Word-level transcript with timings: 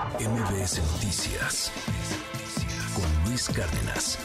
MBS 0.00 0.80
Noticias 0.94 1.70
con 2.94 3.28
Luis 3.28 3.50
Cárdenas. 3.50 4.18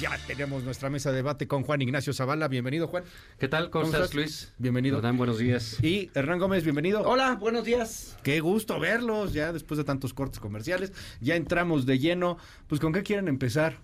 Ya 0.00 0.16
tenemos 0.26 0.64
nuestra 0.64 0.88
mesa 0.88 1.10
de 1.10 1.16
debate 1.16 1.46
con 1.46 1.62
Juan 1.62 1.82
Ignacio 1.82 2.14
Zavala. 2.14 2.48
Bienvenido, 2.48 2.88
Juan. 2.88 3.04
¿Qué 3.38 3.48
tal? 3.48 3.68
¿Cómo, 3.68 3.84
¿Cómo 3.84 3.92
estás, 3.92 4.04
estás? 4.04 4.14
Luis? 4.14 4.54
Bienvenido. 4.56 5.02
Dan, 5.02 5.18
buenos 5.18 5.36
días. 5.36 5.76
Y 5.84 6.10
Hernán 6.14 6.38
Gómez, 6.38 6.64
bienvenido. 6.64 7.02
Hola, 7.02 7.34
buenos 7.34 7.64
días. 7.64 8.16
Qué 8.22 8.40
gusto 8.40 8.80
verlos 8.80 9.34
ya 9.34 9.52
después 9.52 9.76
de 9.76 9.84
tantos 9.84 10.14
cortes 10.14 10.40
comerciales. 10.40 10.94
Ya 11.20 11.36
entramos 11.36 11.84
de 11.84 11.98
lleno. 11.98 12.38
Pues, 12.66 12.80
¿con 12.80 12.94
qué 12.94 13.02
quieren 13.02 13.28
empezar? 13.28 13.76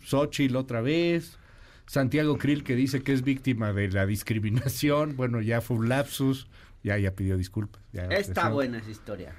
Xochitl 0.00 0.54
otra 0.54 0.80
vez. 0.80 1.38
Santiago 1.86 2.38
Krill 2.38 2.62
que 2.62 2.76
dice 2.76 3.02
que 3.02 3.12
es 3.12 3.22
víctima 3.22 3.72
de 3.72 3.88
la 3.88 4.06
discriminación. 4.06 5.16
Bueno, 5.16 5.40
ya 5.40 5.60
fue 5.60 5.76
un 5.76 5.88
lapsus. 5.88 6.46
Ya, 6.84 6.96
ya 6.98 7.16
pidió 7.16 7.36
disculpas. 7.36 7.82
Ya 7.92 8.04
Está 8.04 8.48
buena 8.48 8.78
esa 8.78 8.90
historia. 8.90 9.34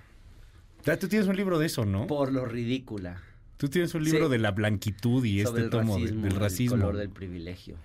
Tú 0.99 1.07
tienes 1.07 1.27
un 1.27 1.35
libro 1.35 1.59
de 1.59 1.65
eso, 1.67 1.85
¿no? 1.85 2.07
Por 2.07 2.31
lo 2.31 2.45
ridícula. 2.45 3.21
Tú 3.57 3.69
tienes 3.69 3.93
un 3.93 4.03
libro 4.03 4.25
Sí. 4.25 4.31
de 4.31 4.37
la 4.39 4.51
blanquitud 4.51 5.23
y 5.23 5.43
sobre 5.43 5.63
este 5.65 5.77
tomo 5.77 5.95
racismo, 5.97 6.21
del 6.23 6.35
racismo. 6.35 6.75
El 6.77 6.81
color 6.81 6.97
del 6.97 7.09
privilegio. 7.09 7.75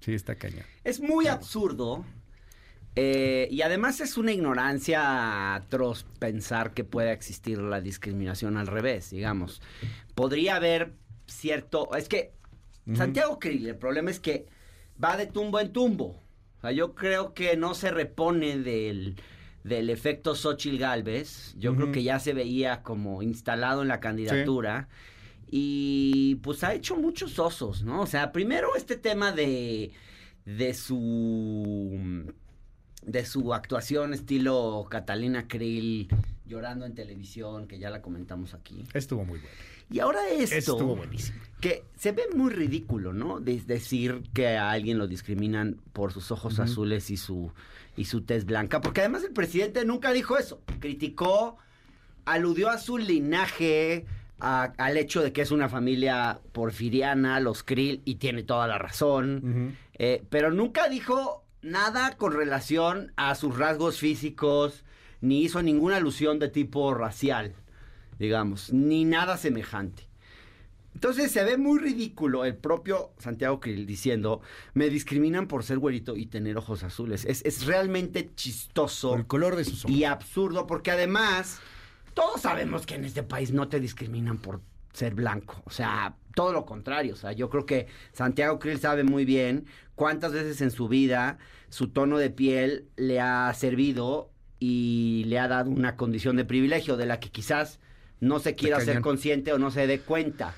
Sí, 0.00 0.12
está 0.14 0.34
cañón. 0.34 0.64
Es 0.84 1.00
muy 1.00 1.26
absurdo. 1.26 2.04
eh, 2.94 3.48
y 3.50 3.62
además 3.62 4.00
es 4.02 4.18
una 4.18 4.32
ignorancia 4.32 5.54
atroz 5.54 6.04
pensar 6.18 6.74
que 6.74 6.84
pueda 6.84 7.12
existir 7.12 7.56
la 7.58 7.80
discriminación 7.80 8.58
al 8.58 8.66
revés, 8.66 9.08
digamos. 9.10 9.62
Podría 10.14 10.56
haber 10.56 10.92
cierto... 11.26 11.88
Es 11.96 12.08
que. 12.08 12.32
Santiago 12.94 13.38
Krill, 13.38 13.66
el 13.68 13.76
problema 13.76 14.10
es 14.10 14.20
que 14.20 14.44
va 15.02 15.16
de 15.16 15.26
tumbo 15.26 15.58
en 15.60 15.72
tumbo. 15.72 16.20
O 16.58 16.60
sea, 16.60 16.72
yo 16.72 16.94
creo 16.94 17.32
que 17.32 17.56
no 17.56 17.72
se 17.74 17.90
repone 17.92 18.58
del, 18.58 19.16
del 19.64 19.90
efecto 19.90 20.34
Xochitl 20.34 20.78
Galvez. 20.78 21.54
Yo 21.58 21.74
creo 21.76 21.92
que 21.92 22.02
ya 22.02 22.18
se 22.18 22.32
veía 22.32 22.82
como 22.82 23.22
instalado 23.22 23.82
en 23.82 23.88
la 23.88 24.00
candidatura. 24.00 24.88
Y 25.50 26.36
pues 26.36 26.64
ha 26.64 26.72
hecho 26.74 26.96
muchos 26.96 27.38
osos, 27.38 27.82
¿no? 27.84 28.00
O 28.00 28.06
sea, 28.06 28.32
primero 28.32 28.74
este 28.74 28.96
tema 28.96 29.32
de, 29.32 29.92
de 30.46 30.72
su 30.74 32.24
de 33.04 33.26
su 33.26 33.52
actuación 33.52 34.14
estilo 34.14 34.86
Catalina 34.88 35.48
Krill 35.48 36.08
llorando 36.46 36.86
en 36.86 36.94
televisión, 36.94 37.66
que 37.66 37.78
ya 37.78 37.90
la 37.90 38.00
comentamos 38.00 38.54
aquí. 38.54 38.84
Estuvo 38.94 39.24
muy 39.24 39.38
bueno. 39.40 39.54
Y 39.90 39.98
ahora 39.98 40.20
esto, 40.30 40.56
Estuvo 40.56 40.96
buenísimo. 40.96 41.38
que 41.60 41.84
se 41.96 42.12
ve 42.12 42.22
muy 42.34 42.50
ridículo, 42.50 43.12
¿no? 43.12 43.40
De- 43.40 43.60
decir 43.60 44.22
que 44.32 44.56
a 44.56 44.70
alguien 44.70 44.96
lo 44.98 45.06
discriminan 45.06 45.76
por 45.92 46.12
sus 46.12 46.30
ojos 46.30 46.58
azules 46.60 47.10
y 47.10 47.16
su 47.16 47.52
y 47.96 48.04
su 48.06 48.22
tez 48.22 48.44
blanca, 48.46 48.80
porque 48.80 49.00
además 49.00 49.22
el 49.24 49.32
presidente 49.32 49.84
nunca 49.84 50.12
dijo 50.12 50.38
eso. 50.38 50.60
Criticó, 50.80 51.56
aludió 52.24 52.70
a 52.70 52.78
su 52.78 52.98
linaje, 52.98 54.06
a- 54.40 54.72
al 54.78 54.96
hecho 54.96 55.22
de 55.22 55.32
que 55.32 55.42
es 55.42 55.50
una 55.50 55.68
familia 55.68 56.40
porfiriana, 56.52 57.38
los 57.40 57.62
Krill, 57.62 58.02
y 58.04 58.16
tiene 58.16 58.42
toda 58.42 58.66
la 58.66 58.78
razón. 58.78 59.76
Eh, 59.98 60.22
pero 60.30 60.50
nunca 60.50 60.88
dijo 60.88 61.44
nada 61.60 62.16
con 62.16 62.32
relación 62.32 63.12
a 63.16 63.34
sus 63.34 63.56
rasgos 63.56 63.98
físicos, 63.98 64.84
ni 65.20 65.42
hizo 65.42 65.62
ninguna 65.62 65.96
alusión 65.98 66.38
de 66.40 66.48
tipo 66.48 66.92
racial, 66.94 67.54
digamos, 68.18 68.72
ni 68.72 69.04
nada 69.04 69.36
semejante. 69.36 70.08
Entonces 70.94 71.32
se 71.32 71.42
ve 71.44 71.56
muy 71.56 71.78
ridículo 71.78 72.44
el 72.44 72.56
propio 72.56 73.12
Santiago 73.18 73.60
Krill 73.60 73.86
diciendo, 73.86 74.40
me 74.74 74.88
discriminan 74.88 75.48
por 75.48 75.64
ser 75.64 75.78
güerito 75.78 76.16
y 76.16 76.26
tener 76.26 76.56
ojos 76.56 76.82
azules. 76.82 77.24
Es, 77.24 77.42
es 77.44 77.66
realmente 77.66 78.30
chistoso 78.34 79.10
Por 79.10 79.20
el 79.20 79.26
color 79.26 79.56
de 79.56 79.64
sus 79.64 79.84
ojos. 79.84 79.96
y 79.96 80.04
absurdo, 80.04 80.66
porque 80.66 80.90
además 80.90 81.60
todos 82.14 82.42
sabemos 82.42 82.86
que 82.86 82.94
en 82.94 83.04
este 83.04 83.22
país 83.22 83.52
no 83.52 83.68
te 83.68 83.80
discriminan 83.80 84.38
por 84.38 84.60
ser 84.92 85.14
blanco. 85.14 85.62
O 85.64 85.70
sea, 85.70 86.16
todo 86.34 86.52
lo 86.52 86.66
contrario. 86.66 87.14
O 87.14 87.16
sea, 87.16 87.32
yo 87.32 87.48
creo 87.48 87.66
que 87.66 87.86
Santiago 88.12 88.58
Krill 88.58 88.78
sabe 88.78 89.04
muy 89.04 89.24
bien 89.24 89.66
cuántas 89.94 90.32
veces 90.32 90.60
en 90.60 90.70
su 90.70 90.88
vida 90.88 91.38
su 91.68 91.88
tono 91.88 92.18
de 92.18 92.30
piel 92.30 92.86
le 92.96 93.20
ha 93.20 93.52
servido 93.54 94.30
y 94.58 95.24
le 95.26 95.38
ha 95.38 95.48
dado 95.48 95.70
una 95.70 95.96
condición 95.96 96.36
de 96.36 96.44
privilegio 96.44 96.96
de 96.96 97.06
la 97.06 97.18
que 97.18 97.30
quizás 97.30 97.80
no 98.20 98.38
se 98.38 98.54
quiera 98.54 98.78
ser 98.80 99.00
consciente 99.00 99.52
o 99.52 99.58
no 99.58 99.70
se 99.70 99.86
dé 99.86 99.98
cuenta. 99.98 100.54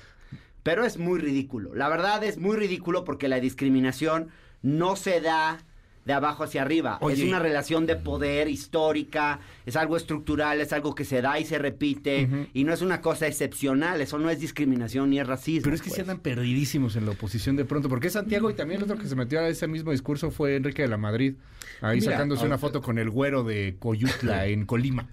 Pero 0.65 0.83
es 0.83 0.97
muy 0.97 1.19
ridículo. 1.19 1.75
La 1.75 1.89
verdad 1.89 2.23
es 2.23 2.39
muy 2.39 2.57
ridículo 2.57 3.03
porque 3.03 3.27
la 3.27 3.39
discriminación 3.39 4.29
no 4.63 4.95
se 4.95 5.21
da 5.21 5.59
de 6.05 6.13
abajo 6.13 6.43
hacia 6.43 6.63
arriba. 6.63 6.97
Oye. 7.01 7.21
Es 7.21 7.29
una 7.29 7.37
relación 7.37 7.85
de 7.85 7.95
poder 7.95 8.47
histórica, 8.47 9.41
es 9.67 9.75
algo 9.75 9.95
estructural, 9.95 10.59
es 10.59 10.73
algo 10.73 10.95
que 10.95 11.05
se 11.05 11.21
da 11.21 11.39
y 11.39 11.45
se 11.45 11.59
repite 11.59 12.47
y 12.51 12.63
no 12.63 12.73
es 12.73 12.81
una 12.81 12.99
cosa 12.99 13.27
excepcional. 13.27 14.01
Eso 14.01 14.17
no 14.17 14.27
es 14.31 14.39
discriminación 14.39 15.11
ni 15.11 15.19
es 15.19 15.27
racismo. 15.27 15.65
Pero 15.65 15.75
es 15.75 15.83
que 15.83 15.89
pues. 15.89 15.97
se 15.97 16.01
andan 16.01 16.17
perdidísimos 16.17 16.95
en 16.95 17.05
la 17.05 17.11
oposición 17.11 17.55
de 17.57 17.65
pronto, 17.65 17.87
porque 17.87 18.07
es 18.07 18.13
Santiago 18.13 18.49
y 18.49 18.55
también 18.55 18.79
el 18.79 18.85
otro 18.85 18.97
que 18.97 19.07
se 19.07 19.15
metió 19.15 19.41
a 19.41 19.47
ese 19.47 19.67
mismo 19.67 19.91
discurso 19.91 20.31
fue 20.31 20.55
Enrique 20.55 20.81
de 20.81 20.87
la 20.87 20.97
Madrid, 20.97 21.35
ahí 21.81 21.99
Mira, 21.99 22.13
sacándose 22.13 22.43
una 22.43 22.57
foto 22.57 22.81
con 22.81 22.97
el 22.97 23.11
güero 23.11 23.43
de 23.43 23.75
Coyutla 23.77 24.45
en 24.47 24.65
Colima. 24.65 25.09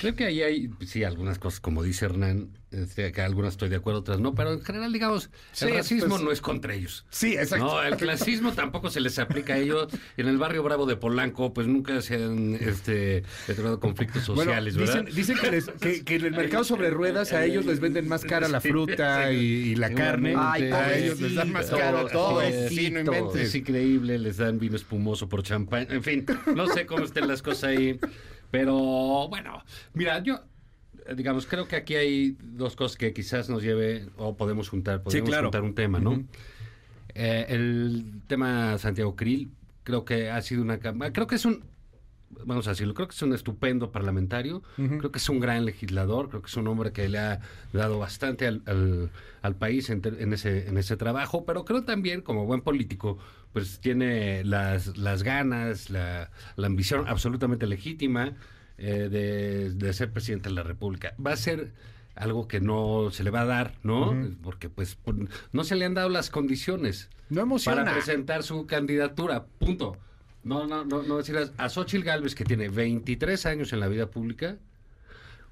Creo 0.00 0.14
que 0.14 0.24
ahí 0.24 0.42
hay, 0.42 0.70
sí, 0.86 1.04
algunas 1.04 1.38
cosas, 1.38 1.60
como 1.60 1.82
dice 1.82 2.04
Hernán, 2.06 2.48
este, 2.70 3.10
que 3.10 3.20
algunas 3.20 3.54
estoy 3.54 3.68
de 3.68 3.76
acuerdo, 3.76 4.00
otras 4.00 4.20
no, 4.20 4.32
pero 4.34 4.52
en 4.52 4.62
general, 4.62 4.92
digamos, 4.92 5.28
Sí, 5.52 5.64
el 5.66 5.74
racismo 5.74 6.10
pues- 6.10 6.22
no 6.22 6.30
es 6.30 6.40
contra 6.40 6.72
ellos. 6.74 7.04
Sí, 7.10 7.34
exacto. 7.34 7.64
No, 7.66 7.82
el 7.82 7.96
clasismo 7.96 8.52
tampoco 8.52 8.90
se 8.90 9.00
les 9.00 9.18
aplica 9.18 9.54
a 9.54 9.58
ellos. 9.58 9.88
En 10.16 10.28
el 10.28 10.38
barrio 10.38 10.62
Bravo 10.62 10.86
de 10.86 10.94
Polanco, 10.96 11.52
pues 11.52 11.66
nunca 11.66 12.00
se 12.00 12.14
han 12.14 12.54
este, 12.54 13.24
conflictos 13.80 14.26
Bueno, 14.28 14.42
sociales, 14.44 14.76
¿verdad? 14.76 15.04
dicen, 15.04 15.16
dicen 15.16 15.38
que, 15.38 15.50
les- 15.50 15.70
que- 15.80 16.04
que 16.04 16.14
en 16.16 16.26
el 16.26 16.32
mercado 16.32 16.62
sobre 16.64 16.90
ruedas 16.90 17.32
a 17.32 17.44
ellos 17.44 17.66
les 17.66 17.80
venden 17.80 18.06
más 18.08 18.24
cara 18.24 18.46
la 18.48 18.60
fruta 18.60 19.32
y, 19.32 19.36
y 19.38 19.74
la 19.74 19.92
carne. 19.92 20.34
Ay, 20.38 20.70
a 20.70 20.96
ellos 20.96 21.20
les 21.20 21.34
dan 21.34 21.50
más 21.52 21.66
caro 21.70 22.06
todo. 22.08 22.40
Sí, 22.68 22.90
no 22.90 23.00
Es 23.00 23.06
inventes. 23.06 23.54
increíble, 23.56 24.18
les 24.18 24.36
dan 24.36 24.58
vino 24.60 24.76
espumoso 24.76 25.28
por 25.28 25.42
champán. 25.42 25.86
En 25.90 26.02
fin, 26.04 26.24
no 26.54 26.68
sé 26.68 26.86
cómo 26.86 27.04
estén 27.04 27.26
las 27.26 27.42
cosas 27.42 27.64
ahí. 27.64 27.98
Pero 28.50 29.28
bueno, 29.28 29.62
mira, 29.94 30.22
yo, 30.22 30.40
digamos, 31.14 31.46
creo 31.46 31.68
que 31.68 31.76
aquí 31.76 31.94
hay 31.94 32.36
dos 32.42 32.76
cosas 32.76 32.96
que 32.96 33.12
quizás 33.12 33.48
nos 33.48 33.62
lleve, 33.62 34.06
o 34.16 34.36
podemos 34.36 34.68
juntar, 34.68 35.02
podemos 35.02 35.28
claro. 35.28 35.44
juntar 35.44 35.62
un 35.62 35.74
tema, 35.74 36.00
¿no? 36.00 36.24
Eh, 37.14 37.46
el 37.48 38.22
tema 38.26 38.78
Santiago 38.78 39.16
Krill, 39.16 39.50
creo 39.84 40.04
que 40.04 40.30
ha 40.30 40.40
sido 40.42 40.62
una... 40.62 40.78
Creo 40.78 41.26
que 41.26 41.34
es 41.36 41.44
un... 41.44 41.64
Vamos 42.46 42.66
a 42.68 42.70
decirlo, 42.70 42.94
creo 42.94 43.08
que 43.08 43.14
es 43.14 43.22
un 43.22 43.34
estupendo 43.34 43.90
parlamentario, 43.90 44.62
creo 44.76 45.10
que 45.10 45.18
es 45.18 45.28
un 45.28 45.40
gran 45.40 45.64
legislador, 45.64 46.28
creo 46.28 46.42
que 46.42 46.46
es 46.48 46.56
un 46.56 46.68
hombre 46.68 46.92
que 46.92 47.08
le 47.08 47.18
ha 47.18 47.40
dado 47.72 47.98
bastante 47.98 48.46
al, 48.46 48.62
al- 48.66 49.10
al 49.42 49.56
país 49.56 49.90
en, 49.90 50.00
ter- 50.00 50.20
en 50.20 50.32
ese, 50.32 50.68
en 50.68 50.78
ese 50.78 50.96
trabajo, 50.96 51.44
pero 51.44 51.64
creo 51.64 51.82
también 51.82 52.20
como 52.22 52.46
buen 52.46 52.60
político, 52.60 53.18
pues 53.52 53.80
tiene 53.80 54.44
las, 54.44 54.96
las 54.96 55.22
ganas, 55.24 55.90
la, 55.90 56.30
la 56.56 56.66
ambición 56.68 57.04
absolutamente 57.08 57.66
legítima 57.66 58.34
eh, 58.78 59.08
de, 59.10 59.70
de 59.72 59.92
ser 59.92 60.12
presidente 60.12 60.48
de 60.50 60.54
la 60.54 60.62
República. 60.62 61.14
Va 61.24 61.32
a 61.32 61.36
ser 61.36 61.72
algo 62.14 62.46
que 62.48 62.60
no 62.60 63.08
se 63.10 63.24
le 63.24 63.30
va 63.30 63.40
a 63.42 63.46
dar, 63.46 63.74
¿no? 63.82 64.14
Porque 64.42 64.68
pues 64.68 64.98
no 65.52 65.64
se 65.64 65.74
le 65.74 65.84
han 65.84 65.94
dado 65.94 66.08
las 66.10 66.30
condiciones 66.30 67.08
No 67.28 67.42
para 67.74 67.82
presentar 67.94 68.42
su 68.44 68.66
candidatura, 68.66 69.46
punto. 69.58 69.96
No, 70.42 70.66
no, 70.66 70.84
no, 70.84 71.02
no 71.02 71.18
decir 71.18 71.36
a 71.56 71.68
Xochitl 71.68 72.04
Galvez, 72.04 72.34
que 72.34 72.44
tiene 72.44 72.68
23 72.68 73.44
años 73.46 73.72
en 73.72 73.80
la 73.80 73.88
vida 73.88 74.06
pública, 74.10 74.56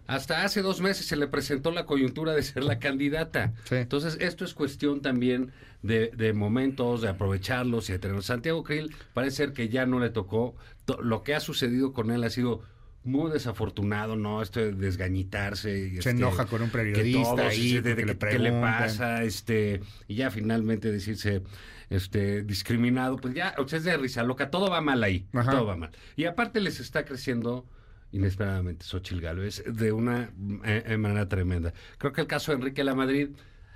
hasta 0.07 0.43
hace 0.45 0.63
dos 0.63 0.81
meses 0.81 1.05
se 1.07 1.17
le 1.17 1.27
presentó 1.27 1.71
la 1.71 1.85
coyuntura 1.85 2.33
de 2.33 2.43
ser 2.43 2.65
la 2.65 2.79
candidata. 2.79 3.53
Sí. 3.65 3.75
Entonces, 3.75 4.17
esto 4.21 4.45
es 4.47 4.55
cuestión 4.55 5.03
también 5.03 5.53
de, 5.83 6.11
de 6.17 6.33
momentos, 6.33 7.03
de 7.03 7.09
aprovecharlos 7.09 7.91
y 7.91 7.93
de 7.93 7.99
tenerlos. 7.99 8.25
Santiago 8.27 8.65
Krill 8.65 8.95
parece 9.13 9.37
ser 9.37 9.53
que 9.53 9.69
ya 9.69 9.85
no 9.85 10.01
le 10.01 10.09
tocó. 10.09 10.55
To- 10.87 11.03
Lo 11.03 11.23
que 11.23 11.35
ha 11.35 11.41
sucedido 11.41 11.93
con 11.93 12.11
él 12.11 12.25
ha 12.25 12.31
sido 12.31 12.63
muy 13.09 13.31
desafortunado, 13.33 14.17
¿no? 14.17 14.43
Esto 14.43 14.61
de 14.61 14.73
desgañitarse. 14.73 15.71
y, 15.79 15.91
Se 15.93 15.99
este, 15.99 16.11
enoja 16.11 16.47
con 16.47 16.63
un 16.63 16.69
que 16.69 16.79
periodista 16.79 17.23
todos, 17.23 17.41
ahí, 17.41 17.81
de- 17.81 17.95
de- 17.95 18.07
le 18.07 18.17
que- 18.19 18.29
¿qué 18.29 18.39
le 18.39 18.53
pasa? 18.53 19.23
Este, 19.25 19.81
y 20.07 20.15
ya 20.17 20.31
finalmente 20.31 20.93
decirse 20.93 21.43
este 21.91 22.43
discriminado, 22.43 23.17
pues 23.17 23.35
ya, 23.35 23.55
o 23.59 23.67
sea, 23.67 23.79
es 23.79 23.85
de 23.85 23.97
risa 23.97 24.23
loca, 24.23 24.51
todo 24.51 24.71
va 24.71 24.81
mal 24.81 25.03
ahí, 25.03 25.27
Ajá. 25.33 25.51
todo 25.53 25.67
va 25.67 25.77
mal. 25.77 25.91
Y 26.17 26.25
aparte 26.27 26.61
les 26.61 26.81
está 26.81 27.05
creciendo 27.05 27.67
inesperadamente 28.13 28.85
Xochitl 28.85 29.21
Gálvez 29.21 29.63
de 29.67 29.93
una 29.93 30.31
eh, 30.65 30.83
eh, 30.87 30.97
manera 30.97 31.29
tremenda. 31.29 31.73
Creo 31.99 32.13
que 32.13 32.21
el 32.23 32.27
caso 32.27 32.53
de 32.53 32.59
Enrique 32.59 32.85
La 32.85 32.95
Madrid 32.95 33.31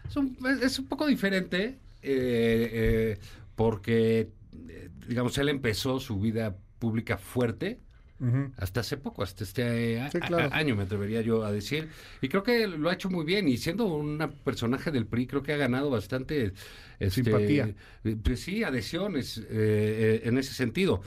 es 0.08 0.16
un, 0.16 0.36
es 0.62 0.78
un 0.78 0.86
poco 0.88 1.06
diferente 1.06 1.78
eh, 2.02 2.70
eh, 2.72 3.18
porque, 3.54 4.28
eh, 4.68 4.88
digamos, 5.06 5.36
él 5.38 5.48
empezó 5.48 6.00
su 6.00 6.18
vida 6.20 6.56
pública 6.78 7.16
fuerte 7.18 7.78
Hasta 8.56 8.80
hace 8.80 8.96
poco, 8.96 9.22
hasta 9.24 9.42
este 9.42 10.00
a- 10.00 10.10
Sí, 10.10 10.20
claro. 10.20 10.48
a- 10.52 10.56
año 10.56 10.76
me 10.76 10.84
atrevería 10.84 11.22
yo 11.22 11.44
a 11.44 11.50
decir. 11.50 11.88
Y 12.20 12.28
creo 12.28 12.42
que 12.44 12.68
lo 12.68 12.88
ha 12.88 12.94
hecho 12.94 13.10
muy 13.10 13.24
bien 13.24 13.48
y 13.48 13.56
siendo 13.56 13.86
un 13.86 14.18
personaje 14.44 14.90
del 14.92 15.06
PRI 15.06 15.26
creo 15.26 15.42
que 15.42 15.52
ha 15.52 15.56
ganado 15.56 15.90
bastante 15.90 16.52
este, 17.00 17.24
Simpatía. 17.24 17.74
Pues 18.22 18.40
sí, 18.40 18.62
adhesiones 18.62 19.38
eh, 19.38 19.44
eh, 19.50 20.20
en 20.24 20.38
ese 20.38 20.54
sentido. 20.54 21.02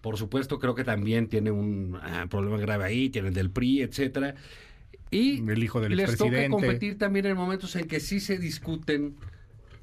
Por 0.00 0.16
supuesto, 0.16 0.58
creo 0.58 0.74
que 0.74 0.84
también 0.84 1.28
tiene 1.28 1.50
un 1.50 1.98
ah, 2.02 2.26
problema 2.30 2.58
grave 2.58 2.84
ahí, 2.84 3.10
tiene 3.10 3.28
el 3.28 3.34
del 3.34 3.50
PRI, 3.50 3.82
etcétera. 3.82 4.34
Y 5.10 5.48
El 5.48 5.62
hijo 5.62 5.80
del 5.80 5.96
les 5.96 6.16
toca 6.16 6.48
competir 6.48 6.98
también 6.98 7.26
en 7.26 7.36
momentos 7.36 7.76
en 7.76 7.86
que 7.86 8.00
sí 8.00 8.20
se 8.20 8.36
discuten 8.38 9.16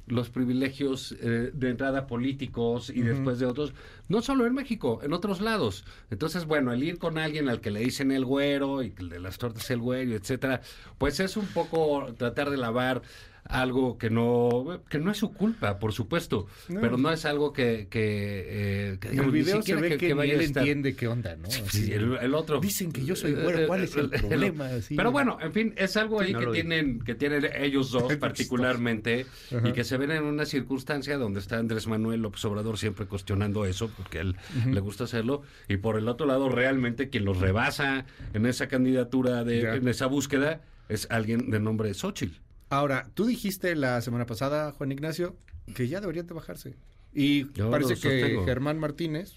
los 0.07 0.30
privilegios 0.30 1.15
eh, 1.19 1.51
de 1.53 1.69
entrada 1.69 2.07
políticos 2.07 2.89
y 2.89 3.01
después 3.01 3.39
de 3.39 3.45
otros, 3.45 3.74
no 4.09 4.21
solo 4.21 4.45
en 4.45 4.53
México, 4.53 5.00
en 5.03 5.13
otros 5.13 5.42
lados. 5.42 5.86
Entonces, 6.09 6.45
bueno, 6.45 6.74
el 6.74 6.83
ir 6.83 6.98
con 6.98 7.18
alguien 7.18 7.50
al 7.50 7.62
que 7.62 7.71
le 7.71 7.80
dicen 7.80 8.12
el 8.12 8.25
güero 8.25 8.83
y 8.83 8.92
que 8.92 9.03
el 9.03 9.09
de 9.09 9.19
las 9.19 9.38
tortas 9.38 9.69
el 9.71 9.80
güero, 9.80 10.15
etcétera, 10.15 10.62
pues 10.98 11.19
es 11.19 11.38
un 11.38 11.48
poco 11.48 12.13
tratar 12.18 12.50
de 12.50 12.57
lavar 12.57 13.01
algo 13.45 13.97
que 13.97 14.09
no 14.09 14.81
que 14.89 14.99
no 14.99 15.11
es 15.11 15.17
su 15.17 15.33
culpa, 15.33 15.79
por 15.79 15.93
supuesto, 15.93 16.47
No. 16.69 16.79
pero 16.79 16.97
no 16.97 17.11
es 17.11 17.25
algo 17.25 17.51
que, 17.51 17.88
que, 17.89 18.91
eh, 18.93 18.97
que, 18.99 19.09
digamos, 19.09 19.33
el 19.33 19.41
video 19.41 19.61
se 19.61 19.75
ve 19.75 19.97
que, 19.97 20.07
ni 20.09 20.13
vaya 20.13 20.33
él 20.35 20.41
estar. 20.41 20.61
entiende 20.63 20.95
qué 20.95 21.07
onda, 21.07 21.35
¿no? 21.35 21.49
Sí, 21.49 21.91
el, 21.91 22.17
el 22.21 22.33
otro. 22.35 22.59
Dicen 22.59 22.91
que 22.91 23.03
yo 23.03 23.15
soy 23.15 23.33
güero, 23.33 23.67
¿cuál 23.67 23.83
es 23.83 23.95
el 23.95 24.09
problema? 24.09 24.67
Así. 24.67 24.95
Pero 24.95 25.11
bueno, 25.11 25.38
en 25.41 25.51
fin, 25.53 25.73
es 25.75 25.97
algo 25.97 26.21
ahí 26.21 26.33
no 26.33 26.39
que 26.39 26.47
tienen, 26.51 26.99
que 27.01 27.15
tienen 27.15 27.47
ellos 27.57 27.91
dos 27.91 28.15
particularmente 28.19 29.25
y 29.65 29.71
que 29.73 29.83
se 29.83 29.97
ven 29.97 30.11
en 30.11 30.23
una 30.23 30.45
circunstancia 30.45 31.17
donde 31.17 31.39
está 31.39 31.57
Andrés 31.57 31.88
Manuel 31.88 32.21
López 32.21 32.43
Obrador 32.45 32.77
siempre 32.77 33.05
cuestionando 33.05 33.65
eso, 33.65 33.89
porque 33.97 34.19
a 34.19 34.21
él 34.21 34.35
le 34.69 34.79
gusta 34.79 35.05
hacerlo, 35.05 35.41
y 35.67 35.77
por 35.77 35.97
el 35.97 36.07
otro 36.07 36.25
lado 36.27 36.47
realmente 36.49 37.09
quien 37.09 37.25
los 37.25 37.39
rebasa 37.39 38.05
en 38.33 38.45
esa 38.45 38.67
candidatura, 38.67 39.43
de, 39.43 39.61
Ya. 39.61 39.75
en 39.75 39.88
esa 39.88 40.05
búsqueda, 40.05 40.61
es 40.89 41.07
alguien 41.09 41.49
de 41.49 41.59
nombre 41.59 41.93
Xochitl. 41.93 42.35
Ahora, 42.71 43.09
tú 43.13 43.25
dijiste 43.25 43.75
la 43.75 44.01
semana 44.01 44.25
pasada, 44.25 44.71
Juan 44.71 44.91
Ignacio, 44.91 45.35
que 45.75 45.88
ya 45.88 46.00
deberían 46.01 46.25
de 46.25 46.33
bajarse. 46.33 46.75
Y 47.13 47.51
Yo 47.53 47.69
parece 47.69 47.95
que. 47.95 48.41
Germán 48.45 48.79
Martínez 48.79 49.33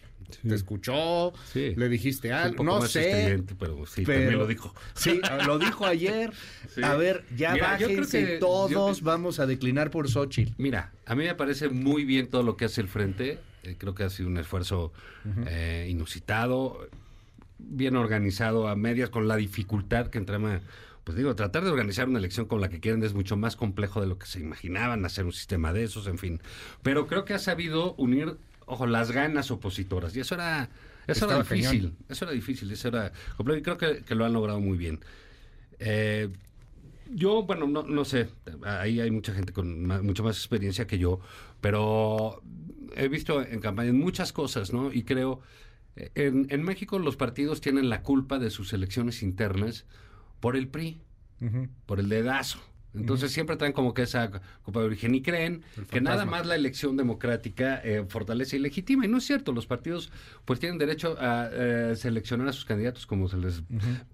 te 0.47 0.55
escuchó, 0.55 1.33
Sí. 1.53 1.75
le 1.77 1.89
dijiste 1.89 2.33
algo, 2.33 2.65
no 2.65 2.81
sé. 2.87 3.43
pero 3.59 3.85
sí, 3.87 4.05
pero- 4.07 4.21
también 4.21 4.39
lo 4.39 4.47
dijo. 4.47 4.73
Sí, 4.95 5.21
lo 5.47 5.59
dijo 5.59 5.85
ayer. 5.85 6.33
Sí. 6.75 6.83
A 6.83 6.95
ver, 6.95 7.25
ya 7.37 7.53
Mira, 7.53 7.73
bájense 7.73 8.25
que- 8.27 8.39
todos, 8.39 9.03
vamos 9.03 9.39
a 9.41 9.47
declinar 9.47 9.91
por 9.91 10.09
Xochitl. 10.09 10.53
Mira, 10.57 10.93
a 11.05 11.15
mí 11.15 11.25
me 11.25 11.35
parece 11.35 11.69
muy 11.69 12.05
bien 12.05 12.29
todo 12.29 12.43
lo 12.45 12.57
que 12.57 12.65
hace 12.67 12.81
el 12.81 12.89
Frente. 12.89 13.39
Eh, 13.65 13.75
creo 13.79 13.95
que 13.95 14.05
ha 14.05 14.11
sido 14.11 14.29
un 14.29 14.39
esfuerzo 14.39 14.93
eh, 15.47 15.89
inusitado, 15.91 16.89
bien 17.59 17.97
organizado 17.97 18.69
a 18.69 18.77
medias, 18.77 19.11
con 19.11 19.27
la 19.29 19.37
dificultad 19.37 20.07
que 20.09 20.19
entrama. 20.19 20.61
Pues 21.05 21.17
digo, 21.19 21.35
tratar 21.37 21.65
de 21.65 21.71
organizar 21.71 22.09
una 22.09 22.19
elección 22.19 22.47
con 22.47 22.61
la 22.63 22.71
que 22.71 22.81
quieren 22.81 23.03
es 23.03 23.13
mucho 23.15 23.37
más 23.37 23.57
complejo 23.57 24.01
de 24.01 24.07
lo 24.07 24.19
que 24.19 24.27
se 24.27 24.41
imaginaban, 24.41 25.05
hacer 25.05 25.27
un 25.27 25.33
sistema 25.33 25.73
de 25.75 25.85
esos, 25.85 26.07
en 26.07 26.17
fin. 26.19 26.41
Pero 26.83 27.07
creo 27.07 27.25
que 27.27 27.35
ha 27.35 27.39
sabido 27.39 27.95
unir, 27.97 28.37
ojo, 28.67 28.87
las 28.87 29.11
ganas 29.13 29.51
opositoras. 29.51 30.17
Y 30.17 30.21
eso 30.21 30.35
era, 30.35 30.71
eso 31.07 31.27
era 31.27 31.39
difícil. 31.43 31.81
cañón. 31.83 31.97
Eso 32.09 32.25
era 32.25 32.33
difícil, 32.33 32.71
eso 32.73 32.89
era 32.89 33.13
complejo. 33.37 33.59
Y 33.59 33.63
creo 33.63 33.77
que, 33.77 34.03
que 34.03 34.15
lo 34.15 34.25
han 34.25 34.33
logrado 34.33 34.61
muy 34.61 34.79
bien. 34.79 35.01
Eh, 35.79 36.31
yo, 37.13 37.43
bueno, 37.43 37.67
no, 37.67 37.83
no 37.83 38.05
sé, 38.07 38.29
ahí 38.65 39.01
hay 39.01 39.11
mucha 39.11 39.35
gente 39.35 39.53
con 39.53 39.85
ma- 39.85 40.01
mucha 40.01 40.23
más 40.23 40.37
experiencia 40.39 40.87
que 40.87 40.99
yo, 40.99 41.21
pero 41.61 42.43
he 42.97 43.09
visto 43.09 43.43
en 43.43 43.61
campañas 43.61 43.93
muchas 43.95 44.33
cosas, 44.33 44.73
¿no? 44.73 44.91
Y 44.93 45.03
creo, 45.03 45.41
eh, 45.97 46.11
en, 46.15 46.47
en 46.49 46.63
México 46.63 46.99
los 46.99 47.17
partidos 47.17 47.61
tienen 47.61 47.91
la 47.91 48.03
culpa 48.03 48.39
de 48.39 48.49
sus 48.51 48.73
elecciones 48.73 49.23
internas 49.23 49.85
por 50.45 50.57
el 50.59 50.69
PRI, 50.69 51.01
por 51.87 52.01
el 52.01 52.11
dedazo. 52.11 52.59
Entonces 52.95 53.33
siempre 53.33 53.57
traen 53.57 53.73
como 53.73 53.93
que 53.95 54.03
esa 54.03 54.31
culpa 54.63 54.81
de 54.81 54.87
origen 54.87 55.15
y 55.15 55.23
creen 55.23 55.63
que 55.91 56.01
nada 56.01 56.25
más 56.27 56.47
la 56.47 56.55
elección 56.55 56.97
democrática 56.97 57.81
eh, 57.85 58.05
fortalece 58.09 58.57
y 58.57 58.61
legitima. 58.61 59.05
Y 59.05 59.09
no 59.09 59.19
es 59.19 59.25
cierto, 59.25 59.53
los 59.53 59.67
partidos 59.67 60.13
pues 60.45 60.61
tienen 60.61 60.79
derecho 60.79 61.17
a 61.19 61.49
eh, 61.53 61.95
seleccionar 61.97 62.49
a 62.49 62.53
sus 62.53 62.65
candidatos 62.65 63.07
como 63.07 63.29
se 63.29 63.37
les 63.37 63.63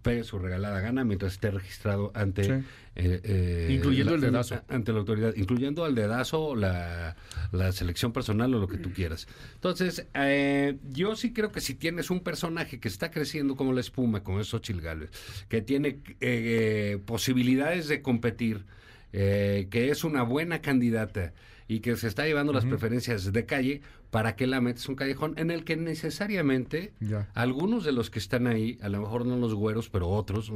pegue 0.03 0.25
su 0.25 0.39
regalada 0.39 0.81
gana 0.81 1.05
mientras 1.05 1.33
esté 1.33 1.51
registrado 1.51 2.11
ante... 2.15 2.45
Sí. 2.45 2.51
eh, 2.97 3.21
eh, 3.25 3.69
Incluyendo 3.71 4.11
la- 4.13 4.17
el 4.17 4.21
dedazo. 4.33 4.63
Ante 4.69 4.93
la 4.93 4.99
autoridad, 5.01 5.35
incluyendo 5.37 5.87
el 5.87 5.95
dedazo, 5.95 6.57
la, 6.57 7.17
la 7.53 7.73
selección 7.73 8.13
personal 8.13 8.55
o 8.55 8.59
lo 8.59 8.67
que 8.69 8.79
tú 8.79 8.93
quieras. 8.93 9.29
Entonces, 9.55 10.07
eh, 10.15 10.79
yo 10.91 11.17
sí 11.17 11.33
creo 11.33 11.53
que 11.53 11.61
si 11.61 11.75
tienes 11.75 12.11
un 12.11 12.21
personaje 12.21 12.81
que 12.81 12.89
está 12.89 13.11
creciendo 13.11 13.57
como 13.57 13.73
la 13.73 13.81
espuma, 13.81 14.23
como 14.23 14.41
es 14.41 14.49
Xochitl 14.49 14.81
Gálvez, 14.81 15.11
que 15.49 15.61
tiene 15.63 16.01
eh, 16.21 16.99
posibilidades 17.07 17.89
de 17.89 18.03
competir, 18.03 18.65
eh, 19.13 19.69
que 19.71 19.91
es 19.91 20.05
una 20.05 20.23
buena 20.23 20.61
candidata 20.61 21.33
y 21.69 21.81
que 21.81 21.95
se 21.97 22.09
está 22.09 22.27
llevando 22.27 22.53
las 22.53 22.65
preferencias 22.67 23.33
de 23.33 23.47
calle, 23.47 23.81
¿para 24.11 24.35
qué 24.35 24.47
la 24.49 24.61
metes 24.61 24.89
un 24.89 24.97
callejón 24.97 25.35
en 25.37 25.51
el 25.53 25.63
que 25.65 25.77
necesariamente 25.77 26.93
Ya. 27.01 27.29
algunos 27.35 27.85
de 27.85 27.93
los 27.93 28.11
que 28.11 28.19
están 28.19 28.47
ahí, 28.47 28.79
a 28.83 28.89
lo 28.89 29.01
mejor 29.01 29.25
no 29.25 29.37
los 29.37 29.55
güeros, 29.55 29.89
pero 29.89 30.09
otros, 30.09 30.53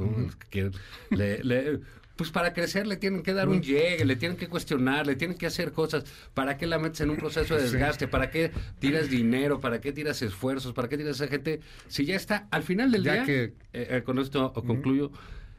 que 0.51 0.71
le- 1.11 1.43
le- 1.45 1.81
pues 2.17 2.31
para 2.31 2.53
crecer 2.53 2.87
le 2.87 2.97
tienen 2.97 3.23
que 3.25 3.33
dar 3.33 3.49
un 3.49 3.61
llegue, 3.61 4.05
le 4.05 4.15
tienen 4.15 4.37
que 4.37 4.49
cuestionar, 4.49 5.05
le 5.07 5.17
tienen 5.17 5.37
que 5.37 5.47
hacer 5.47 5.73
cosas. 5.73 6.05
¿Para 6.33 6.57
qué 6.57 6.67
la 6.67 6.79
metes 6.79 7.01
en 7.01 7.11
un 7.11 7.17
proceso 7.17 7.57
de 7.57 7.63
desgaste? 7.99 8.07
¿Para 8.09 8.31
qué 8.31 8.53
tiras 8.79 9.11
dinero? 9.11 9.59
¿Para 9.61 9.81
qué 9.81 9.93
tiras 9.93 10.23
esfuerzos? 10.23 10.73
¿Para 10.75 10.89
qué 10.89 10.97
tiras 10.97 11.21
a 11.21 11.25
esa 11.25 11.31
gente? 11.31 11.59
Si 11.89 12.05
ya 12.05 12.15
está, 12.15 12.47
al 12.53 12.63
final 12.63 12.93
del 12.93 13.03
Ya 13.03 13.13
día, 13.15 13.25
que- 13.25 13.45
eh, 13.73 13.89
eh, 13.91 14.03
con 14.05 14.19
esto 14.21 14.53
concluyo, 14.53 15.11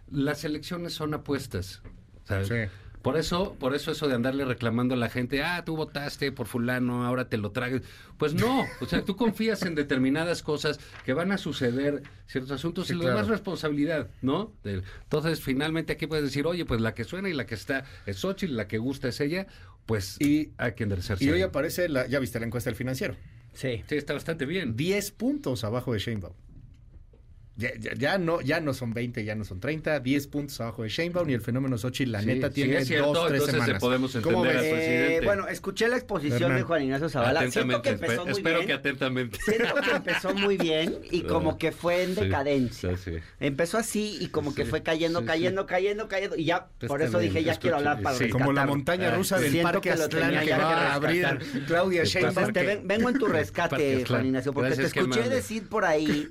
las 0.10 0.44
elecciones 0.46 0.94
son 0.94 1.14
apuestas. 1.14 1.82
¿sabes? 2.24 2.48
Sí. 2.48 2.56
Por 3.06 3.18
eso, 3.18 3.56
por 3.60 3.76
eso 3.76 3.92
eso 3.92 4.08
de 4.08 4.16
andarle 4.16 4.44
reclamando 4.46 4.96
a 4.96 4.98
la 4.98 5.10
gente, 5.10 5.44
ah, 5.44 5.64
tú 5.64 5.76
votaste 5.78 6.32
por 6.32 6.48
fulano, 6.48 7.06
ahora 7.06 7.30
te 7.30 7.38
lo 7.38 7.52
tragues. 7.52 7.84
Pues 8.18 8.34
no, 8.34 8.66
o 8.82 8.86
sea, 8.88 9.06
tú 9.06 9.16
confías 9.16 9.62
en 9.62 9.76
determinadas 9.76 10.42
cosas 10.42 10.80
que 11.06 11.14
van 11.14 11.32
a 11.32 11.38
suceder, 11.38 12.02
ciertos 12.26 12.52
asuntos, 12.52 12.88
Sí, 12.88 12.94
y 12.94 12.96
lo 12.96 13.02
claro. 13.04 13.18
demás 13.18 13.30
responsabilidad, 13.30 14.10
¿no? 14.24 14.52
De- 14.64 14.82
Entonces, 15.04 15.40
finalmente 15.40 15.94
aquí 15.94 16.08
puedes 16.08 16.26
decir, 16.26 16.48
oye, 16.48 16.66
pues 16.66 16.82
la 16.82 16.96
que 16.96 17.04
suena 17.04 17.30
y 17.30 17.34
la 17.34 17.46
que 17.46 17.54
está 17.54 17.86
es 18.08 18.18
Xochitl, 18.18 18.56
la 18.56 18.68
que 18.68 18.80
gusta 18.80 19.08
es 19.10 19.20
ella, 19.22 19.46
pues 19.86 20.20
Y- 20.20 20.50
hay 20.58 20.74
que 20.74 20.82
enderezarse. 20.84 21.24
Y 21.24 21.30
hoy 21.30 21.44
aparece, 21.44 21.88
la, 21.90 22.08
ya 22.08 22.18
viste 22.18 22.40
la 22.40 22.48
encuesta 22.48 22.72
del 22.72 22.76
financiero. 22.76 23.16
Sí. 23.54 23.84
Sí, 23.88 23.96
está 23.96 24.14
bastante 24.14 24.46
bien. 24.48 24.76
10 24.76 25.12
puntos 25.12 25.64
abajo 25.64 25.94
de 25.94 26.00
Sheinbaum. 26.00 26.34
Ya, 27.58 27.70
ya, 27.80 27.94
ya 27.96 28.18
no, 28.18 28.42
ya 28.42 28.60
no 28.60 28.74
son 28.74 28.94
20, 28.94 29.24
ya 29.24 29.34
no 29.34 29.46
son 29.46 29.62
30, 29.62 30.02
10 30.02 30.28
puntos 30.28 30.60
abajo 30.60 30.84
de 30.84 30.90
Sheinbaum 30.90 31.30
y 31.30 31.34
el 31.36 31.42
fenómeno 31.42 31.78
Xochitl, 31.78 32.12
la 32.12 32.20
Sí, 32.20 32.26
neta, 32.26 32.48
sí, 32.50 32.54
tiene 32.56 32.78
es 32.80 32.88
cierto, 32.88 33.14
dos, 33.14 33.28
tres 33.30 33.40
entonces, 33.42 33.62
semanas. 33.64 33.82
podemos 33.82 34.18
¿Cómo 34.22 34.46
entender 34.46 34.62
ves? 34.62 34.74
al 34.74 34.80
Eh, 34.80 35.22
bueno, 35.24 35.48
escuché 35.48 35.88
la 35.88 35.96
exposición 35.96 36.42
Hernán. 36.44 36.58
de 36.58 36.64
Juan 36.64 36.84
Ignacio 36.84 37.08
Zavala. 37.08 37.50
Siento 37.50 37.82
que 37.82 37.90
empezó 37.92 38.24
muy 38.26 38.32
espero 38.34 38.56
bien. 38.58 38.68
que 38.68 38.74
atentamente. 38.74 39.40
Siento 39.46 39.74
que 39.76 39.92
empezó 39.92 40.34
muy 40.34 40.58
bien 40.58 40.98
y 41.12 41.22
como 41.24 41.58
que 41.58 41.72
fue 41.72 42.04
en 42.04 42.16
decadencia. 42.16 42.98
sí, 42.98 43.12
sí. 43.14 43.18
Empezó 43.40 43.78
así 43.78 44.18
y 44.20 44.28
como 44.28 44.54
que 44.54 44.66
Sí, 44.66 44.70
fue 44.72 44.84
cayendo, 44.84 45.22
sí, 45.22 45.26
cayendo, 45.26 45.66
cayendo, 45.66 46.08
cayendo. 46.10 46.36
Y 46.36 46.44
ya, 46.44 46.68
Pues 46.80 46.90
por 46.90 47.02
eso 47.02 47.20
dije, 47.20 47.42
ya 47.42 47.54
escuché, 47.54 47.62
quiero 47.62 47.78
hablar 47.78 48.02
para 48.02 48.18
sí. 48.18 48.28
Como 48.30 48.52
la 48.52 48.66
montaña 48.66 49.16
rusa 49.16 49.40
del 49.40 49.52
siento 49.52 49.72
Parque 49.72 49.92
Aztlán 49.92 50.44
que 50.44 50.52
va 50.52 50.58
a 50.92 50.94
abrir 50.96 51.22
rescatar. 51.26 51.66
Claudia 51.68 52.04
Sheinbaum. 52.04 52.52
Vengo 52.84 53.10
en 53.10 53.18
tu 53.18 53.28
rescate. 53.28 54.04
Juan 54.06 54.26
Ignacio, 54.26 54.52
porque 54.54 54.76
te 54.76 54.84
escuché 54.84 55.30
decir 55.30 55.70
por 55.70 55.86
ahí 55.86 56.28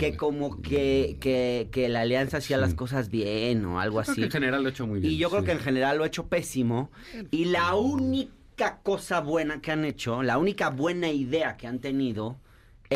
que 0.00 0.16
como 0.16 0.60
que, 0.68 1.16
que, 1.20 1.68
que 1.70 1.88
la 1.88 2.00
alianza 2.00 2.38
hacía 2.38 2.56
las 2.56 2.74
cosas 2.74 3.08
bien 3.10 3.64
o 3.64 3.78
algo 3.80 4.00
Creo 4.00 4.04
que 4.06 4.10
así. 4.12 4.22
en 4.24 4.30
general 4.30 4.62
lo 4.62 4.68
he 4.68 4.72
hecho 4.72 4.86
muy 4.86 5.00
bien. 5.00 5.12
Y 5.12 5.16
yo 5.18 5.30
creo 5.30 5.44
que 5.44 5.52
en 5.52 5.60
general 5.60 5.98
lo 5.98 6.04
he 6.04 6.08
hecho 6.08 6.26
pésimo. 6.26 6.90
Y 7.30 7.44
la 7.46 7.74
única 7.74 8.78
cosa 8.82 9.20
buena 9.20 9.60
que 9.60 9.70
han 9.72 9.84
hecho, 9.84 10.22
la 10.22 10.38
única 10.38 10.70
buena 10.70 11.08
idea 11.10 11.56
que 11.56 11.66
han 11.66 11.78
tenido, 11.78 12.38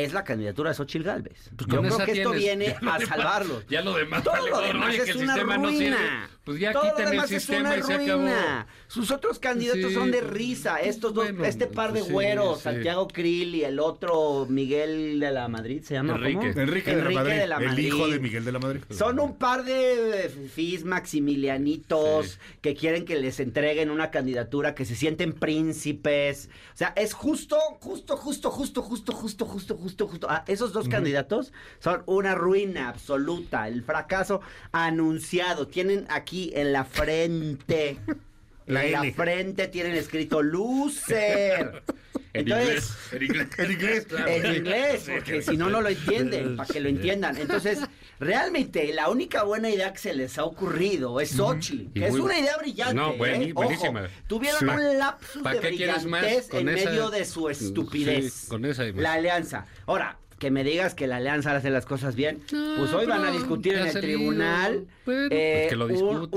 es 0.04 0.12
la 0.12 0.24
candidatura 0.24 0.70
de 0.70 0.76
Xochitl 0.76 1.04
Galvez. 1.04 1.50
Yo 1.66 1.80
creo 1.80 1.98
que 1.98 2.12
esto 2.12 2.32
viene 2.32 2.68
a 2.68 2.78
demás, 2.78 3.02
salvarlo. 3.06 3.62
Ya 3.68 3.82
lo 3.82 3.94
demás, 3.94 4.22
todo 4.22 4.48
lo 4.48 4.60
demás 4.60 4.94
es 4.94 5.16
una 5.16 5.36
ruina. 5.36 6.30
Todo 6.44 6.92
lo 6.98 7.10
demás 7.10 7.30
es 7.30 7.48
una 7.48 7.76
ruina. 7.76 8.66
Sus 8.86 9.10
otros 9.10 9.38
candidatos 9.38 9.92
son 9.92 10.10
de 10.10 10.20
risa. 10.20 10.78
Estos 10.80 11.12
dos, 11.14 11.28
este 11.44 11.66
par 11.66 11.92
de 11.92 12.02
güeros. 12.02 12.60
Santiago 12.60 13.08
Krill 13.08 13.54
y 13.54 13.64
el 13.64 13.78
otro 13.80 14.46
Miguel 14.48 15.20
de 15.20 15.30
la 15.30 15.48
Madrid, 15.48 15.82
¿se 15.82 15.94
llama? 15.94 16.14
Enrique. 16.14 16.34
¿Cómo? 16.34 16.60
Enrique, 16.60 16.94
de, 16.94 17.00
Enrique 17.00 17.14
la 17.14 17.24
de, 17.24 17.46
la 17.46 17.60
Madrid, 17.60 17.78
El 17.78 17.86
hijo 17.86 18.08
de 18.08 18.18
Miguel 18.18 18.44
de 18.44 18.52
la 18.52 18.58
Madrid. 18.58 18.80
Son 18.90 19.20
un 19.20 19.36
par 19.36 19.64
de 19.64 20.30
fis 20.54 20.84
maximilianitos 20.84 22.38
que 22.60 22.74
quieren 22.74 23.04
que 23.04 23.16
les 23.16 23.40
entreguen 23.40 23.90
una 23.90 24.10
candidatura, 24.10 24.74
que 24.74 24.84
se 24.84 24.94
sienten 24.94 25.32
príncipes. 25.32 26.48
O 26.74 26.76
sea, 26.76 26.92
es 26.96 27.12
justo, 27.12 27.58
justo, 27.80 28.16
justo, 28.16 28.50
justo, 28.50 28.82
justo, 28.82 29.12
justo, 29.12 29.44
justo, 29.44 29.76
justo 29.76 29.87
justo. 29.96 30.26
Ah, 30.28 30.44
esos 30.46 30.72
dos 30.72 30.88
candidatos 30.88 31.52
son 31.78 32.02
una 32.06 32.34
ruina 32.34 32.88
absoluta, 32.88 33.68
el 33.68 33.82
fracaso 33.82 34.40
anunciado. 34.72 35.68
Tienen 35.68 36.06
aquí 36.08 36.52
en 36.54 36.72
la 36.72 36.84
frente. 36.84 37.98
La 38.66 38.84
en 38.84 38.92
la 38.92 39.12
frente 39.14 39.66
tienen 39.68 39.94
escrito 39.94 40.42
loser. 40.42 41.82
En 42.34 42.42
Entonces. 42.42 42.94
En 43.10 43.22
inglés. 43.22 43.48
En 43.56 43.70
inglés. 43.72 44.06
en 44.26 44.56
inglés, 44.56 45.10
porque 45.10 45.40
si 45.40 45.56
no, 45.56 45.70
no 45.70 45.80
lo 45.80 45.88
entienden, 45.88 46.56
para 46.56 46.68
que 46.70 46.78
lo 46.78 46.90
entiendan. 46.90 47.38
Entonces, 47.38 47.80
realmente, 48.20 48.92
la 48.92 49.08
única 49.08 49.42
buena 49.44 49.70
idea 49.70 49.92
que 49.92 49.98
se 49.98 50.14
les 50.14 50.38
ha 50.38 50.44
ocurrido 50.44 51.20
es 51.20 51.30
Xochitl, 51.36 51.82
Y 51.94 52.00
que 52.00 52.06
es 52.06 52.10
muy- 52.12 52.20
una 52.22 52.38
idea 52.38 52.56
brillante. 52.58 52.94
No, 52.94 53.12
¿eh? 53.24 53.52
Ojo, 53.54 53.54
buenísima. 53.54 54.08
tuvieron 54.26 54.58
Sí. 54.60 54.66
un 54.66 54.98
lapsus 54.98 55.42
¿Para 55.42 55.60
de 55.60 55.60
más 55.60 56.04
brillantez 56.04 56.54
en 56.54 56.68
esa- 56.68 56.90
medio 56.90 57.10
de 57.10 57.24
su 57.24 57.48
estupidez. 57.48 58.32
Sí, 58.32 58.48
con 58.48 58.64
esa. 58.64 58.84
La 58.84 59.12
alianza. 59.14 59.66
Ahora, 59.86 60.18
que 60.38 60.50
me 60.52 60.62
digas 60.62 60.94
que 60.94 61.06
la 61.08 61.16
alianza 61.16 61.54
hace 61.56 61.68
las 61.70 61.84
cosas 61.84 62.14
bien, 62.14 62.40
No, 62.52 62.76
pues 62.78 62.92
hoy 62.92 63.06
van 63.06 63.24
a 63.24 63.30
discutir 63.32 63.74
en 63.74 63.86
el 63.86 63.92
salido. 63.92 64.18
tribunal 64.18 64.86
Bueno, 65.04 65.28
eh, 65.32 65.66
pues 65.66 65.68
que 65.70 65.76
lo 65.76 65.86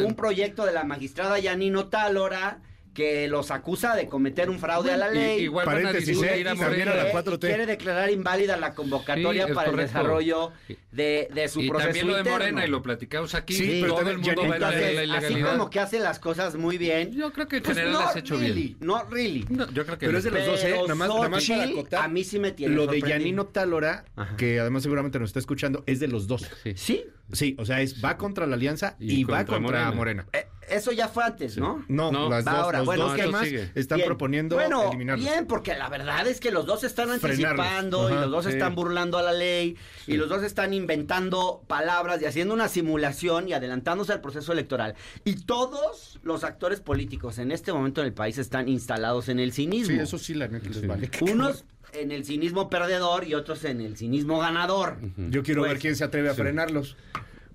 un, 0.08 0.16
proyecto 0.16 0.66
de 0.66 0.72
la 0.74 0.84
magistrada 0.84 1.38
Yanino 1.38 1.88
Tálora 1.88 2.60
que 2.94 3.28
los 3.30 3.52
acusa 3.52 3.96
de 3.96 4.08
cometer 4.08 4.50
un 4.50 4.60
fraude 4.60 4.92
a 4.92 4.98
la 4.98 5.12
Y- 5.12 5.16
ley. 5.16 5.40
igual 5.44 5.66
van 5.66 5.78
a 5.78 5.82
Paréntesis, 5.84 6.22
¿eh? 6.24 6.46
a 6.48 6.56
Morena. 6.56 6.92
a 6.92 6.96
la 6.96 7.08
Eh, 7.08 7.12
4T. 7.12 7.48
Quiere 7.48 7.66
declarar 7.66 8.10
inválida 8.12 8.58
la 8.58 8.74
convocatoria 8.74 9.48
Sí, 9.48 9.54
para 9.54 9.70
el 9.70 9.76
correcto. 9.76 9.94
desarrollo 9.98 10.52
de, 10.92 11.30
de 11.34 11.48
su 11.48 11.62
y 11.62 11.70
proceso 11.70 11.88
también 11.88 12.08
lo 12.08 12.14
de 12.16 12.20
interno. 12.20 12.38
Morena 12.40 12.66
y 12.66 12.70
lo 12.70 12.82
platicamos 12.82 13.34
aquí. 13.34 13.54
Sí, 13.54 13.80
pero 13.82 13.96
todo 13.96 14.10
el 14.10 14.18
mundo 14.18 14.42
va 14.42 14.44
a 14.44 14.48
la 14.50 14.56
Entonces, 14.56 14.84
así 14.98 15.04
ilegalidad. 15.06 15.52
como 15.54 15.70
que 15.70 15.80
hace 15.80 16.00
las 16.00 16.20
cosas 16.20 16.56
muy 16.56 16.78
bien. 16.78 17.12
Yo 17.14 17.32
creo 17.32 17.48
que 17.48 17.58
en 17.58 17.64
pues 17.64 17.78
general 17.78 17.94
no 17.94 18.06
las 18.06 18.16
ha 18.16 18.20
hecho 18.20 18.36
really, 18.38 18.62
bien. 18.64 18.78
No 18.82 19.04
really. 19.10 19.46
No, 19.50 19.72
yo 19.72 19.86
creo 19.86 19.98
que 19.98 20.06
Pero 20.08 20.12
no. 20.14 20.18
es 20.18 20.24
de 20.26 20.32
los 20.32 20.46
dos, 20.46 20.64
¿eh? 20.66 20.72
Nada 20.82 20.96
más, 20.96 21.08
nada 21.10 21.30
más 21.30 21.48
para 21.48 21.64
acotar. 21.64 22.04
a 22.04 22.08
mí 22.10 22.24
sí 22.26 22.40
me 22.40 22.52
tiene 22.52 22.76
Lo 22.76 22.88
de. 22.88 23.00
Yanino 23.02 23.46
Talora, 23.48 24.04
Ajá. 24.16 24.36
que 24.36 24.60
además 24.60 24.84
seguramente 24.84 25.18
nos 25.18 25.30
está 25.30 25.40
escuchando, 25.40 25.84
es 25.88 26.00
de 26.00 26.08
los 26.08 26.28
dos. 26.28 26.50
Sí. 26.64 26.74
Sí, 26.76 27.06
Sí, 27.34 27.56
o 27.58 27.66
sea, 27.66 27.80
es 27.80 28.04
va 28.04 28.18
contra 28.18 28.46
la 28.46 28.56
alianza 28.56 28.98
y, 29.00 29.22
Y 29.22 29.24
va 29.24 29.38
contra 29.46 29.56
contra 29.60 29.92
Morena. 29.92 30.24
Morena. 30.24 30.26
eh, 30.34 30.48
eso 30.70 30.92
ya 30.92 31.08
fue 31.08 31.24
antes, 31.24 31.58
¿no? 31.58 31.84
No, 31.88 32.12
No, 32.12 32.30
las 32.30 32.46
dos, 32.46 32.54
ahora. 32.54 32.78
los 32.80 32.86
Bueno, 32.86 33.04
dos 33.10 33.20
es 33.20 33.26
que 33.26 33.46
sigue. 33.46 33.72
están 33.76 33.98
Bien. 33.98 34.08
proponiendo 34.08 34.56
bueno, 34.56 34.88
eliminarlos. 34.88 35.26
Bien, 35.26 35.46
porque 35.48 35.76
la 35.76 35.90
verdad 35.90 36.28
es 36.28 36.40
que 36.40 36.52
los 36.52 36.66
dos 36.66 36.84
están 36.84 37.10
anticipando 37.12 38.10
y 38.10 38.14
los 38.14 38.32
dos 38.32 38.46
sí. 38.46 38.52
están 38.52 38.76
burlando 38.76 39.18
a 39.18 39.22
la 39.22 39.34
ley 39.34 39.76
y 40.08 40.16
los 40.18 40.30
dos 40.30 40.44
están 40.44 40.74
inventando 40.74 41.64
palabras 41.68 42.22
y 42.22 42.26
haciendo 42.26 42.54
una 42.54 42.68
simulación 42.68 43.50
y 43.50 43.54
adelantándose 43.54 44.14
al 44.14 44.22
proceso 44.22 44.54
electoral. 44.54 44.96
Y 45.26 45.36
todos 45.46 46.20
los 46.24 46.44
actores 46.44 46.80
políticos 46.80 47.38
en 47.40 47.52
este 47.52 47.74
momento 47.74 48.02
en 48.02 48.08
el 48.08 48.14
país 48.14 48.38
están 48.38 48.70
instalados 48.70 49.30
en 49.30 49.40
el 49.40 49.52
cinismo. 49.54 49.96
Sí, 49.96 50.00
eso 50.02 50.18
sí, 50.18 50.34
la 50.34 50.48
neta 50.48 50.70
les 50.70 50.88
vale. 50.88 51.10
Unos 51.22 51.66
en 51.94 52.12
el 52.12 52.24
cinismo 52.24 52.70
perdedor 52.70 53.28
y 53.28 53.34
otros 53.34 53.66
en 53.66 53.82
el 53.82 53.98
cinismo 53.98 54.40
ganador. 54.40 54.98
Yo 55.18 55.44
quiero 55.44 55.62
Pues, 55.64 55.74
ver 55.74 55.82
quién 55.82 55.96
se 55.98 56.06
atreve 56.06 56.30
a 56.30 56.34
frenarlos. 56.34 56.96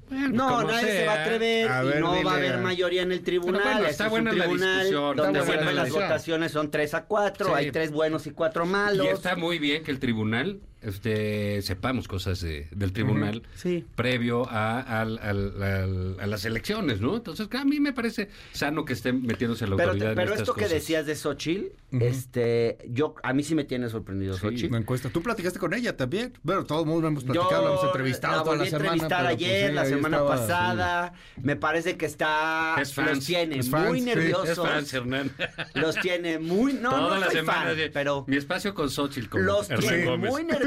Bueno, 0.09 0.29
No, 0.29 0.63
nadie 0.65 0.93
se 0.93 1.07
va 1.07 1.13
a 1.15 1.23
atrever 1.25 1.69
A 1.71 1.83
y 1.85 2.01
no 2.01 2.13
dile 2.13 2.25
va 2.25 2.33
a 2.33 2.37
haber 2.37 2.59
mayoría 2.59 3.03
en 3.03 3.13
el 3.13 3.23
tribunal. 3.23 3.63
Bueno, 3.63 3.79
Este 3.81 3.91
está 3.91 4.05
es 4.05 4.09
un 4.09 4.11
buena 4.13 4.33
la 4.33 4.45
tribunal 4.45 4.79
discusión, 4.81 5.17
Donde 5.17 5.23
está 5.23 5.31
buena 5.31 5.45
siempre 5.45 5.67
la 5.67 5.73
las 5.73 5.85
discusión. 5.87 6.09
votaciones 6.09 6.53
son 6.53 6.71
3 6.71 6.95
a 6.95 7.05
4, 7.07 7.47
Sí. 7.47 7.53
hay 7.55 7.71
tres 7.73 7.91
buenos 7.91 8.27
y 8.27 8.31
cuatro 8.31 8.67
malos. 8.67 9.05
Y 9.07 9.09
está 9.09 9.37
muy 9.37 9.59
bien 9.59 9.83
que 9.83 9.91
el 9.91 9.99
tribunal, 9.99 10.61
este, 10.83 11.63
sepamos 11.63 12.07
cosas 12.09 12.41
de- 12.41 12.69
del 12.71 12.93
tribunal 12.93 13.43
Sí. 13.55 13.85
previo 13.95 14.49
a, 14.49 14.81
al- 15.01 15.19
al- 15.19 15.63
al- 15.63 16.17
a 16.21 16.27
las 16.27 16.45
elecciones, 16.45 17.01
¿no? 17.01 17.17
Entonces, 17.17 17.49
a 17.53 17.65
mí 17.65 17.81
me 17.81 17.93
parece 17.93 18.29
sano 18.53 18.85
que 18.85 18.93
estén 18.93 19.23
metiéndose 19.23 19.67
la 19.67 19.77
Pero, 19.77 19.91
autoridad 19.93 20.11
pero 20.15 20.23
en 20.29 20.29
estas 20.29 20.41
esto 20.49 20.55
que 20.55 20.69
decías 20.69 21.07
de 21.07 21.15
Xochitl, 21.17 21.67
este, 22.01 22.79
yo, 22.89 23.15
a 23.23 23.33
mí 23.33 23.43
sí 23.43 23.55
me 23.55 23.65
tiene 23.65 23.89
sorprendido 23.89 24.35
Sí, 24.35 24.41
Xochitl. 24.41 24.67
Una 24.69 24.79
encuesta. 24.79 25.09
Tú 25.09 25.23
platicaste 25.23 25.59
con 25.59 25.75
ella 25.75 25.97
también. 25.97 26.33
Bueno, 26.43 26.65
todo 26.65 26.81
el 26.81 26.87
mundo 26.87 27.03
lo 27.03 27.09
hemos 27.09 27.25
Yo 27.25 27.33
platicado, 27.33 27.63
lo 27.65 27.71
hemos 27.73 27.85
entrevistado 27.85 28.37
la 28.39 28.43
toda 28.45 28.57
volví 28.57 28.65
la 28.71 28.71
semana. 28.79 28.93
entrevistar 28.93 29.23
pues, 29.25 29.35
ayer, 29.35 29.69
sí, 29.71 29.75
la 29.75 29.85
semana 29.87 30.17
estaba, 30.19 30.37
pasada. 30.37 31.13
Me 31.43 31.57
parece 31.57 31.97
que 31.97 32.07
está 32.07 32.77
Es 32.81 32.93
fans, 32.95 33.17
los 33.17 33.27
tiene 33.27 33.59
es 33.59 33.71
fans, 33.71 33.89
muy 33.89 34.01
sí. 34.01 34.07
nerviosos. 34.07 34.49
Es 34.51 34.59
Franz 34.59 34.93
Hernán. 34.95 35.31
Los 35.75 35.97
tiene 35.97 36.39
muy 36.39 36.75
no, 36.75 36.91
Toda 36.91 37.15
no 37.15 37.21
la 37.21 37.27
soy 37.27 37.37
semana 37.37 37.65
fan, 37.65 37.77
de- 37.77 37.91
pero 37.91 38.25
mi 38.29 38.37
espacio 38.37 38.75
con 38.75 38.91
Xochitl 38.91 39.39
los 39.39 39.71
Hernán 39.71 39.81
tiene 39.89 40.05
Gómez. 40.05 40.31
muy 40.31 40.45
nerviosos. 40.45 40.66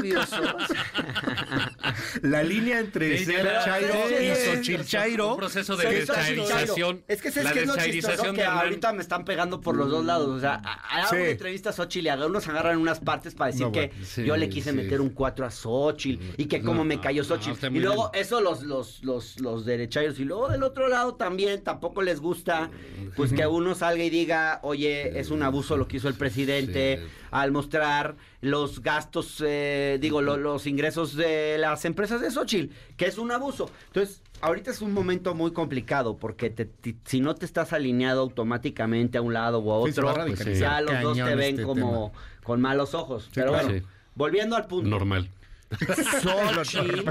La 2.22 2.42
línea 2.42 2.80
entre 2.80 3.18
Sí, 3.18 3.24
ser 3.26 3.46
Chairo 3.64 3.94
y 4.10 4.34
Xochitl 4.34 5.20
Un 5.20 5.36
proceso 5.36 5.76
de 5.76 5.90
deschairización. 5.90 7.02
Es 7.08 7.22
que, 7.22 8.44
ahorita 8.44 8.92
me 8.92 9.02
están 9.02 9.24
pegando 9.24 9.60
por 9.60 9.76
los 9.76 9.90
dos 9.90 10.04
lados. 10.04 10.28
O 10.28 10.40
sea, 10.40 10.60
a- 10.64 10.98
hago 11.02 11.10
Sí. 11.10 11.16
una 11.16 11.28
entrevista 11.28 11.70
a 11.70 11.72
Xochitl 11.72 12.06
y 12.06 12.08
algunos 12.08 12.46
agarran 12.48 12.78
unas 12.78 13.00
partes 13.00 13.34
para 13.34 13.50
decir 13.50 13.66
No, 13.66 13.72
que 13.72 13.90
sí, 14.02 14.24
yo 14.24 14.36
le 14.36 14.48
quise 14.48 14.72
meter 14.72 15.00
un 15.00 15.10
4 15.10 15.46
a 15.46 15.50
Xochitl 15.50 16.22
y 16.36 16.46
que 16.46 16.60
cómo 16.62 16.78
No, 16.78 16.84
me 16.84 17.00
cayó 17.00 17.24
Xochitl. 17.24 17.66
y 17.76 17.80
luego 17.80 18.10
bien. 18.10 18.22
eso 18.24 18.40
los, 18.40 18.62
los, 18.62 19.02
los, 19.02 19.40
los 19.40 19.64
derecharios. 19.64 20.18
Y 20.18 20.24
luego 20.24 20.48
del 20.48 20.62
otro 20.62 20.88
lado 20.88 21.14
también 21.14 21.62
tampoco 21.62 22.02
les 22.02 22.20
gusta 22.20 22.70
pues 23.16 23.32
que 23.32 23.46
uno 23.46 23.74
salga 23.74 24.02
y 24.04 24.10
diga, 24.10 24.60
oye, 24.62 25.18
es 25.18 25.30
un 25.30 25.42
abuso 25.42 25.76
lo 25.76 25.86
que 25.88 25.96
hizo 25.98 26.08
el 26.08 26.14
presidente 26.14 27.00
al 27.30 27.52
mostrar 27.52 28.16
los 28.42 28.80
gastos, 28.82 29.42
eh, 29.46 29.98
digo, 30.00 30.22
lo- 30.22 30.36
los 30.38 30.66
ingresos 30.66 31.14
de 31.14 31.56
las 31.58 31.84
empresas 31.84 32.20
de 32.20 32.30
Xochitl, 32.30 32.72
que 32.96 33.06
es 33.06 33.18
un 33.18 33.30
abuso. 33.32 33.70
Entonces, 33.88 34.22
ahorita 34.40 34.70
es 34.70 34.80
un 34.80 34.92
momento 34.94 35.34
muy 35.34 35.52
complicado 35.52 36.16
porque 36.16 36.48
te- 36.48 36.64
ti- 36.64 36.96
si 37.04 37.20
no 37.20 37.34
te 37.34 37.44
estás 37.44 37.72
alineado 37.74 38.22
automáticamente 38.22 39.18
a 39.18 39.22
un 39.22 39.34
lado 39.34 39.58
o 39.58 39.72
a 39.72 39.78
otro, 39.78 40.14
pues 40.14 40.58
ya 40.58 40.80
los 40.80 41.02
dos 41.02 41.16
te 41.18 41.34
ven 41.34 41.50
este 41.56 41.62
como 41.64 42.12
con 42.42 42.60
malos 42.60 42.94
ojos. 42.94 43.28
Pero 43.34 43.52
claro. 43.52 43.68
bueno, 43.68 43.80
Sí. 43.80 43.86
volviendo 44.14 44.56
al 44.56 44.66
punto. 44.66 44.88
Normal. 44.88 45.28
Xochitl, 46.22 47.04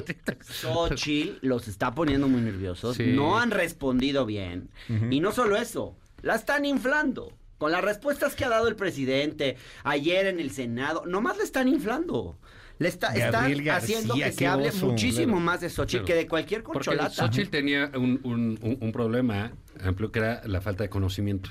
Xochitl 0.50 1.38
los 1.48 1.68
está 1.68 1.94
poniendo 1.94 2.28
muy 2.28 2.42
nerviosos. 2.42 2.96
Sí. 2.98 3.14
No 3.14 3.38
han 3.40 3.52
respondido 3.52 4.26
bien. 4.26 4.70
Y 5.10 5.20
no 5.20 5.32
solo 5.32 5.56
eso, 5.58 5.96
la 6.22 6.36
están 6.36 6.66
inflando. 6.66 7.32
Con 7.60 7.72
las 7.72 7.84
respuestas 7.84 8.36
que 8.36 8.46
ha 8.46 8.50
dado 8.50 8.68
el 8.68 8.76
presidente 8.76 9.58
ayer 9.84 10.26
en 10.26 10.40
el 10.40 10.50
Senado, 10.50 11.04
nomás 11.06 11.38
le 11.38 11.44
están 11.44 11.68
inflando. 11.68 12.40
Le 12.80 12.88
está, 12.88 13.14
están 13.14 13.52
García, 13.52 13.76
haciendo 13.76 14.14
que 14.16 14.32
se 14.32 14.48
hable 14.48 14.70
oso. 14.70 14.88
muchísimo 14.88 15.34
Claro. 15.34 15.40
más 15.42 15.60
de 15.62 15.70
Xochitl 15.70 15.98
Claro. 15.98 16.06
que 16.08 16.16
de 16.16 16.28
cualquier 16.28 16.64
Porque 16.64 16.86
concholata. 16.86 17.10
Xochitl 17.14 17.50
tenía 17.50 17.92
un, 17.96 18.22
un- 18.24 18.58
un- 18.62 18.78
un 18.80 18.92
problema 18.94 19.52
amplio 19.84 20.12
que 20.14 20.20
era 20.20 20.42
la 20.46 20.62
falta 20.62 20.84
de 20.84 20.90
conocimiento. 20.90 21.50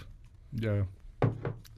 Ya, 0.52 0.86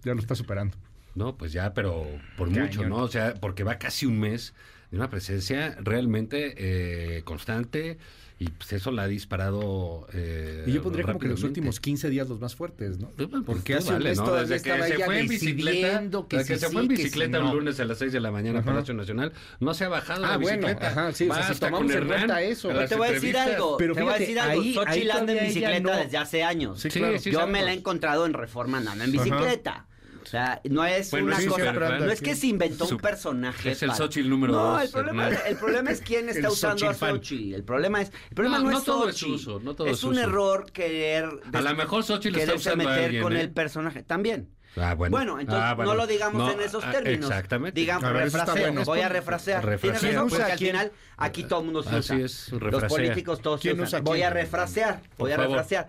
ya 0.05 0.15
lo 0.15 0.21
está 0.21 0.37
superando. 0.37 0.77
No, 1.17 1.37
pues 1.37 1.53
ya, 1.53 1.75
pero 1.75 2.07
por 2.37 2.49
mucho, 2.49 2.85
¿no? 2.89 2.99
O 2.99 3.09
sea, 3.09 3.35
porque 3.35 3.65
va 3.65 3.79
casi 3.79 4.07
un 4.07 4.21
mes 4.21 4.55
de 4.93 4.97
una 4.99 5.11
presencia 5.11 5.77
realmente 5.81 6.55
eh, 6.57 7.23
constante 7.25 7.99
y 8.43 8.49
pues 8.49 8.73
eso 8.73 8.91
la 8.91 9.03
ha 9.03 9.07
disparado. 9.07 10.07
eh, 10.15 10.65
Y 10.67 10.73
yo 10.73 10.83
pondría 10.83 11.05
como 11.05 11.19
que 11.19 11.29
los 11.29 11.43
últimos 11.43 11.79
15 11.79 12.09
días 12.09 12.27
los 12.27 12.41
más 12.41 12.57
fuertes, 12.57 12.99
¿no? 12.99 13.11
Pues, 13.11 13.29
pues, 13.29 13.43
Porque 13.45 13.75
hace 13.75 13.89
un 13.89 13.95
vale, 13.97 14.09
mes 14.09 14.19
¿no? 14.19 14.25
todavía 14.25 14.49
Desde 14.49 14.63
que 14.65 14.83
se 14.97 15.05
fue 15.05 15.21
en 15.21 15.29
bicicleta, 15.29 16.01
que 16.27 16.37
desde 16.39 16.55
que 16.55 16.59
se 16.59 16.67
sí, 16.67 16.73
fue 16.73 16.83
en 16.83 16.89
bicicleta 16.89 17.39
un 17.41 17.45
no. 17.45 17.55
lunes 17.57 17.79
a 17.81 17.85
las 17.85 17.99
6 17.99 18.13
de 18.15 18.21
la 18.21 18.31
mañana 18.31 18.61
a. 18.61 18.63
Palacio 18.63 18.95
Nacional, 18.95 19.33
no 19.61 19.75
se 19.75 19.85
ha 19.85 19.89
bajado 19.91 20.25
Ah, 20.25 20.31
la 20.31 20.37
bueno, 20.39 20.67
bicicleta. 20.69 20.89
ajá, 20.89 21.13
sí, 21.13 21.29
o 21.29 21.35
sea, 21.35 21.53
si 21.53 21.61
tomamos 21.61 21.93
con 21.93 22.03
en 22.03 22.09
cuenta 22.09 22.43
eso. 22.43 22.69
Pero 22.69 22.89
te 22.89 22.95
voy 22.97 23.09
a 23.09 23.13
decir 23.13 23.37
algo, 23.37 23.77
Pero 23.77 23.95
te 23.95 24.03
voy 24.03 24.15
a 24.15 24.19
decir 24.19 24.41
algo. 24.41 24.63
ahí- 24.63 24.75
Xochitl 24.75 24.91
ahí 24.91 25.11
anda 25.11 25.33
en 25.35 25.47
bicicleta 25.47 25.81
no- 25.81 25.97
desde 25.99 26.17
hace 26.17 26.43
años. 26.43 26.81
Sí, 26.81 26.91
Sí, 26.91 26.99
claro. 26.99 27.19
sí, 27.19 27.31
Yo 27.31 27.41
sabemos. 27.41 27.61
me 27.61 27.65
la 27.67 27.73
he 27.75 27.77
encontrado 27.77 28.25
en 28.25 28.33
Reforma 28.33 28.79
andando 28.79 29.05
en 29.05 29.15
Ajá. 29.19 29.23
bicicleta. 29.23 29.87
O 30.23 30.27
sea, 30.27 30.61
no 30.69 30.85
es 30.85 31.11
Bueno, 31.11 31.27
una 31.29 31.37
sí, 31.41 31.47
cosa, 31.47 31.71
anda 31.71 31.99
no 31.99 32.11
es 32.11 32.21
que 32.21 32.35
se 32.37 32.47
inventó 32.49 32.87
Su- 32.87 32.97
un 32.97 33.01
personaje. 33.01 33.71
es 33.73 33.83
el 33.83 33.93
Xochitl 33.93 34.29
número 34.29 34.53
no, 34.53 34.73
dos, 34.73 34.83
el 34.83 34.91
problema, 34.91 35.29
el 35.29 35.57
problema 35.57 35.91
es 35.91 36.01
quién 36.01 36.29
está 36.29 36.51
usando 36.51 36.87
a 36.89 36.95
Xochitl 36.95 36.99
fan. 36.99 37.15
Xochitl. 37.17 37.55
El 37.55 37.65
problema 37.65 38.03
es, 38.03 38.13
el 38.29 38.35
problema 38.35 38.59
No, 38.59 38.65
no, 38.65 38.71
no 38.73 38.79
es 38.79 38.85
todo 38.85 39.09
es 39.09 39.15
Xochitl. 39.17 39.35
uso, 39.35 39.61
no 39.61 39.75
todo 39.75 39.87
es 39.87 39.95
es 39.99 40.05
un 40.05 40.13
uso. 40.13 40.21
error 40.23 40.71
querer 40.73 41.29
A 41.53 41.61
lo 41.61 41.75
mejor 41.75 42.05
Xochitl 42.05 42.37
está 42.39 42.55
usando 42.55 42.85
a 42.85 42.89
meter 42.91 43.05
alguien, 43.07 43.23
con 43.23 43.37
¿eh? 43.37 43.41
el 43.41 43.51
personaje 43.51 44.03
también. 44.03 44.51
Ah, 44.77 44.95
bueno. 44.95 45.17
Bueno, 45.17 45.41
entonces 45.41 45.65
Ah, 45.67 45.75
bueno. 45.75 45.91
no 45.93 45.97
lo 45.97 46.07
digamos 46.07 46.41
No, 46.47 46.53
en 46.53 46.61
esos 46.61 46.85
ah, 46.85 46.93
términos. 46.93 47.29
Exactamente. 47.29 47.81
Digamos, 47.81 48.05
A 48.05 48.13
ver, 48.13 48.23
refraseo. 48.25 48.55
bueno. 48.55 48.85
Voy 48.85 49.01
a 49.01 49.09
refrasear. 49.09 49.65
Refrasea. 49.65 49.93
razón, 49.95 50.09
¿Quién 50.11 50.21
usa 50.23 50.29
porque 50.39 50.43
a 50.43 50.53
al 50.53 50.59
final 50.61 50.93
aquí 51.17 51.43
todo 51.43 51.59
el 51.59 51.65
mundo 51.65 51.83
se 51.83 51.89
Así 51.89 52.15
usa. 52.15 52.25
es, 52.25 52.53
Los 52.53 52.85
políticos 52.85 53.41
todos 53.43 53.61
se 53.61 53.69
¿Quién 53.71 53.81
usan. 53.81 53.87
usa 53.89 53.99
a 53.99 54.03
Voy 54.03 54.23
a 54.23 54.31
refrasear. 54.31 55.01
Voy 55.19 55.33
a 55.33 55.37
refrasear. 55.39 55.89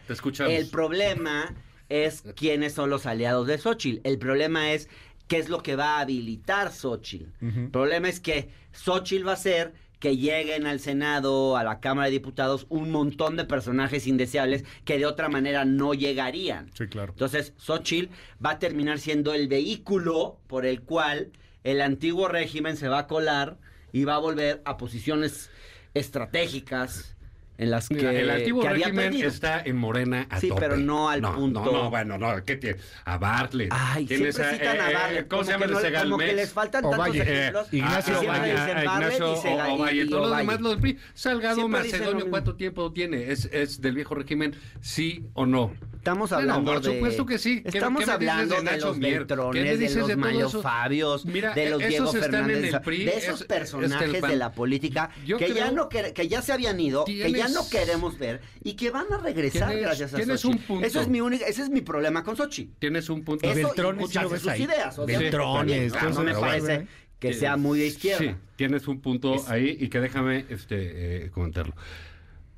El 0.50 0.68
problema 0.70 1.54
es 1.92 2.24
quiénes 2.36 2.74
son 2.74 2.90
los 2.90 3.06
aliados 3.06 3.48
de 3.48 3.58
Xochitl. 3.58 4.00
El 4.08 4.18
problema 4.18 4.72
es 4.72 4.90
qué 5.28 5.38
es 5.38 5.50
lo 5.50 5.62
que 5.64 5.76
va 5.76 5.98
a 5.98 6.02
habilitar 6.02 6.72
Xochitl. 6.72 7.26
El 7.42 7.70
problema 7.70 8.10
es 8.10 8.20
que 8.20 8.50
Xochitl 8.72 9.28
va 9.28 9.34
a 9.34 9.38
ser 9.38 9.74
que 10.00 10.18
lleguen 10.18 10.66
al 10.66 10.80
Senado, 10.80 11.56
a 11.56 11.64
la 11.64 11.80
Cámara 11.80 12.08
de 12.08 12.14
Diputados, 12.14 12.66
un 12.70 12.90
montón 12.90 13.38
de 13.38 13.46
personajes 13.46 14.08
indeseables 14.08 14.66
que 14.84 14.98
de 14.98 15.06
otra 15.06 15.30
manera 15.30 15.64
no 15.64 15.94
llegarían. 15.94 16.72
Sí, 16.74 16.88
claro. 16.88 17.14
Entonces, 17.14 17.54
Xochitl 17.58 18.12
va 18.44 18.52
a 18.52 18.60
terminar 18.60 18.98
siendo 18.98 19.34
el 19.34 19.48
vehículo 19.48 20.40
por 20.48 20.66
el 20.66 20.82
cual 20.82 21.32
el 21.64 21.82
antiguo 21.82 22.28
régimen 22.28 22.78
se 22.78 22.88
va 22.88 23.00
a 23.00 23.08
colar 23.08 23.60
y 23.94 24.04
va 24.06 24.16
a 24.16 24.20
volver 24.20 24.64
a 24.66 24.78
posiciones 24.78 25.52
estratégicas 25.94 27.16
en 27.62 27.70
las 27.72 27.88
que, 27.90 27.96
Mira, 27.96 28.12
el 28.12 28.30
antiguo 28.30 28.62
que 28.64 28.68
había 28.70 28.86
régimen 28.88 29.06
perdido. 29.12 29.28
está 29.30 29.62
en 29.64 29.76
Morena 29.78 30.26
a 30.30 30.40
Sí, 30.40 30.50
tope. 30.50 30.62
pero 30.62 30.78
no 30.78 31.10
al 31.10 31.22
no, 31.22 31.36
punto. 31.36 31.64
No, 31.64 31.72
no, 31.72 31.90
bueno, 31.92 32.18
no, 32.18 32.44
¿qué 32.44 32.56
tiene? 32.56 32.78
A 33.06 33.18
Bartlett. 33.20 33.70
Ay, 33.72 34.08
siempre 34.08 34.32
citan 34.34 34.80
a 34.80 34.90
eh, 34.90 34.94
Bartlett. 34.94 35.28
¿Cómo 35.28 35.42
como 35.42 35.44
se 35.44 35.52
llama 35.52 35.60
que 35.66 35.66
el 35.70 35.72
no- 35.74 35.80
Segal 35.80 36.04
Como 36.10 36.18
que 36.18 36.34
les 36.34 36.52
faltan 36.54 36.82
tantos 36.90 37.16
eh, 37.16 37.22
ejemplos. 37.22 37.68
Ignacio 37.74 38.20
Ovalle, 38.20 38.52
a 38.54 38.84
Ignacio 38.84 39.34
Ovalle, 39.34 40.04
y 40.04 40.10
todos 40.10 40.30
los 40.30 40.38
demás, 40.38 40.62
lo 40.62 40.70
del 40.70 40.80
PRI. 40.80 40.98
Salgado 41.14 41.68
Macedonio. 41.68 42.30
¿cuánto 42.30 42.56
tiempo 42.56 42.92
tiene? 42.92 43.32
¿Es, 43.32 43.46
¿Es 43.46 43.80
del 43.80 43.94
viejo 43.96 44.16
régimen? 44.16 44.56
¿Sí 44.82 45.26
o 45.34 45.46
no? 45.46 45.72
Estamos 45.96 46.32
Bueno, 46.32 46.54
hablando 46.54 46.74
por 46.74 46.82
de... 46.82 46.94
supuesto 46.96 47.26
que 47.28 47.38
sí. 47.38 47.62
¿Qué- 47.62 47.78
Estamos 47.78 48.08
hablando 48.10 48.56
de 48.60 48.78
los 48.80 48.98
Beltrones, 49.00 49.80
de 49.80 49.96
los 50.00 50.18
Mayo 50.18 50.48
eso? 50.48 50.62
Fabios, 50.64 51.26
Mira, 51.28 51.54
de 51.54 51.70
los 51.70 51.80
Diego 51.80 52.12
Fernández. 52.12 52.72
de 52.84 53.06
es- 53.18 53.24
esos 53.26 53.42
es 53.42 53.48
personajes 53.48 54.20
de 54.22 54.36
la 54.36 54.52
política 54.52 55.12
que 55.38 55.54
ya 55.54 55.70
no 55.72 55.90
que 55.90 56.28
ya 56.28 56.42
se 56.42 56.54
habían 56.54 56.80
ido, 56.80 57.06
que 57.06 57.32
ya 57.32 57.48
no 57.52 57.68
queremos 57.70 58.18
ver 58.18 58.42
y 58.64 58.74
que 58.74 58.90
van 58.92 59.06
a 59.12 59.18
regresar 59.18 59.70
Tienes- 59.70 59.82
gracias 59.82 60.14
a 60.14 60.18
tienes 60.18 60.42
Xochitl. 60.42 60.60
un 60.62 60.68
punto. 60.68 60.88
Eso 60.88 61.02
es 61.02 61.08
mi 61.08 61.22
única, 61.22 61.46
ese 61.46 61.62
es 61.64 61.70
mi 61.70 61.82
problema 61.82 62.24
con 62.24 62.36
Xochitl. 62.36 62.74
Tienes 62.80 63.10
un 63.10 63.24
punto. 63.24 63.48
Eso 63.50 63.60
y 63.60 63.64
Beltrones, 63.64 64.02
muchas 64.02 64.30
de 64.32 64.40
sus 64.40 64.48
ahí. 64.48 64.64
ideas. 64.64 64.98
Beltrones, 65.06 65.94
¿no? 65.94 66.24
me 66.24 66.34
parece 66.34 66.88
que 67.20 67.34
sea 67.34 67.56
muy 67.58 67.80
de 67.80 67.88
izquierda. 67.88 68.20
Sí, 68.20 68.36
tienes 68.56 68.88
un 68.88 69.00
punto 69.02 69.36
Es- 69.36 69.48
ahí 69.50 69.78
y 69.80 69.90
que 69.90 70.00
déjame 70.00 70.46
este, 70.50 71.26
eh, 71.26 71.30
comentarlo. 71.30 71.76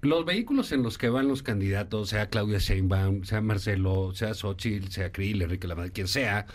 Los 0.02 0.26
vehículos 0.26 0.72
en 0.74 0.84
los 0.84 0.98
que 0.98 1.08
van 1.10 1.28
los 1.30 1.44
candidatos, 1.44 2.10
sea 2.10 2.28
Claudia 2.28 2.60
Sheinbaum, 2.60 3.24
sea 3.24 3.40
Marcelo, 3.40 4.14
sea 4.14 4.34
Xochitl, 4.34 4.90
sea 4.92 5.12
Krill, 5.14 5.42
Enrique 5.42 5.66
Lamadrid, 5.68 5.94
quien 5.94 6.08
sea, 6.10 6.46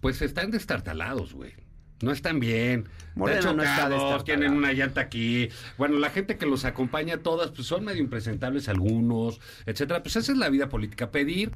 pues 0.00 0.22
están 0.22 0.50
destartalados, 0.50 1.34
güey. 1.34 1.52
No 2.02 2.12
están 2.12 2.40
bien. 2.40 2.88
Morena 3.14 3.38
Están 3.40 3.56
no 3.56 3.62
está 3.62 3.88
chocados, 3.88 4.24
tienen 4.24 4.52
una 4.52 4.72
llanta 4.72 5.00
aquí. 5.00 5.48
Bueno, 5.78 5.98
la 5.98 6.10
gente 6.10 6.36
que 6.36 6.46
los 6.46 6.64
acompaña 6.64 7.18
todas, 7.18 7.50
pues 7.50 7.66
son 7.66 7.84
medio 7.84 8.02
impresentables 8.02 8.68
algunos, 8.68 9.40
etcétera. 9.66 10.02
Pues 10.02 10.16
esa 10.16 10.32
es 10.32 10.38
la 10.38 10.48
vida 10.48 10.68
política. 10.68 11.10
Pedir 11.10 11.52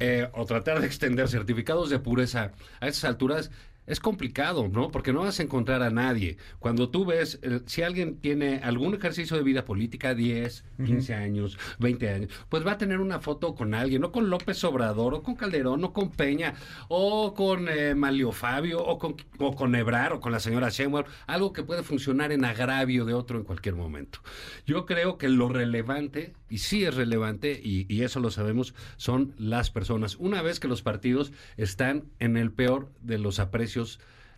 eh, 0.00 0.28
o 0.32 0.46
tratar 0.46 0.80
de 0.80 0.86
extender 0.86 1.28
certificados 1.28 1.90
de 1.90 1.98
pureza 1.98 2.52
a 2.80 2.88
esas 2.88 3.04
alturas 3.04 3.50
es 3.86 4.00
complicado, 4.00 4.68
¿no? 4.68 4.90
Porque 4.90 5.12
no 5.12 5.20
vas 5.20 5.40
a 5.40 5.42
encontrar 5.42 5.82
a 5.82 5.90
nadie. 5.90 6.38
Cuando 6.58 6.88
tú 6.88 7.04
ves, 7.04 7.38
eh, 7.42 7.60
si 7.66 7.82
alguien 7.82 8.16
tiene 8.16 8.60
algún 8.62 8.94
ejercicio 8.94 9.36
de 9.36 9.42
vida 9.42 9.64
política, 9.64 10.14
10, 10.14 10.64
15 10.84 11.14
años, 11.14 11.58
20 11.78 12.08
años, 12.08 12.30
pues 12.48 12.66
va 12.66 12.72
a 12.72 12.78
tener 12.78 13.00
una 13.00 13.20
foto 13.20 13.54
con 13.54 13.74
alguien, 13.74 14.00
no 14.00 14.12
con 14.12 14.30
López 14.30 14.62
Obrador, 14.64 15.14
o 15.14 15.22
con 15.22 15.34
Calderón, 15.34 15.84
o 15.84 15.92
con 15.92 16.10
Peña, 16.10 16.54
o 16.88 17.34
con 17.34 17.68
eh, 17.68 17.94
Malio 17.94 18.32
Fabio, 18.32 18.82
o 18.82 18.98
con, 18.98 19.16
o 19.38 19.54
con 19.54 19.74
Ebrar, 19.74 20.14
o 20.14 20.20
con 20.20 20.32
la 20.32 20.40
señora 20.40 20.70
Sheinbaum, 20.70 21.04
algo 21.26 21.52
que 21.52 21.62
puede 21.62 21.82
funcionar 21.82 22.32
en 22.32 22.44
agravio 22.44 23.04
de 23.04 23.14
otro 23.14 23.38
en 23.38 23.44
cualquier 23.44 23.74
momento. 23.74 24.20
Yo 24.66 24.86
creo 24.86 25.18
que 25.18 25.28
lo 25.28 25.48
relevante, 25.48 26.32
y 26.48 26.58
sí 26.58 26.84
es 26.84 26.94
relevante, 26.94 27.60
y, 27.62 27.92
y 27.94 28.02
eso 28.02 28.20
lo 28.20 28.30
sabemos, 28.30 28.74
son 28.96 29.34
las 29.38 29.70
personas. 29.70 30.16
Una 30.16 30.40
vez 30.40 30.58
que 30.58 30.68
los 30.68 30.82
partidos 30.82 31.32
están 31.56 32.04
en 32.18 32.36
el 32.36 32.50
peor 32.50 32.90
de 33.02 33.18
los 33.18 33.38
aprecios 33.38 33.73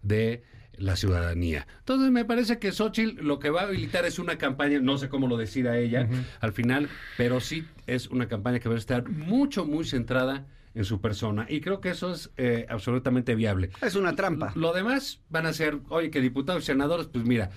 de 0.02 0.42
la 0.78 0.96
ciudadanía. 0.96 1.66
Entonces 1.78 2.10
me 2.10 2.24
parece 2.24 2.58
que 2.58 2.72
Xochitl 2.72 3.24
lo 3.24 3.38
que 3.38 3.50
va 3.50 3.62
a 3.62 3.64
habilitar 3.64 4.04
es 4.04 4.18
una 4.18 4.36
campaña, 4.38 4.78
no 4.80 4.98
sé 4.98 5.08
cómo 5.08 5.26
lo 5.26 5.36
decida 5.36 5.78
ella 5.78 6.08
al 6.40 6.52
final, 6.52 6.88
pero 7.16 7.40
sí 7.40 7.66
es 7.86 8.08
una 8.08 8.28
campaña 8.28 8.58
que 8.58 8.68
va 8.68 8.74
a 8.74 8.78
estar 8.78 9.08
mucho, 9.08 9.64
muy 9.64 9.84
centrada 9.84 10.46
en 10.74 10.84
su 10.84 11.00
persona. 11.00 11.46
Y 11.48 11.60
creo 11.62 11.80
que 11.80 11.88
eso 11.88 12.12
es 12.12 12.30
eh, 12.36 12.66
absolutamente 12.68 13.34
viable. 13.34 13.70
Es 13.80 13.94
una 13.96 14.14
trampa. 14.14 14.52
Lo 14.54 14.74
demás 14.74 15.20
van 15.30 15.46
a 15.46 15.52
ser, 15.54 15.78
oye, 15.88 16.10
que 16.10 16.20
diputados 16.20 16.64
y 16.64 16.66
senadores, 16.66 17.06
pues 17.06 17.24
mira, 17.24 17.50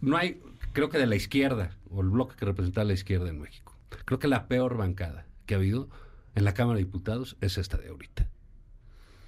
no 0.00 0.16
hay, 0.16 0.40
creo 0.72 0.88
que 0.88 0.98
de 0.98 1.06
la 1.06 1.16
izquierda, 1.16 1.76
o 1.90 2.02
el 2.02 2.10
bloque 2.10 2.36
que 2.36 2.44
representa 2.44 2.82
a 2.82 2.84
la 2.84 2.92
izquierda 2.92 3.28
en 3.28 3.40
México, 3.40 3.76
creo 4.04 4.20
que 4.20 4.28
la 4.28 4.46
peor 4.46 4.76
bancada 4.76 5.26
que 5.44 5.54
ha 5.54 5.56
habido 5.56 5.88
en 6.36 6.44
la 6.44 6.54
Cámara 6.54 6.78
de 6.78 6.84
Diputados 6.84 7.36
es 7.40 7.58
esta 7.58 7.78
de 7.78 7.88
ahorita. 7.88 8.28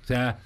O 0.05 0.07
sea, 0.07 0.39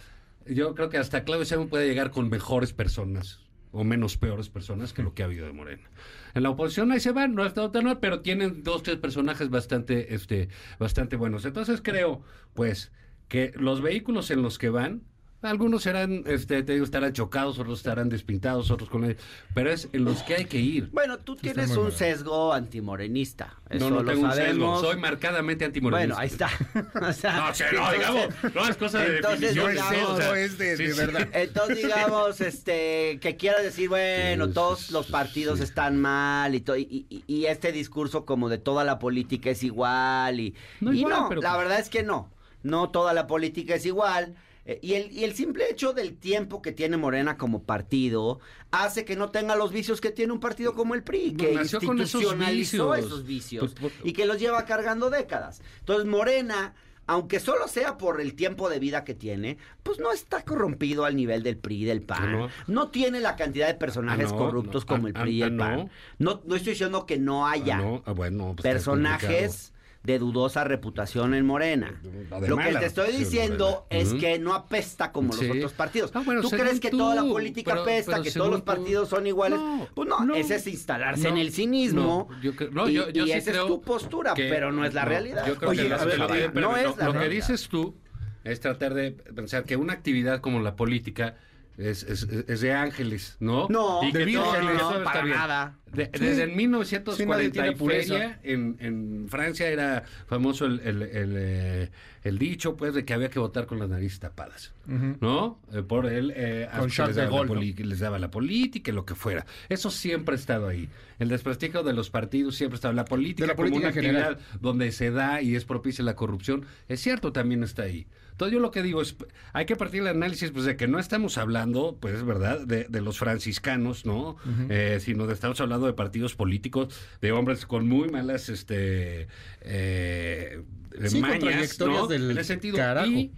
yo 0.47 0.75
creo 0.75 0.89
que 0.89 0.99
hasta 0.99 1.25
Claudio 1.25 1.45
Sheinbaum 1.45 1.69
puede 1.69 1.87
llegar 1.87 2.11
con 2.11 2.29
mejores 2.29 2.73
personas 2.73 3.41
o 3.73 3.85
menos 3.85 4.19
peores 4.19 4.51
personas 4.51 4.93
que 4.93 5.03
lo 5.03 5.15
que 5.15 5.23
ha 5.23 5.27
habido 5.27 5.47
de 5.47 5.53
Morena. 5.53 5.91
En 6.35 6.43
la 6.43 6.51
oposición 6.51 6.93
ahí 6.93 7.01
se 7.01 7.13
van, 7.13 7.35
no 7.35 7.43
ha 7.43 7.47
estado 7.47 7.71
tan 7.71 7.85
mal, 7.85 7.99
pero 8.01 8.21
tienen 8.21 8.63
dos, 8.63 8.83
tres 8.83 8.99
personajes 8.99 9.49
bastante, 9.49 10.15
este, 10.15 10.49
bastante 10.79 11.17
buenos. 11.17 11.45
Entonces 11.47 11.81
creo, 11.83 12.23
pues, 12.55 12.93
que 13.29 13.53
los 13.57 13.81
vehículos 13.81 14.31
en 14.31 14.43
los 14.43 14.59
que 14.59 14.69
van, 14.69 15.03
algunos 15.43 15.83
serán, 15.83 16.23
este, 16.27 16.63
te 16.63 16.73
digo, 16.73 16.85
estarán 16.85 17.13
chocados, 17.13 17.59
otros 17.59 17.79
estarán 17.79 18.09
despintados, 18.09 18.71
otros 18.71 18.89
con 18.89 19.17
pero 19.55 19.71
es 19.71 19.89
en 19.93 20.05
los 20.05 20.23
que 20.23 20.37
hay 20.37 20.45
que 20.45 20.59
ir. 20.59 20.89
Bueno, 20.93 21.19
tú 21.19 21.37
tienes 21.37 21.71
un 21.77 21.85
mal. 21.85 21.93
sesgo 21.93 22.53
antimorenista. 22.53 23.57
Eso 23.69 23.91
no, 23.91 23.97
no 23.97 24.03
lo 24.03 24.11
tengo 24.13 24.27
un 24.27 24.31
sabemos. 24.33 24.79
sesgo, 24.81 24.93
soy 24.93 25.01
marcadamente 25.01 25.65
antimorenista. 25.65 26.15
Bueno, 26.15 26.21
ahí 26.21 26.29
está. 26.29 26.51
O 27.09 27.13
sea, 27.13 27.33
No, 27.37 27.41
no, 27.43 27.49
entonces- 27.53 27.99
digamos, 27.99 28.55
no 28.55 28.69
es 28.69 28.77
cosa 28.77 28.99
de 29.01 29.17
entonces, 29.17 29.41
definición. 29.55 29.73
digamos, 29.73 29.93
es, 29.97 30.05
o 30.09 30.17
sea, 30.17 30.39
es 30.41 30.59
de- 30.59 30.77
sí, 30.77 30.83
de 30.85 30.93
sí. 30.93 30.99
verdad. 30.99 31.29
Entonces, 31.33 31.77
digamos, 31.79 32.41
este, 32.41 33.19
que 33.21 33.37
quieras 33.37 33.63
decir, 33.63 33.89
bueno, 33.89 34.49
todos 34.51 34.91
los 34.91 35.07
partidos 35.09 35.59
sí. 35.59 35.65
están 35.65 36.01
mal 36.01 36.55
y, 36.55 36.61
to- 36.61 36.77
y, 36.77 37.07
y- 37.09 37.25
y 37.27 37.47
este 37.47 37.73
discurso 37.73 38.25
como 38.25 38.49
de 38.49 38.59
toda 38.59 38.85
la 38.85 38.99
política 38.99 39.51
es 39.51 39.63
igual 39.65 40.41
y 40.41 40.55
No 40.81 40.93
y 40.93 41.01
igual, 41.01 41.15
no, 41.15 41.29
pero 41.29 41.41
la 41.43 41.51
pues- 41.55 41.63
verdad 41.65 41.81
es 41.81 41.89
que 41.89 42.03
no, 42.03 42.31
no 42.63 42.91
toda 42.91 43.13
la 43.13 43.27
política 43.27 43.75
es 43.75 43.87
igual. 43.87 44.35
Eh, 44.67 44.79
Y 44.83 44.95
el, 44.95 45.11
y 45.13 45.25
el 45.25 45.35
simple 45.35 45.71
hecho 45.71 45.93
del 45.93 46.17
tiempo 46.17 46.63
que 46.63 46.73
tiene 46.73 46.97
Morena 46.97 47.37
como 47.37 47.63
partido 47.65 48.41
hace 48.71 49.05
que 49.05 49.17
no 49.17 49.31
tenga 49.31 49.57
los 49.57 49.73
vicios 49.73 50.01
que 50.01 50.11
tiene 50.11 50.33
un 50.33 50.41
partido 50.41 50.75
como 50.75 50.95
el 50.95 51.03
PRI, 51.03 51.35
que 51.35 51.53
Nació 51.55 51.81
con 51.81 52.01
esos 52.01 52.21
institucionalizó 52.23 52.91
vicios. 52.93 53.07
esos 53.07 53.27
vicios 53.27 53.75
Pues, 53.79 53.93
por- 53.93 54.07
y 54.09 54.13
que 54.13 54.27
los 54.27 54.39
lleva 54.39 54.65
cargando 54.65 55.11
décadas. 55.11 55.61
Entonces 55.81 56.07
Morena, 56.07 56.75
aunque 57.09 57.41
solo 57.41 57.67
sea 57.67 57.99
por 57.99 58.21
el 58.21 58.35
tiempo 58.35 58.71
de 58.71 58.79
vida 58.79 59.03
que 59.05 59.15
tiene, 59.15 59.59
pues 59.83 59.99
no 59.99 60.13
está 60.13 60.43
corrompido 60.45 61.05
al 61.05 61.17
nivel 61.17 61.43
del 61.43 61.57
PRI 61.59 61.83
y 61.83 61.85
del 61.85 62.01
PAN. 62.03 62.33
No. 62.33 62.49
No 62.69 62.89
tiene 62.91 63.19
la 63.19 63.35
cantidad 63.35 63.67
de 63.67 63.75
personajes 63.75 64.29
Ah, 64.29 64.33
no, 64.33 64.39
corruptos 64.39 64.85
no. 64.85 64.87
como 64.87 65.07
Ah, 65.07 65.09
el 65.09 65.15
PRI 65.15 65.33
y 65.39 65.43
ah, 65.43 65.47
el 65.47 65.57
no. 65.57 65.65
PAN. 65.65 65.91
No, 66.19 66.41
no 66.47 66.55
estoy 66.55 66.73
diciendo 66.75 67.05
que 67.05 67.19
no 67.19 67.47
haya 67.49 67.79
Ah, 67.79 68.03
ah, 68.07 68.13
bueno, 68.13 68.55
pues 68.57 68.63
personajes 68.63 69.72
de 70.03 70.19
dudosa 70.19 70.65
reputación 70.65 71.33
en 71.35 71.47
Morena. 71.47 72.01
Lo 72.49 72.57
que 72.57 72.75
te 72.75 72.87
estoy 72.87 73.13
diciendo 73.13 73.87
es 73.89 74.13
que 74.15 74.39
no 74.41 74.53
apesta 74.55 75.13
como 75.13 75.33
Sí. 75.33 75.47
los 75.47 75.57
otros 75.57 75.73
partidos. 75.75 76.11
Ah, 76.15 76.23
bueno, 76.25 76.41
¿Tú 76.41 76.51
crees 76.51 76.81
que 76.81 76.91
tú, 76.91 76.99
toda 76.99 77.15
la 77.15 77.23
política 77.23 77.71
pero- 77.73 77.83
apesta, 77.83 78.13
pero 78.13 78.23
que 78.25 78.31
todos 78.33 78.51
los 78.51 78.61
tú- 78.61 78.65
partidos 78.65 79.09
son 79.09 79.27
iguales? 79.29 79.61
No, 79.61 79.87
pues 79.95 80.09
no, 80.09 80.25
no. 80.25 80.35
ese 80.35 80.57
es 80.57 80.67
instalarse 80.67 81.23
No, 81.25 81.29
en 81.31 81.39
el 81.39 81.53
cinismo. 81.53 82.29
no, 82.31 82.41
yo 82.43 82.57
creo- 82.57 82.71
no, 82.73 82.89
y, 82.89 82.95
yo- 82.95 83.11
yo 83.11 83.25
y 83.25 83.29
sí 83.29 83.33
esa 83.35 83.53
creo 83.53 83.63
es 83.63 83.69
tu 83.69 83.81
postura, 83.83 84.35
que- 84.35 84.49
pero 84.49 84.73
no 84.73 84.85
es 84.85 84.93
la 84.93 85.05
no, 85.05 85.09
realidad. 85.09 85.47
Yo 85.47 85.55
creo 85.57 85.71
Oye, 85.71 85.87
que 85.87 85.95
a 85.95 86.05
ver, 86.05 86.19
no 86.55 86.77
es 86.77 86.83
lo- 86.85 86.97
la 86.97 87.05
lo 87.07 87.21
que 87.21 87.29
dices 87.29 87.69
tú 87.69 87.95
es 88.43 88.59
tratar 88.59 88.95
de 88.95 89.13
pensar 89.13 89.63
que 89.65 89.77
una 89.77 89.93
actividad 89.93 90.41
como 90.41 90.59
la 90.61 90.75
política 90.75 91.37
es, 91.79 92.03
es- 92.05 92.23
es 92.25 92.61
de 92.61 92.73
ángeles, 92.73 93.37
¿no? 93.41 93.67
No, 93.69 94.01
Y 94.03 94.13
que 94.13 94.19
de 94.19 94.25
vírgenes, 94.27 94.55
que 94.73 94.79
no, 94.79 94.91
está 94.99 95.05
para 95.05 95.25
nada. 95.25 95.79
De- 95.93 96.07
Sí. 96.15 96.25
Desde 96.25 96.45
el 96.45 96.51
Sí, 96.51 96.57
nadie 96.57 96.57
1940 96.57 97.53
tiene 97.53 97.69
y 97.69 97.75
pureza. 97.75 98.15
feria, 98.15 98.41
en, 98.45 98.77
en 98.81 99.27
Francia 99.29 99.69
era 99.69 100.05
famoso 100.27 100.65
el, 100.65 100.81
el- 100.81 101.03
el, 101.03 101.35
eh, 101.37 101.91
el 102.25 102.39
dicho, 102.39 102.77
pues, 102.77 102.95
de 102.95 103.05
que 103.05 103.13
había 103.13 103.29
que 103.29 103.39
votar 103.39 103.67
con 103.67 103.79
las 103.79 103.89
narices 103.91 104.19
tapadas. 104.21 104.73
¿no? 104.87 105.61
Eh, 105.73 105.83
por 105.83 106.07
él 106.07 106.33
eh, 106.35 106.69
Con 106.77 106.89
les, 106.89 106.97
daba 107.17 107.43
¿no? 107.43 107.47
poli- 107.47 107.73
les 107.75 107.99
daba 108.01 108.19
la 108.19 108.31
política 108.31 108.91
y 108.91 108.95
lo 108.95 109.05
que 109.05 109.15
fuera. 109.15 109.45
Eso 109.69 109.91
siempre 109.91 110.35
ha 110.35 110.39
estado 110.39 110.67
ahí. 110.69 110.89
El 111.19 111.29
desprestigio 111.29 111.83
de 111.83 111.93
los 111.93 112.11
partidos 112.11 112.57
siempre 112.57 112.77
ha 112.77 112.79
estado. 112.79 112.95
La 112.95 113.05
política, 113.05 113.45
De 113.45 113.49
la 113.49 113.55
como 113.57 113.77
una 113.77 113.89
en 113.89 113.95
general. 113.95 114.23
actividad 114.33 114.61
donde 114.61 114.91
se 114.93 115.11
da 115.11 115.41
y 115.43 115.55
es 115.57 115.65
propicia 115.65 116.03
la 116.05 116.17
corrupción, 116.17 116.65
es 116.89 117.01
cierto, 117.01 117.33
también 117.33 117.63
está 117.63 117.83
ahí. 117.83 118.07
Entonces 118.33 118.53
yo 118.53 118.61
lo 118.61 118.71
que 118.71 118.83
digo 118.83 119.01
es, 119.01 119.15
hay 119.53 119.65
que 119.67 119.77
partir 119.77 120.03
del 120.03 120.17
análisis 120.17 120.51
pues, 120.51 120.65
de 120.65 120.77
que 120.77 120.89
no 120.89 120.99
estamos 120.99 121.39
hablando, 121.39 121.97
pues 122.01 122.17
es 122.17 122.25
verdad, 122.25 122.61
de, 122.67 122.85
de 122.89 123.01
los 123.01 123.19
franciscanos, 123.19 124.05
¿no? 124.05 124.37
Eh, 124.69 124.99
sino 125.01 125.27
de 125.27 125.35
estamos 125.35 125.61
hablando 125.61 125.87
de 125.87 125.93
partidos 125.93 126.35
políticos, 126.35 126.89
de 127.21 127.33
hombres 127.33 127.67
con 127.67 127.87
muy 127.89 128.09
malas 128.09 128.49
este 128.49 129.29
eh, 129.61 130.63
Sí, 131.07 131.21
mañas, 131.21 131.79
¿no? 131.81 132.07
del 132.07 132.31
En 132.31 132.39
ese 132.39 132.49
sentido. 132.49 132.77
carajo. 132.77 133.07
Y 133.07 133.33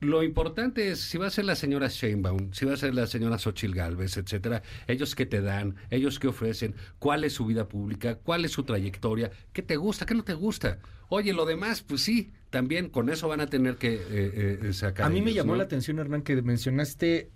lo 0.00 0.22
importante 0.22 0.90
es 0.90 1.00
si 1.00 1.18
va 1.18 1.26
a 1.26 1.30
ser 1.30 1.44
la 1.44 1.56
señora 1.56 1.88
Sheinbaum, 1.88 2.52
si 2.52 2.64
va 2.64 2.74
a 2.74 2.76
ser 2.76 2.94
la 2.94 3.06
señora 3.06 3.38
Xochitl 3.38 3.74
Galvez, 3.74 4.16
etcétera, 4.16 4.62
ellos 4.86 5.14
qué 5.14 5.26
te 5.26 5.40
dan, 5.42 5.74
ellos 5.90 6.18
qué 6.18 6.28
ofrecen, 6.28 6.74
cuál 6.98 7.24
es 7.24 7.32
su 7.32 7.44
vida 7.46 7.68
pública, 7.68 8.14
cuál 8.16 8.44
es 8.44 8.52
su 8.52 8.62
trayectoria, 8.62 9.30
qué 9.52 9.62
te 9.62 9.76
gusta, 9.76 10.06
qué 10.06 10.14
no 10.14 10.22
te 10.22 10.34
gusta. 10.34 10.78
Oye, 11.08 11.32
lo 11.32 11.44
demás, 11.46 11.82
pues 11.82 12.02
sí, 12.02 12.30
también 12.50 12.88
con 12.88 13.08
eso 13.10 13.28
van 13.28 13.40
a 13.40 13.46
tener 13.46 13.76
que 13.76 13.94
eh, 13.94 14.58
eh, 14.62 14.72
sacar. 14.72 15.06
A 15.06 15.10
mí 15.10 15.22
me 15.22 15.32
llamó 15.32 15.52
¿no? 15.52 15.58
la 15.58 15.64
atención, 15.64 15.98
Hernán, 15.98 16.22
que 16.22 16.40
mencionaste, 16.42 17.30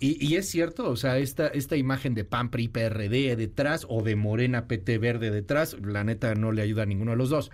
y, 0.00 0.24
y 0.24 0.36
es 0.36 0.48
cierto, 0.48 0.88
o 0.90 0.96
sea, 0.96 1.18
esta, 1.18 1.46
esta 1.48 1.76
imagen 1.76 2.14
de 2.14 2.24
PAN, 2.24 2.50
PRI, 2.50 2.68
PRD 2.68 3.36
detrás, 3.36 3.86
o 3.88 4.02
de 4.02 4.16
Morena, 4.16 4.66
PT 4.66 4.98
Verde 4.98 5.30
detrás, 5.30 5.76
la 5.80 6.04
neta 6.04 6.34
no 6.34 6.52
le 6.52 6.62
ayuda 6.62 6.82
a 6.82 6.86
ninguno 6.86 7.12
de 7.12 7.16
los 7.16 7.30
dos. 7.30 7.50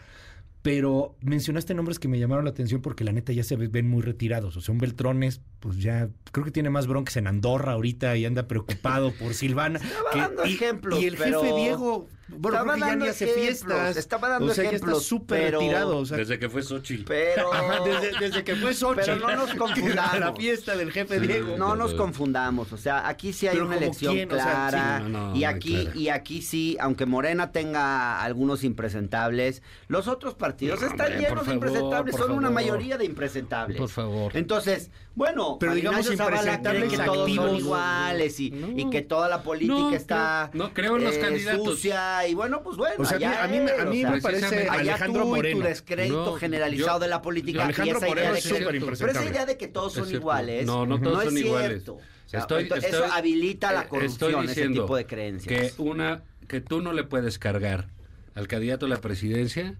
Pero 0.62 1.16
mencionaste 1.22 1.72
nombres 1.74 1.98
que 1.98 2.06
me 2.08 2.18
llamaron 2.18 2.44
la 2.44 2.50
atención 2.50 2.82
porque 2.82 3.02
la 3.02 3.12
neta 3.12 3.32
ya 3.32 3.42
se 3.44 3.56
ven 3.56 3.88
muy 3.88 4.02
retirados. 4.02 4.56
O 4.56 4.60
sea, 4.60 4.72
un 4.72 4.78
Beltrones, 4.78 5.40
pues 5.58 5.78
ya 5.78 6.08
creo 6.32 6.44
que 6.44 6.50
tiene 6.50 6.68
más 6.68 6.86
broncas 6.86 7.16
en 7.16 7.26
Andorra 7.26 7.72
ahorita 7.72 8.14
y 8.18 8.26
anda 8.26 8.46
preocupado 8.46 9.12
por 9.12 9.32
Silvana. 9.32 9.78
Estaba 9.82 10.10
que- 10.12 10.18
dando 10.20 10.46
y, 10.46 10.52
ejemplos, 10.54 11.00
y 11.02 11.06
el 11.06 11.16
pero- 11.16 11.42
jefe 11.42 11.54
Diego, 11.56 12.08
bueno, 12.32 12.58
Estaba 12.58 12.62
creo 12.62 12.74
que 12.74 12.80
ya 12.80 12.86
dando 12.86 13.04
ni 13.06 13.10
hace 13.10 13.24
ejemplos, 13.24 13.44
fiestas. 13.44 13.96
estaba 13.96 14.28
dando 14.28 14.52
o 14.52 14.54
sea, 14.54 14.62
ya 14.64 14.70
ejemplos, 14.70 14.98
está 14.98 15.08
súper 15.08 15.40
pero- 15.46 15.58
retirado. 15.60 15.96
O 15.96 16.06
sea, 16.06 16.16
Desde 16.18 16.38
que 16.38 16.48
fue 16.48 16.62
Xochitl. 16.62 17.02
Pero 17.04 17.52
Ajá, 17.52 17.80
desde, 17.84 18.18
desde 18.20 18.44
que 18.44 18.54
fue 18.54 18.72
Xochitl. 18.74 19.00
Pero 19.04 19.16
no 19.18 19.34
nos 19.36 19.54
confundamos. 19.56 20.14
A 20.14 20.18
la 20.20 20.34
fiesta 20.36 20.76
del 20.76 20.92
jefe 20.92 21.18
Diego. 21.20 21.56
no 21.56 21.74
nos 21.74 21.94
confundamos, 21.94 22.72
o 22.72 22.76
sea, 22.76 23.08
aquí 23.08 23.32
sí 23.32 23.46
hay 23.48 23.54
Pero 23.54 23.66
una 23.66 23.78
elección 23.78 24.14
quién, 24.14 24.30
o 24.30 24.34
sea, 24.36 24.44
clara 24.44 24.98
sí, 25.04 25.10
no, 25.10 25.30
no, 25.30 25.36
y 25.36 25.42
aquí 25.44 25.74
clara. 25.86 25.96
y 25.96 26.08
aquí 26.10 26.42
sí, 26.42 26.76
aunque 26.80 27.04
Morena 27.06 27.50
tenga 27.50 28.22
algunos 28.22 28.62
impresentables, 28.62 29.62
los 29.88 30.06
otros 30.06 30.34
partidos 30.34 30.49
están 30.58 30.90
Hombre, 31.12 31.18
llenos 31.18 31.46
de 31.46 31.54
impresentables, 31.54 32.16
son 32.16 32.30
una 32.32 32.48
favor. 32.48 32.52
mayoría 32.52 32.98
de 32.98 33.04
impresentables. 33.04 33.76
Por 33.78 33.88
favor. 33.88 34.36
Entonces, 34.36 34.90
bueno, 35.14 35.56
Pero 35.58 35.74
digamos 35.74 36.00
impresentables 36.10 36.90
que 36.90 36.96
todos 36.98 37.30
son 37.30 37.38
activos. 37.46 37.58
iguales 37.60 38.40
y, 38.40 38.50
No. 38.50 38.68
y 38.78 38.90
que 38.90 39.02
toda 39.02 39.28
la 39.28 39.42
política 39.42 39.74
No, 39.80 39.94
está 39.94 40.50
no, 40.52 40.72
creo 40.74 40.96
en 40.96 41.04
los 41.04 41.14
eh, 41.16 41.20
candidatos. 41.20 41.64
sucia 41.64 42.26
y 42.28 42.34
bueno, 42.34 42.62
pues 42.62 42.76
bueno, 42.76 42.94
O 42.98 43.04
sea, 43.04 43.16
a 43.16 43.18
mí- 43.20 43.24
allá 43.26 43.44
a 43.44 43.48
mí 43.48 43.60
me- 43.60 43.70
a 43.72 43.84
mí 43.84 44.04
me 44.04 44.20
parece 44.20 44.68
Alejandro 44.68 45.22
tú 45.22 45.28
y 45.28 45.30
Moreno. 45.36 45.60
tu 45.60 45.62
descrédito 45.66 46.34
generalizado 46.34 46.98
yo- 46.98 47.02
de 47.04 47.08
la 47.08 47.22
política 47.22 47.64
Alejandro 47.64 47.94
y 47.94 47.96
esa 47.98 48.06
Moreno 48.06 48.20
idea 48.20 48.32
de 48.32 48.38
es 48.38 48.46
que- 48.46 48.96
pero 48.98 49.12
esa 49.12 49.24
idea 49.24 49.46
de 49.46 49.56
que 49.56 49.68
todos 49.68 49.92
Es 49.92 49.98
son 49.98 50.06
cierto. 50.08 50.22
iguales 50.22 50.66
No, 50.66 50.86
no 50.86 51.00
todos 51.00 51.18
es 51.18 51.24
son 51.24 51.34
cierto. 51.34 51.48
iguales. 51.48 51.88
O 51.88 51.98
sea, 52.30 52.40
Estoy- 52.40 52.62
entonces, 52.62 52.90
estoy- 52.92 53.06
eso 53.06 53.12
habilita 53.12 53.72
la 53.72 53.88
corrupción, 53.88 54.44
ese 54.44 54.68
tipo 54.68 54.96
de 54.96 55.04
creencias. 55.06 55.72
Que 55.74 55.82
una 55.82 56.22
que 56.46 56.60
tú 56.60 56.80
no 56.80 56.92
le 56.92 57.02
puedes 57.04 57.38
cargar 57.38 57.88
al 58.34 58.46
candidato 58.48 58.86
a 58.86 58.88
la 58.88 58.96
presidencia 59.00 59.74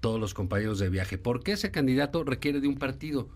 todos 0.00 0.18
los 0.20 0.34
compañeros 0.34 0.78
de 0.78 0.88
viaje. 0.88 1.18
porque 1.18 1.52
ese 1.52 1.70
candidato 1.70 2.24
requiere 2.24 2.60
de 2.60 2.68
un 2.68 2.76
partido? 2.76 3.28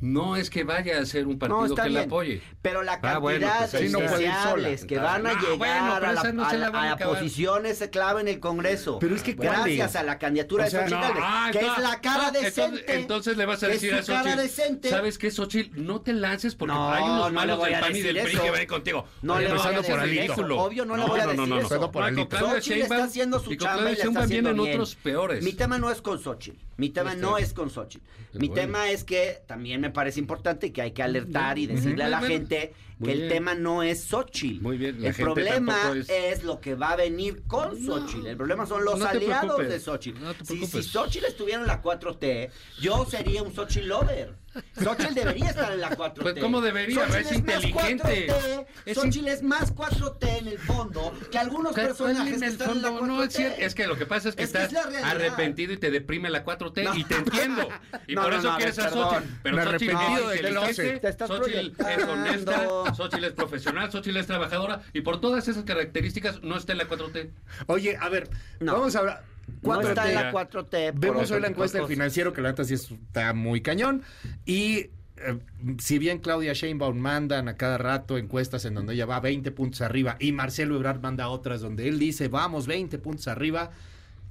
No 0.00 0.36
es 0.36 0.48
que 0.50 0.64
vaya 0.64 0.98
a 0.98 1.04
ser 1.06 1.26
un 1.26 1.38
partido 1.38 1.66
está 1.66 1.82
que 1.82 1.88
le 1.90 1.98
bien, 1.98 2.08
apoye. 2.08 2.42
Pero 2.62 2.82
la 2.82 2.92
cantidad 3.00 3.16
Ah, 3.16 3.18
bueno, 3.18 3.46
pues 3.58 3.72
de 3.72 3.78
ahí 3.78 3.88
no 3.90 3.98
que 3.98 4.98
van 4.98 5.26
a 5.26 5.32
No, 5.34 5.40
llegar 5.40 5.58
bueno, 5.58 5.94
a, 5.94 6.00
la, 6.00 6.32
no 6.32 6.44
a 6.46 6.52
la- 6.54 6.70
la 6.70 6.82
a 6.82 6.92
a 6.92 6.96
posiciones 6.96 7.88
clave 7.92 8.22
en 8.22 8.28
el 8.28 8.40
Congreso. 8.40 8.98
Pero 8.98 9.14
es 9.14 9.22
que, 9.22 9.34
gracias 9.34 9.96
a 9.96 10.02
la 10.02 10.18
candidatura 10.18 10.64
O 10.66 10.70
sea, 10.70 10.84
de 10.84 10.90
Xochitl 10.90 11.14
No, 11.18 11.20
ah, 11.22 11.48
que 11.52 11.60
no, 11.62 11.76
es 11.76 11.82
la 11.82 12.00
cara 12.00 12.16
no, 12.32 12.38
entonces- 12.38 12.54
decente. 12.56 12.94
Entonces, 12.94 13.36
le 13.36 13.46
vas 13.46 13.62
a 13.62 13.66
que 13.66 13.72
decir 13.74 13.94
es 13.94 14.08
a 14.08 14.22
Xochitl, 14.22 14.36
decente. 14.38 14.90
¿sabes 14.90 15.18
qué, 15.18 15.30
Xochitl? 15.30 15.84
No 15.84 16.00
te 16.00 16.12
lances 16.12 16.54
porque 16.54 16.74
No, 16.74 16.90
hay 16.92 17.04
no 17.04 17.14
unos 17.14 17.32
malos 17.32 17.62
del 17.62 17.80
PAN 17.80 17.96
y 17.96 18.00
del 18.02 18.22
PRI 18.22 18.38
que 18.38 18.50
van 18.50 18.66
contigo. 18.66 19.06
No 19.22 19.38
le 19.38 19.48
voy 19.52 19.58
a 19.60 19.70
decir 19.70 20.18
eso. 20.20 20.46
Obvio 20.56 20.84
no 20.84 20.96
le 20.96 21.04
voy 21.04 21.20
a 21.20 21.26
decir 21.26 21.52
eso. 21.58 21.90
No, 21.90 22.28
Xochitl 22.50 22.80
está 22.82 23.04
haciendo 23.04 23.38
su 23.40 23.54
chamba 23.56 23.92
y 23.92 23.96
la 23.96 24.04
está 24.04 24.20
haciendo 24.20 24.54
bien. 24.54 24.70
otros 24.74 24.94
peores. 24.94 25.44
Mi 25.44 25.52
tema 25.52 25.78
no 25.78 25.90
es 25.90 26.00
con 26.00 26.18
Xochitl. 26.18 26.58
Mi 26.80 26.88
tema 26.90 27.10
Este. 27.10 27.22
no 27.22 27.36
es 27.38 27.52
con 27.52 27.68
Xochitl. 27.70 28.04
Mi 28.34 28.48
Bueno. 28.48 28.62
tema 28.62 28.90
es 28.90 29.04
que 29.04 29.42
también 29.46 29.80
me 29.80 29.90
parece 29.90 30.18
importante 30.18 30.72
que 30.72 30.80
hay 30.82 30.92
que 30.92 31.02
alertar 31.02 31.58
y 31.58 31.66
decirle 31.66 32.04
a 32.04 32.08
la 32.08 32.20
gente 32.22 32.72
muy 33.00 33.06
que 33.08 33.12
el 33.14 33.18
bien. 33.20 33.28
tema 33.32 33.54
no 33.54 33.82
es 33.82 34.04
Xochitl. 34.04 34.62
Muy 34.62 34.76
bien, 34.78 35.00
la 35.02 35.08
El 35.08 35.14
gente 35.14 35.24
problema 35.32 35.92
es... 35.96 36.08
es- 36.08 36.44
lo 36.44 36.60
que 36.60 36.74
va 36.76 36.90
a 36.92 36.96
venir 36.96 37.42
con 37.48 37.76
Xochitl. 37.84 38.26
El 38.28 38.36
problema 38.36 38.64
son 38.66 38.84
los 38.84 38.98
No 38.98 39.06
aliados 39.06 39.58
de 39.58 39.80
Xochitl. 39.80 40.20
No 40.22 40.32
te 40.34 40.44
si, 40.44 40.66
si. 40.66 40.82
Xochitl 40.82 41.24
estuviera 41.26 41.60
en 41.60 41.66
la 41.66 41.82
4T, 41.82 42.50
yo 42.80 43.04
sería 43.06 43.42
un 43.42 43.52
Xochitl 43.54 43.88
lover. 43.88 44.38
Xochitl 44.82 45.14
debería 45.14 45.50
estar 45.50 45.72
en 45.72 45.80
la 45.80 45.90
4T. 45.96 46.22
Pues, 46.22 46.34
¿cómo 46.40 46.60
debería? 46.60 47.06
Xochitl 47.06 47.16
Es 47.18 47.24
más 47.24 47.34
inteligente. 47.64 48.26
4T. 48.28 48.66
Es 48.86 48.96
Xochitl 48.98 49.28
es 49.28 49.42
más 49.42 49.74
4T 49.74 50.38
en 50.38 50.48
el 50.48 50.58
fondo 50.58 51.12
que 51.30 51.38
algunos 51.38 51.72
¿Cuál 51.72 51.86
personajes 51.86 52.34
en 52.34 52.40
que 52.40 52.46
el 52.46 52.52
están 52.52 52.70
en 52.70 52.82
la 52.82 52.88
4T. 52.90 52.98
fondo? 52.98 53.06
No, 53.06 53.22
es 53.22 53.32
cierto. 53.32 53.60
Es 53.60 53.74
que 53.76 53.86
lo 53.86 53.96
que 53.96 54.06
pasa 54.06 54.28
es 54.28 54.34
que 54.34 54.42
Es 54.42 54.50
que 54.52 54.62
estás 54.62 54.72
realidad. 54.72 55.04
arrepentido 55.10 55.72
y 55.72 55.76
te 55.76 55.90
deprime 55.92 56.30
la 56.30 56.44
4T 56.44 56.82
No. 56.82 56.94
y 56.96 57.04
te 57.04 57.14
entiendo. 57.14 57.68
Y 58.08 58.14
No, 58.16 58.22
por 58.22 58.32
no, 58.32 58.38
eso 58.40 58.50
no, 58.50 58.56
quieres 58.56 58.78
a. 58.80 58.90
Xochitl. 58.90 59.24
Pero 59.42 59.56
Xochitl 59.56 59.68
arrepentido 59.96 60.32
es 60.32 60.36
inteligente, 60.40 61.12
Xochitl 61.26 61.82
es 61.88 62.04
honesta, 62.08 62.68
Xochitl 62.94 63.24
es 63.24 63.32
profesional, 63.32 63.90
Xochitl 63.90 64.16
es 64.16 64.26
trabajadora 64.26 64.82
y 64.92 65.00
por 65.02 65.20
todas 65.20 65.46
esas 65.48 65.64
características 65.64 66.42
no 66.42 66.56
está 66.56 66.72
en 66.72 66.78
la 66.78 66.88
4T. 66.88 67.30
Oye, 67.66 67.96
a 67.96 68.08
ver, 68.08 68.28
No. 68.60 68.72
vamos 68.74 68.96
a 68.96 69.00
hablar. 69.00 69.24
No 69.62 69.70
4T. 69.80 69.88
está 69.88 70.08
en 70.08 70.14
la 70.14 70.32
4T. 70.32 70.92
por 70.92 71.00
Vemos 71.00 71.30
hoy 71.30 71.40
la 71.40 71.48
encuesta 71.48 71.78
del 71.78 71.86
financiero, 71.88 72.32
que 72.32 72.40
la 72.40 72.50
neta 72.50 72.64
sí 72.64 72.74
está 72.74 73.32
muy 73.34 73.60
cañón. 73.60 74.02
Y 74.46 74.90
eh, 75.16 75.38
si 75.78 75.98
bien 75.98 76.18
Claudia 76.18 76.52
Sheinbaum 76.52 76.96
mandan 76.98 77.48
a 77.48 77.54
cada 77.56 77.76
rato 77.78 78.16
encuestas 78.16 78.64
en 78.64 78.74
donde 78.74 78.94
ella 78.94 79.06
va 79.06 79.20
20 79.20 79.50
puntos 79.50 79.80
arriba 79.82 80.16
y 80.20 80.32
Marcelo 80.32 80.76
Ebrard 80.76 81.00
manda 81.00 81.28
otras 81.28 81.60
donde 81.60 81.88
él 81.88 81.98
dice 81.98 82.28
vamos 82.28 82.66
20 82.66 82.98
puntos 82.98 83.28
arriba, 83.28 83.70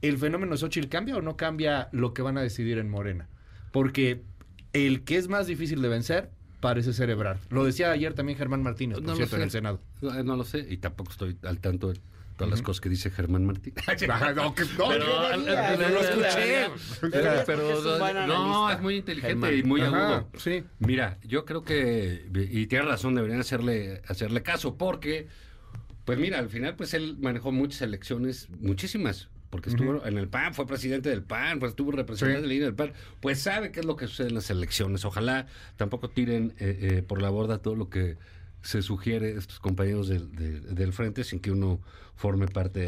¿el 0.02 0.18
fenómeno 0.18 0.56
Xochitl 0.58 0.88
cambia 0.88 1.18
o 1.18 1.22
no 1.22 1.36
cambia 1.38 1.90
lo 1.92 2.14
que 2.14 2.22
van 2.22 2.38
a 2.38 2.42
decidir 2.42 2.78
en 2.80 2.90
Morena? 2.90 3.28
Porque 3.72 4.22
el 4.74 5.04
que 5.04 5.18
es 5.18 5.28
más 5.28 5.46
difícil 5.48 5.82
de 5.82 5.90
vencer 5.90 6.30
parece 6.60 6.94
ser 6.94 7.10
Ebrard. 7.10 7.40
Lo 7.50 7.64
decía 7.66 7.92
ayer 7.92 8.14
también 8.14 8.38
Germán 8.38 8.62
Martínez, 8.64 8.98
por 8.98 9.04
No 9.06 9.12
lo 9.12 9.16
cierto, 9.18 9.36
en 9.36 9.42
sé. 9.42 9.46
el 9.46 9.52
Senado. 9.52 9.80
No, 10.02 10.24
no 10.24 10.36
lo 10.36 10.44
sé 10.44 10.66
y 10.70 10.78
tampoco 10.78 11.12
estoy 11.12 11.38
al 11.44 11.60
tanto 11.60 11.90
de 11.94 12.00
todas 12.38 12.52
las 12.52 12.62
cosas 12.62 12.80
que 12.80 12.88
dice 12.90 13.10
Germán 13.12 13.46
Martín. 13.46 13.74
Ajá, 14.10 14.34
no, 14.34 14.56
que- 14.56 14.64
Pero, 14.66 15.36
lo 15.90 16.00
escuché. 16.00 16.70
Pero, 17.46 18.28
no, 18.28 18.72
es 18.72 18.82
muy 18.82 18.96
inteligente 18.98 19.34
Germán. 19.48 19.58
y 19.58 19.64
muy 19.64 19.82
Ajá, 19.82 20.16
agudo. 20.18 20.30
sí. 20.38 20.64
Mira, 20.80 21.18
yo 21.24 21.46
creo 21.46 21.64
que, 21.64 22.28
y 22.50 22.68
tiene 22.68 22.86
razón, 22.86 23.16
deberían 23.16 23.40
hacerle, 23.42 24.02
hacerle 24.08 24.42
caso, 24.42 24.78
porque, 24.78 25.28
pues 26.06 26.18
mira, 26.18 26.40
al 26.40 26.50
final, 26.50 26.76
pues 26.76 26.94
él 26.94 27.18
manejó 27.20 27.52
muchas 27.52 27.82
elecciones, 27.82 28.48
muchísimas, 28.60 29.30
porque 29.50 29.70
estuvo 29.70 30.06
en 30.06 30.18
el 30.18 30.28
PAN, 30.28 30.54
fue 30.54 30.68
presidente 30.68 31.10
del 31.10 31.24
PAN, 31.24 31.60
pues 31.60 31.72
estuvo 31.72 31.92
representante 31.92 32.38
Sí. 32.38 32.42
de 32.42 32.48
la 32.48 32.54
línea 32.54 32.66
del 32.68 32.76
PAN, 32.76 32.94
pues 33.20 33.40
sabe 33.40 33.72
qué 33.72 33.80
es 33.80 33.86
lo 33.86 33.96
que 33.96 34.08
sucede 34.08 34.28
en 34.30 34.36
las 34.36 34.50
elecciones. 34.50 35.06
Ojalá 35.06 35.48
tampoco 35.78 36.10
tiren 36.10 36.54
eh, 36.60 36.78
eh, 36.98 37.02
por 37.02 37.22
la 37.22 37.30
borda 37.30 37.58
todo 37.60 37.76
lo 37.76 37.90
que 37.90 38.18
se 38.62 38.82
sugiere 38.82 39.32
estos 39.38 39.60
compañeros 39.60 40.08
del, 40.08 40.36
del- 40.36 40.76
del 40.76 40.94
frente 40.94 41.24
sin 41.24 41.40
que 41.40 41.50
uno 41.52 41.80
forme 42.16 42.48
parte 42.48 42.82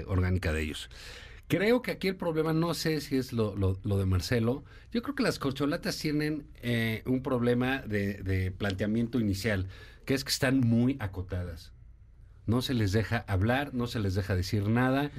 eh, 0.00 0.04
orgánica 0.06 0.52
de 0.52 0.62
ellos. 0.62 0.90
Creo 1.48 1.80
que 1.80 1.92
aquí 1.92 2.08
el 2.08 2.16
problema, 2.16 2.52
no 2.52 2.74
sé 2.74 3.00
si 3.00 3.16
es 3.16 3.32
lo, 3.32 3.56
lo- 3.56 3.78
lo 3.84 3.98
de 3.98 4.04
Marcelo, 4.06 4.64
yo 4.92 5.02
creo 5.02 5.14
que 5.14 5.22
las 5.22 5.38
corcholatas 5.38 5.96
tienen 5.98 6.46
un 7.06 7.22
problema 7.22 7.82
de, 7.82 8.22
de 8.22 8.50
planteamiento 8.50 9.18
inicial, 9.20 9.66
que 10.04 10.14
es 10.14 10.22
que 10.24 10.30
están 10.30 10.60
muy 10.60 10.96
acotadas. 11.00 11.72
No 12.46 12.62
se 12.62 12.74
les 12.74 12.92
deja 12.92 13.18
hablar, 13.26 13.74
no 13.74 13.86
se 13.88 13.98
les 14.00 14.14
deja 14.14 14.36
decir 14.36 14.68
nada. 14.68 15.10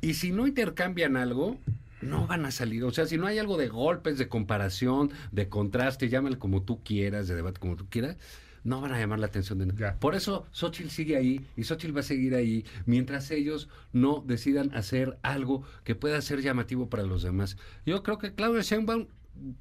Y 0.00 0.14
si 0.14 0.32
no 0.32 0.46
intercambian 0.46 1.16
algo, 1.16 1.58
no 2.00 2.26
van 2.26 2.44
a 2.44 2.50
salir. 2.50 2.84
O 2.84 2.90
sea, 2.90 3.06
si 3.06 3.16
no 3.16 3.26
hay 3.26 3.38
algo 3.38 3.56
de 3.56 3.68
golpes, 3.68 4.18
de 4.18 4.28
comparación, 4.28 5.10
de 5.32 5.48
contraste, 5.48 6.08
llámale 6.08 6.38
como 6.38 6.62
tú 6.62 6.82
quieras, 6.82 7.28
de 7.28 7.34
debate 7.34 7.60
como 7.60 7.76
tú 7.76 7.86
quieras, 7.88 8.16
no 8.64 8.80
van 8.80 8.92
a 8.92 8.98
llamar 8.98 9.18
la 9.18 9.26
atención 9.26 9.58
de 9.58 9.66
nadie. 9.66 9.92
Por 9.98 10.14
eso 10.14 10.46
Xochitl 10.52 10.90
sigue 10.90 11.16
ahí 11.16 11.44
y 11.56 11.64
Xochitl 11.64 11.96
va 11.96 12.00
a 12.00 12.04
seguir 12.04 12.34
ahí 12.34 12.64
mientras 12.86 13.30
ellos 13.30 13.68
no 13.92 14.22
decidan 14.26 14.74
hacer 14.74 15.18
algo 15.22 15.64
que 15.84 15.94
pueda 15.94 16.20
ser 16.20 16.42
llamativo 16.42 16.88
para 16.88 17.02
los 17.02 17.22
demás. 17.22 17.56
Yo 17.86 18.02
creo 18.02 18.18
que 18.18 18.34
Claudia 18.34 18.62
Sheinbaum 18.62 19.06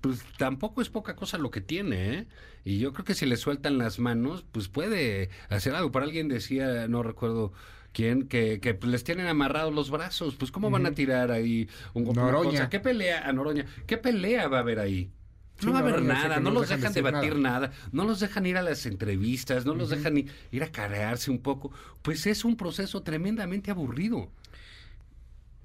pues 0.01 0.23
tampoco 0.37 0.81
es 0.81 0.89
poca 0.89 1.15
cosa 1.15 1.37
lo 1.37 1.51
que 1.51 1.61
tiene, 1.61 2.13
¿eh? 2.13 2.27
Y 2.65 2.79
yo 2.79 2.93
creo 2.93 3.05
que 3.05 3.13
si 3.13 3.25
le 3.25 3.37
sueltan 3.37 3.77
las 3.77 3.99
manos, 3.99 4.43
pues 4.51 4.67
puede 4.67 5.29
hacer 5.49 5.75
algo. 5.75 5.91
Por 5.91 6.03
alguien 6.03 6.27
decía, 6.27 6.87
no 6.87 7.03
recuerdo 7.03 7.53
quién, 7.97 8.27
que, 8.27 8.59
que 8.59 8.75
pues, 8.75 8.91
les 8.91 9.03
tienen 9.03 9.25
amarrados 9.25 9.73
los 9.73 9.89
brazos. 9.89 10.35
Pues 10.35 10.51
cómo 10.51 10.69
van 10.69 10.85
a 10.85 10.91
tirar 10.91 11.31
ahí 11.31 11.67
un 11.95 12.03
Noroña. 12.03 12.51
cosa? 12.51 12.69
¿Qué 12.69 12.79
pelea 12.79 13.27
a 13.27 13.33
Noroña? 13.33 13.65
¿Qué 13.87 13.97
pelea 13.97 14.47
va 14.47 14.57
a 14.57 14.59
haber 14.61 14.77
ahí? 14.79 15.09
No 15.63 15.71
va 15.73 15.79
a 15.79 15.81
haber 15.81 16.03
nada, 16.03 16.39
no 16.39 16.51
los 16.51 16.69
dejan 16.69 16.93
debatir 16.93 17.35
nada. 17.37 17.71
no 17.91 18.05
los 18.05 18.19
dejan 18.19 18.45
ir 18.45 18.55
a 18.57 18.61
las 18.61 18.85
entrevistas, 18.85 19.65
no 19.65 19.73
los 19.73 19.89
dejan 19.89 20.15
ir 20.51 20.63
a 20.63 20.71
carearse 20.71 21.31
un 21.31 21.39
poco. 21.39 21.71
Pues 22.03 22.27
es 22.27 22.45
un 22.45 22.55
proceso 22.55 23.01
tremendamente 23.01 23.71
aburrido. 23.71 24.29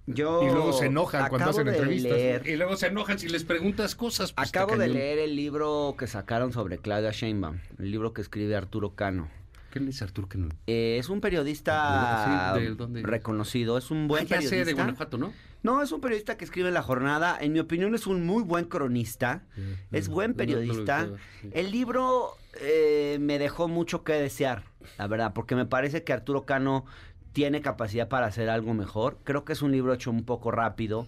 Yo 0.06 0.42
Y 0.42 0.46
luego 0.46 0.72
se 0.72 0.86
enojan 0.86 1.28
cuando 1.28 1.50
hacen 1.50 1.68
entrevistas. 1.68 2.12
leer- 2.12 2.46
Y 2.48 2.56
luego 2.56 2.76
se 2.78 2.86
enojan 2.86 3.18
si 3.18 3.28
les 3.28 3.44
preguntas 3.44 3.94
cosas. 3.94 4.32
pues, 4.32 4.48
acabo 4.48 4.78
de 4.78 4.88
leer 4.88 5.18
el 5.18 5.36
libro 5.36 5.94
que 5.98 6.06
sacaron 6.06 6.52
sobre 6.54 6.78
Claudia 6.78 7.10
Sheinbaum, 7.12 7.58
el 7.78 7.90
libro 7.90 8.14
que 8.14 8.22
escribe 8.22 8.56
Arturo 8.56 8.94
Cano. 8.94 9.28
¿Qué 9.72 9.80
le 9.80 9.86
dice 9.86 10.04
Arturo 10.04 10.28
que 10.28 10.38
no? 10.38 10.48
Eh, 10.66 10.96
es 11.00 11.08
un 11.08 11.20
periodista 11.20 12.52
Sí, 12.54 12.60
¿de 12.60 12.74
dónde? 12.74 13.02
reconocido, 13.02 13.78
es 13.78 13.90
un 13.90 14.06
buen 14.06 14.22
Ah, 14.22 14.24
ya 14.24 14.36
periodista. 14.36 14.56
sé, 14.58 14.64
de 14.66 14.72
Guanajuato, 14.74 15.18
¿no? 15.18 15.32
No, 15.62 15.82
es 15.82 15.90
un 15.92 16.00
periodista 16.00 16.36
que 16.36 16.44
escribe 16.44 16.68
en 16.68 16.74
La 16.74 16.82
Jornada. 16.82 17.38
En 17.40 17.52
mi 17.52 17.58
opinión 17.60 17.94
es 17.94 18.06
un 18.06 18.26
muy 18.26 18.42
buen 18.42 18.66
cronista. 18.66 19.44
Es 19.90 20.08
buen 20.08 20.32
No, 20.32 20.36
no 20.36 20.42
lo 20.44 20.56
periodista. 20.58 21.08
El 21.52 21.70
libro 21.70 22.36
eh, 22.60 23.16
me 23.20 23.38
dejó 23.38 23.66
mucho 23.68 24.04
que 24.04 24.12
desear, 24.12 24.64
la 24.98 25.06
verdad, 25.06 25.32
porque 25.32 25.54
me 25.56 25.64
parece 25.64 26.02
que 26.04 26.12
Arturo 26.12 26.44
Cano 26.44 26.84
tiene 27.32 27.62
capacidad 27.62 28.08
para 28.08 28.26
hacer 28.26 28.50
algo 28.50 28.74
mejor. 28.74 29.18
Creo 29.24 29.44
que 29.44 29.52
es 29.54 29.62
un 29.62 29.72
libro 29.72 29.94
hecho 29.94 30.10
un 30.10 30.24
poco 30.24 30.50
rápido. 30.50 31.06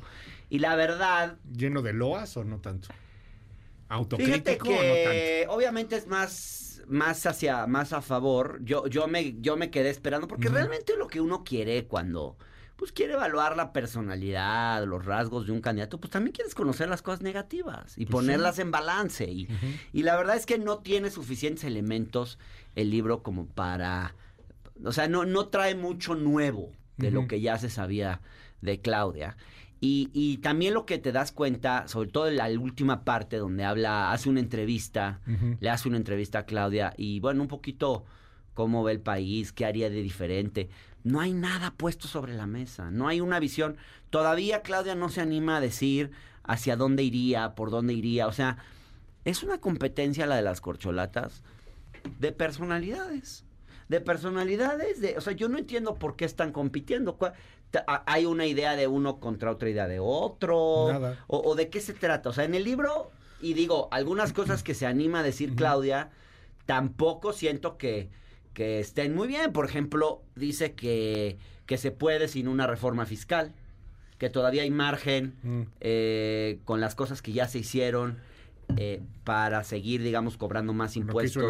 Y 0.49 0.61
la 0.61 0.75
verdad, 0.77 1.37
¿Lleno 1.53 1.83
de 1.83 1.93
loas 1.93 2.37
o 2.39 2.45
no 2.45 2.59
tanto? 2.61 2.89
fíjate 2.89 3.89
¿Autocrítico 3.89 4.69
o 4.69 4.73
no 4.73 4.79
tanto? 4.79 5.11
que 5.11 5.47
obviamente 5.51 5.97
es 5.97 6.07
más, 6.07 6.74
más 6.89 7.27
hacia, 7.27 7.67
más 7.67 7.93
a 7.93 8.01
favor. 8.01 8.61
Yo, 8.63 8.87
yo 8.87 9.07
me, 9.07 9.41
yo 9.41 9.57
me 9.57 9.71
quedé 9.71 9.91
esperando, 9.91 10.29
porque 10.29 10.49
realmente 10.49 10.97
lo 10.97 11.09
que 11.09 11.21
uno 11.21 11.45
quiere 11.45 11.87
cuando 11.87 12.37
pues 12.77 12.91
quiere 12.91 13.15
evaluar 13.15 13.57
la 13.57 13.73
personalidad, 13.73 14.85
los 14.85 15.05
rasgos 15.05 15.47
de 15.47 15.53
un 15.53 15.61
candidato, 15.61 15.99
pues 16.01 16.11
también 16.11 16.33
quieres 16.33 16.55
conocer 16.55 16.89
las 16.89 17.03
cosas 17.03 17.23
negativas 17.23 17.97
y 17.97 18.07
Pues 18.07 18.13
ponerlas 18.13 18.59
en 18.59 18.71
balance. 18.71 19.25
Y, 19.31 19.49
y 19.93 20.03
la 20.03 20.17
verdad 20.17 20.37
es 20.37 20.45
que 20.45 20.59
no 20.59 20.79
tiene 20.79 21.11
suficientes 21.11 21.65
elementos 21.65 22.39
el 22.75 22.91
libro 22.91 23.23
como 23.23 23.47
para. 23.47 24.15
O 24.85 24.93
sea, 24.93 25.07
no, 25.09 25.25
no 25.25 25.49
trae 25.49 25.77
mucho 25.77 26.15
nuevo 26.17 26.73
de 26.97 27.11
lo 27.11 27.29
que 27.29 27.41
ya 27.41 27.59
se 27.59 27.71
sabía 27.71 28.21
de 28.61 28.81
Claudia. 28.81 29.37
Y, 29.85 30.09
y 30.15 30.39
también 30.39 30.73
lo 30.73 30.87
que 30.87 30.97
te 30.97 31.13
das 31.13 31.31
cuenta, 31.31 31.87
sobre 31.89 32.09
todo 32.09 32.29
en 32.29 32.37
la 32.37 32.49
última 32.59 33.05
parte 33.05 33.37
donde 33.37 33.65
habla, 33.65 34.13
hace 34.13 34.31
una 34.31 34.41
entrevista, 34.41 35.21
le 35.61 35.69
hace 35.69 35.89
una 35.89 35.99
entrevista 35.99 36.39
a 36.39 36.47
Claudia 36.47 36.95
y 36.97 37.21
bueno, 37.21 37.43
un 37.43 37.49
poquito 37.49 38.07
cómo 38.55 38.83
ve 38.83 38.93
el 38.93 39.01
país, 39.01 39.53
qué 39.53 39.67
haría 39.67 39.91
de 39.91 40.01
diferente. 40.01 40.71
no 41.03 41.21
hay 41.21 41.35
nada 41.35 41.75
puesto 41.77 42.09
sobre 42.09 42.33
la 42.33 42.47
mesa, 42.47 42.91
no 42.91 43.09
hay 43.09 43.21
una 43.21 43.39
visión. 43.39 43.77
Todavía 44.09 44.63
Claudia 44.63 44.95
no 44.95 45.11
se 45.11 45.21
anima 45.21 45.59
a 45.59 45.61
decir 45.61 46.13
hacia 46.45 46.77
dónde 46.77 47.03
iría, 47.03 47.55
por 47.55 47.71
dónde 47.71 47.93
iría. 47.93 48.27
O 48.27 48.33
sea, 48.33 48.57
es 49.27 49.43
una 49.43 49.59
competencia 49.59 50.25
la 50.27 50.37
de 50.37 50.43
las 50.43 50.63
corcholatas 50.63 51.43
de 52.19 52.33
personalidades. 52.33 53.45
De 53.89 54.01
personalidades, 54.01 55.03
de, 55.03 55.19
o 55.19 55.21
sea, 55.21 55.35
yo 55.35 55.51
no 55.51 55.59
entiendo 55.59 55.97
por 55.97 56.17
qué 56.17 56.25
están 56.25 56.53
compitiendo. 56.53 57.19
Hay 57.87 58.27
una 58.27 58.47
idea 58.47 58.77
de 58.77 58.87
uno 58.87 59.19
contra 59.21 59.51
otra 59.51 59.69
idea 59.69 59.87
de 59.89 59.99
otro. 60.01 60.87
Nada. 60.93 61.19
O, 61.27 61.39
o 61.39 61.55
de 61.55 61.69
qué 61.71 61.81
se 61.81 61.93
trata. 61.95 62.29
O 62.29 62.33
sea, 62.33 62.45
en 62.45 62.55
el 62.55 62.65
libro, 62.65 63.11
y 63.41 63.55
digo, 63.55 63.89
algunas 63.91 64.33
cosas 64.33 64.63
que 64.63 64.75
se 64.75 64.87
anima 64.87 65.21
a 65.21 65.23
decir 65.23 65.55
Claudia, 65.55 66.11
tampoco 66.67 67.33
siento 67.33 67.77
que, 67.77 68.09
que 68.53 68.81
estén 68.81 69.15
muy 69.15 69.29
bien. 69.29 69.53
Por 69.53 69.65
ejemplo, 69.67 70.23
dice 70.35 70.73
que, 70.75 71.39
que 71.67 71.79
se 71.79 71.91
puede 71.91 72.29
sin 72.29 72.49
una 72.49 72.67
reforma 72.67 73.07
fiscal, 73.07 73.53
que 74.19 74.31
todavía 74.31 74.63
hay 74.63 74.71
margen 74.71 75.35
Mm. 75.43 75.63
eh, 75.81 76.59
con 76.65 76.81
las 76.81 76.95
cosas 76.95 77.21
que 77.23 77.33
ya 77.33 77.49
se 77.49 77.59
hicieron 77.59 78.19
eh, 78.77 79.03
para 79.25 79.65
seguir, 79.65 80.03
digamos, 80.03 80.37
cobrando 80.37 80.73
más 80.73 80.97
impuestos. 80.97 81.43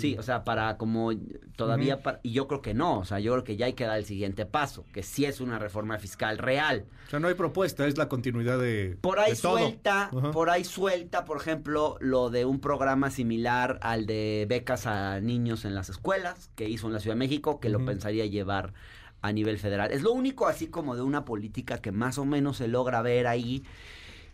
Sí, 0.00 0.16
o 0.18 0.22
sea, 0.22 0.44
para 0.44 0.76
como 0.78 1.10
todavía, 1.56 2.02
para- 2.02 2.20
y 2.22 2.32
yo 2.32 2.48
creo 2.48 2.62
que 2.62 2.74
no, 2.74 2.98
o 3.00 3.04
sea, 3.04 3.18
yo 3.20 3.32
creo 3.32 3.44
que 3.44 3.56
ya 3.56 3.66
hay 3.66 3.72
que 3.74 3.84
dar 3.84 3.98
el 3.98 4.04
siguiente 4.04 4.46
paso, 4.46 4.84
que 4.92 5.02
sí 5.02 5.24
es 5.24 5.40
una 5.40 5.58
reforma 5.58 5.98
fiscal 5.98 6.38
real. 6.38 6.84
O 7.06 7.10
sea, 7.10 7.20
no 7.20 7.28
hay 7.28 7.34
propuesta, 7.34 7.86
es 7.86 7.98
la 7.98 8.08
continuidad 8.08 8.58
de. 8.58 8.96
Por 9.00 9.18
ahí 9.18 9.32
de 9.32 9.38
todo. 9.38 9.58
suelta, 9.58 10.10
por 10.32 10.48
ahí 10.50 10.64
suelta, 10.64 11.24
por 11.24 11.36
ejemplo, 11.36 11.96
lo 12.00 12.30
de 12.30 12.44
un 12.44 12.60
programa 12.60 13.10
similar 13.10 13.78
al 13.82 14.06
de 14.06 14.46
becas 14.48 14.86
a 14.86 15.20
niños 15.20 15.64
en 15.64 15.74
las 15.74 15.88
escuelas 15.90 16.50
que 16.54 16.68
hizo 16.68 16.86
en 16.86 16.94
la 16.94 17.00
Ciudad 17.00 17.14
de 17.16 17.18
México, 17.20 17.60
que 17.60 17.68
lo 17.68 17.84
pensaría 17.84 18.24
llevar 18.26 18.72
a 19.20 19.30
nivel 19.32 19.58
federal. 19.58 19.92
Es 19.92 20.02
lo 20.02 20.12
único 20.12 20.48
así 20.48 20.66
como 20.66 20.96
de 20.96 21.02
una 21.02 21.24
política 21.24 21.78
que 21.78 21.92
más 21.92 22.18
o 22.18 22.24
menos 22.24 22.56
se 22.56 22.66
logra 22.66 23.02
ver 23.02 23.26
ahí. 23.28 23.62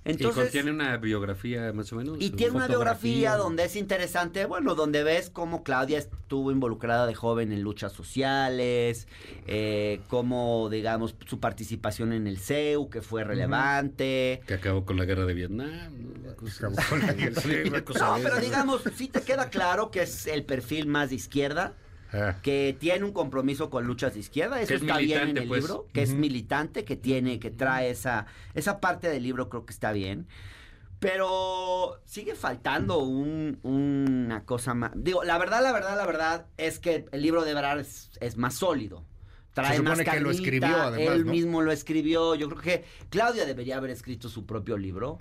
Y 0.04 0.12
Entonces, 0.12 0.44
contiene 0.44 0.70
una 0.70 0.96
biografía 0.96 1.70
más 1.74 1.92
o 1.92 1.96
menos. 1.96 2.16
y 2.20 2.30
tiene 2.30 2.54
una 2.56 2.66
biografía 2.66 3.36
donde 3.36 3.64
es 3.64 3.76
interesante, 3.76 4.46
bueno, 4.46 4.74
donde 4.74 5.02
ves 5.02 5.28
cómo 5.28 5.62
Claudia 5.62 5.98
estuvo 5.98 6.50
involucrada 6.50 7.06
de 7.06 7.14
joven 7.14 7.52
en 7.52 7.62
luchas 7.62 7.92
sociales, 7.92 9.06
eh, 9.46 10.00
cómo, 10.08 10.68
digamos, 10.70 11.14
su 11.26 11.40
participación 11.40 12.12
en 12.12 12.26
el 12.26 12.38
CEU, 12.38 12.88
que 12.88 13.02
fue 13.02 13.24
relevante. 13.24 14.40
Que 14.46 14.54
acabó 14.54 14.84
con 14.84 14.96
la 14.96 15.04
guerra 15.04 15.26
de 15.26 15.34
Vietnam. 15.34 15.92
¿no? 16.22 16.30
Acabó 16.30 16.76
con 16.88 17.00
la 17.00 17.12
guerra 17.12 17.40
de 17.42 17.62
Sí, 17.64 17.68
una 17.68 17.84
cosa 17.84 18.06
No, 18.06 18.16
de 18.18 18.22
pero 18.24 18.36
digamos, 18.38 18.82
sí 18.96 19.08
te 19.08 19.20
queda 19.22 19.50
claro 19.50 19.90
que 19.90 20.02
es 20.02 20.26
el 20.26 20.44
perfil 20.44 20.86
más 20.86 21.10
de 21.10 21.16
izquierda, 21.16 21.74
Ah. 22.12 22.36
que 22.42 22.74
tiene 22.80 23.04
un 23.04 23.12
compromiso 23.12 23.68
con 23.68 23.86
luchas 23.86 24.14
de 24.14 24.20
izquierda, 24.20 24.60
eso 24.62 24.74
es 24.74 24.80
está 24.80 24.96
bien 24.98 25.28
en 25.28 25.36
el 25.36 25.46
pues. 25.48 25.60
libro, 25.62 25.86
que 25.92 26.02
es 26.02 26.14
militante, 26.14 26.84
que 26.84 26.96
tiene, 26.96 27.38
que 27.38 27.50
trae 27.50 27.90
esa, 27.90 28.24
esa 28.54 28.80
parte 28.80 29.08
del 29.10 29.22
libro, 29.22 29.48
creo 29.50 29.66
que 29.66 29.72
está 29.74 29.92
bien. 29.92 30.26
Pero 30.98 32.00
sigue 32.04 32.34
faltando 32.34 32.98
un- 32.98 33.58
una 33.62 34.44
cosa 34.44 34.74
más. 34.74 34.90
Digo, 34.96 35.22
la 35.22 35.38
verdad, 35.38 35.62
la 35.62 35.72
verdad, 35.72 35.96
la 35.96 36.06
verdad 36.06 36.46
es 36.56 36.80
que 36.80 37.04
el 37.12 37.22
libro 37.22 37.44
de 37.44 37.52
Ebrard 37.52 37.80
es, 37.80 38.10
es 38.20 38.36
más 38.36 38.54
sólido. 38.54 39.04
Trae 39.54 39.70
Se 39.72 39.76
supone 39.76 39.90
más 39.90 39.98
que 39.98 40.04
lo 40.04 40.10
carnita, 40.30 40.30
escribió, 40.32 40.76
además, 40.82 41.14
Él 41.14 41.24
¿no? 41.26 41.30
mismo 41.32 41.62
lo 41.62 41.70
escribió. 41.72 42.34
Yo 42.34 42.48
creo 42.48 42.60
que 42.62 42.84
Claudia 43.10 43.44
debería 43.46 43.76
haber 43.76 43.90
escrito 43.90 44.28
su 44.28 44.44
propio 44.44 44.76
libro. 44.76 45.20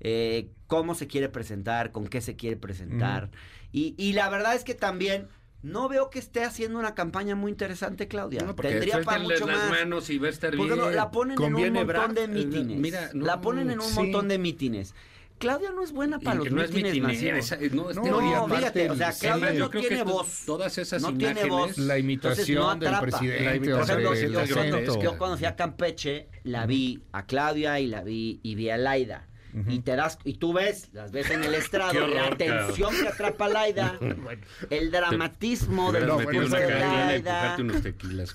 Eh, 0.00 0.50
cómo 0.66 0.94
se 0.94 1.06
quiere 1.06 1.28
presentar, 1.30 1.90
con 1.92 2.06
qué 2.06 2.20
se 2.20 2.36
quiere 2.36 2.56
presentar. 2.56 3.30
y, 3.72 3.94
y 3.96 4.12
la 4.12 4.28
verdad 4.28 4.54
es 4.54 4.64
que 4.64 4.74
también 4.74 5.28
no 5.64 5.88
veo 5.88 6.10
que 6.10 6.18
esté 6.18 6.44
haciendo 6.44 6.78
una 6.78 6.94
campaña 6.94 7.34
muy 7.34 7.50
interesante, 7.50 8.06
Claudia. 8.06 8.42
No, 8.42 8.54
porque 8.54 8.72
Tendría 8.72 9.00
para 9.02 9.18
mucho 9.20 9.46
las 9.46 9.56
más. 9.56 9.70
manos 9.70 10.10
y 10.10 10.18
va 10.18 10.26
a 10.26 10.30
estar 10.30 10.54
Porque 10.54 10.74
bien. 10.74 10.84
no, 10.84 10.90
la 10.90 11.10
ponen 11.10 11.40
en 11.42 11.54
un 11.54 11.72
montón 11.72 12.14
de 12.14 12.28
mítines. 12.28 12.78
mira, 12.78 13.10
no, 13.14 13.24
la 13.24 13.40
ponen 13.40 13.70
en 13.70 13.80
un 13.80 13.88
sí. 13.88 13.94
montón 13.94 14.28
de 14.28 14.38
mítines. 14.38 14.94
Claudia 15.38 15.72
no 15.72 15.82
es 15.82 15.90
buena 15.92 16.18
Y 16.20 16.24
para 16.24 16.36
los 16.36 16.44
que 16.44 16.50
no 16.54 16.62
es 16.62 16.70
mítines 16.70 16.92
mitinera, 16.94 17.36
masivos. 17.38 17.44
esa- 17.52 17.74
no, 17.74 17.90
es 17.90 17.96
No, 17.96 18.48
fíjate, 18.48 18.90
o 18.90 18.94
sea, 18.94 19.12
Claudia 19.12 19.50
sí, 19.52 19.58
no 19.58 19.70
yo 19.72 19.80
tiene 19.80 20.02
voz. 20.04 20.42
todas 20.46 20.78
esas 20.78 21.02
no 21.02 21.12
tiene 21.16 21.44
voz. 21.46 21.76
La 21.76 21.98
imitación 21.98 22.32
Entonces, 22.38 22.54
no 22.56 22.74
del 22.76 22.94
atrapa. 22.94 23.00
presidente. 23.18 23.44
La 23.70 23.74
o 23.74 23.78
Por 23.78 23.86
sea, 23.86 24.00
imitación 24.00 24.30
yo, 24.30 24.76
del 24.76 24.84
acento. 24.84 25.02
yo 25.02 25.18
cuando 25.18 25.36
fui 25.38 25.46
a 25.46 25.56
Campeche, 25.56 26.28
la 26.44 26.66
vi 26.66 27.02
a 27.12 27.26
Claudia 27.26 27.80
y 27.80 27.86
la 27.88 28.02
vi 28.04 28.38
y 28.42 28.54
vi 28.54 28.70
a 28.70 28.76
Laida. 28.76 29.26
Y 29.68 29.80
te 29.80 29.94
das, 29.94 30.18
y 30.24 30.34
tú 30.34 30.52
ves, 30.52 30.88
las 30.92 31.12
ves 31.12 31.30
en 31.30 31.44
el 31.44 31.54
estrado, 31.54 32.04
horror, 32.04 32.30
la 32.30 32.36
tensión 32.36 32.92
que 33.00 33.06
atrapa 33.08 33.48
Laida, 33.48 33.98
el 34.70 34.90
dramatismo 34.90 35.92
Te 35.92 36.00
de 36.00 36.06
los 36.06 36.24
una 36.24 36.58
de 36.58 36.78
Laida. 36.80 37.56
unos 37.60 37.82
tequilas. 37.82 38.34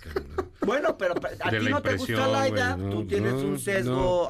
Bueno, 0.61 0.97
pero 0.97 1.15
a 1.43 1.49
ti 1.49 1.57
no 1.69 1.81
te 1.81 1.97
gusta 1.97 2.27
Laida, 2.27 2.75
güey, 2.75 2.89
tú 2.89 3.01
no, 3.01 3.07
tienes 3.07 3.33
un 3.33 3.59
sesgo. 3.59 4.29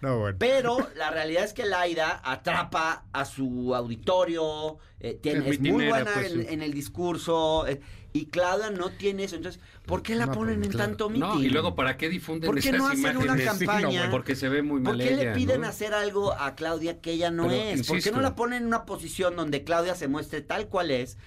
No, 0.00 0.18
bueno. 0.18 0.36
Pero 0.40 0.88
la 0.96 1.10
realidad 1.10 1.44
es 1.44 1.52
que 1.52 1.66
Laida 1.66 2.20
atrapa 2.24 3.04
a 3.12 3.24
su 3.24 3.74
auditorio, 3.74 4.78
eh, 5.00 5.18
tiene- 5.22 5.48
Es 5.48 5.54
es, 5.56 5.60
muy 5.60 5.88
buena 5.88 6.10
pues, 6.14 6.32
en 6.32 6.62
el 6.62 6.72
discurso, 6.72 7.66
eh, 7.66 7.80
y 8.12 8.26
Claudia 8.26 8.70
no 8.70 8.90
tiene 8.90 9.24
eso. 9.24 9.36
Entonces, 9.36 9.60
¿por 9.86 10.02
qué 10.02 10.14
la 10.14 10.26
No, 10.26 10.32
ponen 10.32 10.56
pues, 10.56 10.66
en 10.66 10.72
claro. 10.72 10.88
tanto 10.90 11.08
mitin? 11.10 11.20
No, 11.28 11.42
y 11.42 11.48
luego, 11.50 11.74
¿para 11.74 11.96
qué 11.96 12.08
difunden 12.08 12.50
¿Por 12.50 12.60
qué 12.60 12.68
esas 12.70 12.80
no 12.80 12.88
hacen 12.88 13.16
una 13.16 13.36
campaña? 13.36 13.78
Sí, 13.78 13.82
no, 13.84 13.88
bueno. 13.90 14.10
Porque 14.10 14.36
se 14.36 14.48
ve 14.48 14.62
muy 14.62 14.80
¿Por 14.80 14.96
mal 14.96 15.06
qué 15.06 15.16
le 15.16 15.32
piden 15.32 15.62
¿no? 15.62 15.66
hacer 15.68 15.94
algo 15.94 16.32
a 16.32 16.54
Claudia 16.54 17.00
que 17.00 17.12
ella 17.12 17.30
no 17.30 17.48
Pero, 17.48 17.54
es? 17.62 17.86
¿Por 17.86 18.00
qué 18.02 18.10
no 18.12 18.20
la 18.20 18.34
ponen 18.36 18.62
en 18.62 18.66
una 18.68 18.84
posición 18.86 19.36
donde 19.36 19.64
Claudia 19.64 19.94
se 19.94 20.08
muestre 20.08 20.40
tal 20.40 20.68
cual 20.68 20.90
es? 20.90 21.18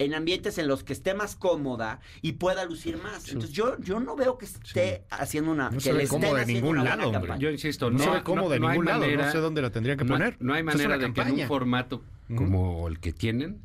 En 0.00 0.14
ambientes 0.14 0.58
en 0.58 0.68
los 0.68 0.84
que 0.84 0.92
esté 0.92 1.12
más 1.12 1.34
cómoda 1.34 1.98
y 2.22 2.34
pueda 2.34 2.64
lucir 2.64 2.98
más. 3.02 3.26
Entonces 3.30 3.50
yo, 3.50 3.76
yo 3.80 3.98
no 3.98 4.14
veo 4.14 4.38
que 4.38 4.44
esté 4.44 5.02
haciendo 5.10 5.50
una. 5.50 5.70
No 5.70 5.78
que 5.78 5.80
se 5.80 5.92
ve 5.92 6.06
cómoda 6.06 6.44
de 6.44 6.46
ningún 6.46 6.84
lado, 6.84 7.08
hombre. 7.10 7.32
Yo 7.40 7.50
insisto, 7.50 7.90
No, 7.90 7.98
no, 7.98 8.04
se 8.04 8.10
ve 8.10 8.22
cómodo 8.22 8.50
de 8.50 8.60
no 8.60 8.68
ningún 8.68 8.84
lado, 8.86 9.00
manera- 9.00 9.26
no 9.26 9.32
sé 9.32 9.38
dónde 9.38 9.60
la 9.60 9.70
tendrían 9.70 9.98
que 9.98 10.04
poner. 10.04 10.36
No 10.38 10.54
hay 10.54 10.62
manera 10.62 10.98
de 10.98 11.12
que 11.12 11.20
en 11.20 11.32
un 11.40 11.46
formato 11.48 12.02
como 12.36 12.86
el 12.86 13.00
que 13.00 13.12
tienen, 13.12 13.60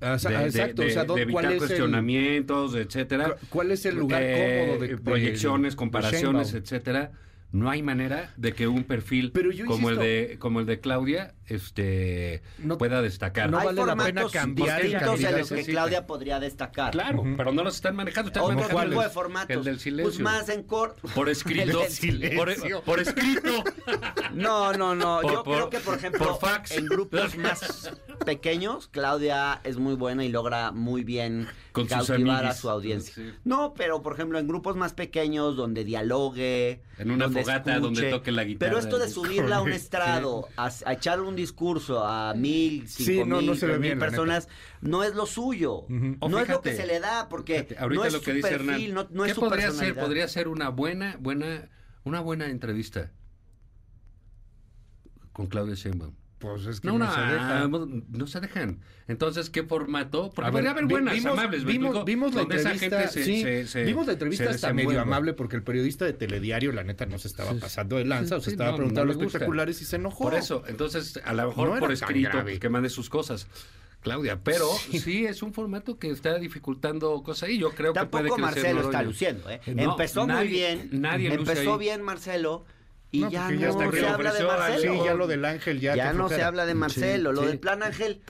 Ah, 0.00 0.16
de, 0.16 0.28
de- 0.30 0.44
Exacto, 0.46 0.82
de- 0.82 0.88
o 0.88 0.90
sea, 0.90 1.04
¿dó- 1.04 1.14
de 1.14 1.26
¿cuál 1.26 1.44
evitar 1.44 1.44
es 1.44 1.52
el, 1.52 1.58
cuestionamientos, 1.68 2.74
etcétera. 2.74 3.30
cu- 3.34 3.46
cuál 3.50 3.70
es 3.70 3.84
el 3.86 3.96
lugar 3.96 4.22
eh, 4.24 4.64
cómodo 4.66 4.80
de, 4.86 4.96
proyecciones, 4.98 5.76
comparaciones, 5.76 6.54
etcétera. 6.54 7.12
No 7.52 7.68
hay 7.68 7.82
manera 7.82 8.32
de 8.36 8.52
que 8.52 8.68
un 8.68 8.84
perfil 8.84 9.32
Pero 9.32 9.50
yo 9.50 9.66
como 9.66 9.88
el 9.90 9.96
insisto- 9.96 10.04
de 10.04 10.36
como 10.38 10.60
el 10.60 10.66
de 10.66 10.78
Claudia 10.80 11.34
este 11.50 12.42
No- 12.58 12.78
pueda 12.78 13.02
destacar. 13.02 13.50
no 13.50 13.58
Hay 13.58 13.66
vale 13.66 13.84
la 13.86 13.96
pena 13.96 14.24
cambiar 14.32 14.80
el 14.80 14.86
distintos 14.92 15.20
en 15.20 15.24
los 15.24 15.30
candidato, 15.48 15.54
que. 15.54 15.64
Claudia 15.72 16.06
podría 16.06 16.40
destacar. 16.40 16.90
Claro, 16.92 17.22
pero 17.36 17.52
no 17.52 17.62
los 17.64 17.74
están 17.76 17.96
manejando. 17.96 18.28
Están 18.28 18.42
Otro 18.44 18.56
manejando 18.56 18.86
tipo 18.90 19.02
de 19.02 19.08
formatos. 19.10 19.56
El 19.56 19.64
del 19.64 19.80
silencio. 19.80 20.04
Pues 20.10 20.20
más 20.20 20.48
en 20.48 20.62
corto. 20.62 21.08
Por 21.14 21.28
escrito. 21.28 21.62
El 21.62 21.72
del 21.72 21.90
silencio. 21.90 22.76
por, 22.82 22.84
por 22.84 23.00
escrito. 23.00 23.64
No, 24.32 24.72
no, 24.72 24.94
no. 24.94 25.20
Por- 25.22 25.32
Yo 25.32 25.44
por- 25.44 25.54
creo 25.56 25.70
que, 25.70 25.80
por 25.80 25.96
ejemplo, 25.96 26.38
por 26.38 26.38
fax. 26.50 26.70
en 26.72 26.86
grupos 26.86 27.36
más 27.36 27.90
pequeños, 28.24 28.88
Claudia 28.88 29.60
es 29.64 29.78
muy 29.78 29.94
buena 29.94 30.24
y 30.24 30.28
logra 30.28 30.72
muy 30.72 31.04
bien 31.04 31.48
Con 31.72 31.86
cautivar 31.86 32.44
a 32.46 32.54
su 32.54 32.68
audiencia. 32.70 33.14
Sí. 33.14 33.30
No, 33.44 33.74
pero 33.74 34.02
por 34.02 34.14
ejemplo, 34.14 34.38
en 34.38 34.46
grupos 34.46 34.76
más 34.76 34.92
pequeños 34.92 35.56
donde 35.56 35.84
dialogue. 35.84 36.82
En 36.98 37.10
una 37.10 37.24
donde 37.24 37.40
fogata 37.42 37.78
donde 37.78 38.10
toque 38.10 38.30
la 38.32 38.44
guitarra. 38.44 38.70
Pero 38.70 38.78
esto 38.78 38.98
de 38.98 39.08
subirla 39.08 39.56
a 39.56 39.62
un 39.62 39.72
estrado, 39.72 40.48
a, 40.56 40.70
a 40.84 40.92
echarle 40.92 41.26
un 41.26 41.36
discurso 41.40 42.04
a 42.04 42.34
mil, 42.34 42.86
cinco 42.88 43.10
Sí, 43.10 43.18
no, 43.24 43.38
mil, 43.38 43.46
no 43.46 43.54
se 43.54 43.66
ve 43.66 43.72
tres 43.72 43.80
mil 43.80 43.88
bien, 43.88 43.98
la 43.98 44.06
personas, 44.06 44.48
no 44.80 45.02
es 45.02 45.14
lo 45.14 45.26
suyo. 45.26 45.86
No 45.88 46.38
es 46.38 46.48
lo 46.48 46.60
que 46.60 46.74
se 46.76 46.86
le 46.86 47.00
da, 47.00 47.28
porque 47.28 47.54
Fíjate, 47.64 47.78
ahorita 47.78 48.00
no 48.00 48.06
es 48.06 48.12
lo 48.12 48.18
su 48.20 48.24
que 48.24 48.32
dice 48.34 48.48
perfil, 48.50 48.70
Hernán. 48.70 48.94
no, 48.94 49.08
no 49.10 49.24
¿Qué 49.24 49.30
es 49.30 49.34
su 49.34 49.40
podría 49.40 49.70
ser? 49.72 49.94
Podría 49.94 50.28
ser 50.28 50.48
una 50.48 50.68
buena, 50.68 51.16
buena, 51.18 51.68
una 52.04 52.20
buena 52.20 52.46
entrevista 52.46 53.12
con 55.32 55.46
Claudia 55.46 55.74
Sheinbaum. 55.74 56.14
Pues 56.40 56.64
es 56.64 56.80
que 56.80 56.88
No, 56.88 56.98
no, 56.98 57.04
no, 57.04 57.14
se 57.14 57.20
deja. 57.20 57.68
no 57.68 58.26
se 58.26 58.40
dejan. 58.40 58.80
Entonces, 59.08 59.50
¿qué 59.50 59.62
formato? 59.62 60.30
Porque 60.34 60.40
A 60.40 60.44
ver, 60.46 60.52
podría 60.52 60.70
haber 60.70 60.86
buenas, 60.86 61.14
vimos, 61.14 61.32
amables, 61.32 61.64
¿me 61.64 61.72
vimos, 61.72 62.04
vimos 62.06 62.34
la 62.34 62.40
Donde 62.40 62.56
esa 62.56 62.72
entrevista, 62.72 63.00
gente 63.02 63.12
se- 63.12 63.24
sí, 63.24 63.42
se- 63.42 63.66
se- 63.66 63.84
vimos 63.84 64.06
la 64.06 64.14
entrevista 64.14 64.44
se 64.46 64.50
hasta 64.50 64.72
medio 64.72 64.98
amable 65.00 65.34
porque 65.34 65.56
el 65.56 65.62
periodista 65.62 66.06
de 66.06 66.14
Telediario, 66.14 66.72
la 66.72 66.82
neta, 66.82 67.04
no 67.04 67.18
se 67.18 67.28
estaba 67.28 67.52
Sí, 67.52 67.58
pasando 67.60 67.96
de 67.96 68.06
lanza, 68.06 68.36
o 68.36 68.38
sí, 68.40 68.46
sea, 68.46 68.52
estaba 68.52 68.70
no, 68.70 68.76
preguntando 68.78 69.12
no 69.12 69.18
los 69.18 69.26
espectaculares 69.26 69.82
y 69.82 69.84
se 69.84 69.96
enojó. 69.96 70.24
Por 70.24 70.34
eso, 70.34 70.64
entonces, 70.66 71.20
a 71.24 71.32
lo 71.34 71.48
mejor 71.48 71.68
No 71.68 71.72
era 71.74 71.80
por 71.80 71.92
escrito, 71.92 72.38
que 72.58 72.68
mande 72.70 72.88
sus 72.88 73.10
cosas. 73.10 73.46
Claudia, 74.00 74.40
pero 74.42 74.66
sí. 74.92 75.26
es 75.26 75.42
un 75.42 75.52
formato 75.52 75.98
que 75.98 76.10
está 76.10 76.38
dificultando 76.38 77.22
cosas 77.22 77.50
y 77.50 77.58
yo 77.58 77.70
creo 77.72 77.92
que 77.92 78.00
puede 78.06 78.28
Tampoco 78.30 78.48
crecer 78.48 78.62
Marcelo 78.74 78.80
está 78.88 79.02
luciendo, 79.02 79.50
¿eh? 79.50 79.60
No, 79.74 79.90
empezó 79.90 80.22
muy 80.26 80.34
nadie- 80.36 80.48
bien. 80.48 80.88
nadie 80.92 81.28
luce 81.36 81.52
empezó 81.52 81.72
ahí. 81.74 81.78
bien 81.80 82.00
Marcelo 82.02 82.64
y 83.12 83.20
No, 83.22 83.30
ya 83.30 83.50
no 83.50 83.60
ya 83.60 83.68
hasta 83.70 83.90
que 83.90 84.00
se 84.00 84.06
habla 84.06 84.32
de 84.32 84.44
Marcelo. 84.44 84.92
Sí, 84.94 85.00
ya 85.04 85.14
lo 85.14 85.26
del 85.26 85.44
ángel 85.44 85.80
ya. 85.80 85.96
Ya 85.96 86.12
no 86.12 86.28
se 86.28 86.42
habla 86.42 86.66
de 86.66 86.74
Marcelo. 86.74 87.32
Lo 87.32 87.40
sí. 87.42 87.46
del 87.48 87.58
plan 87.58 87.82
Ángel, 87.82 88.20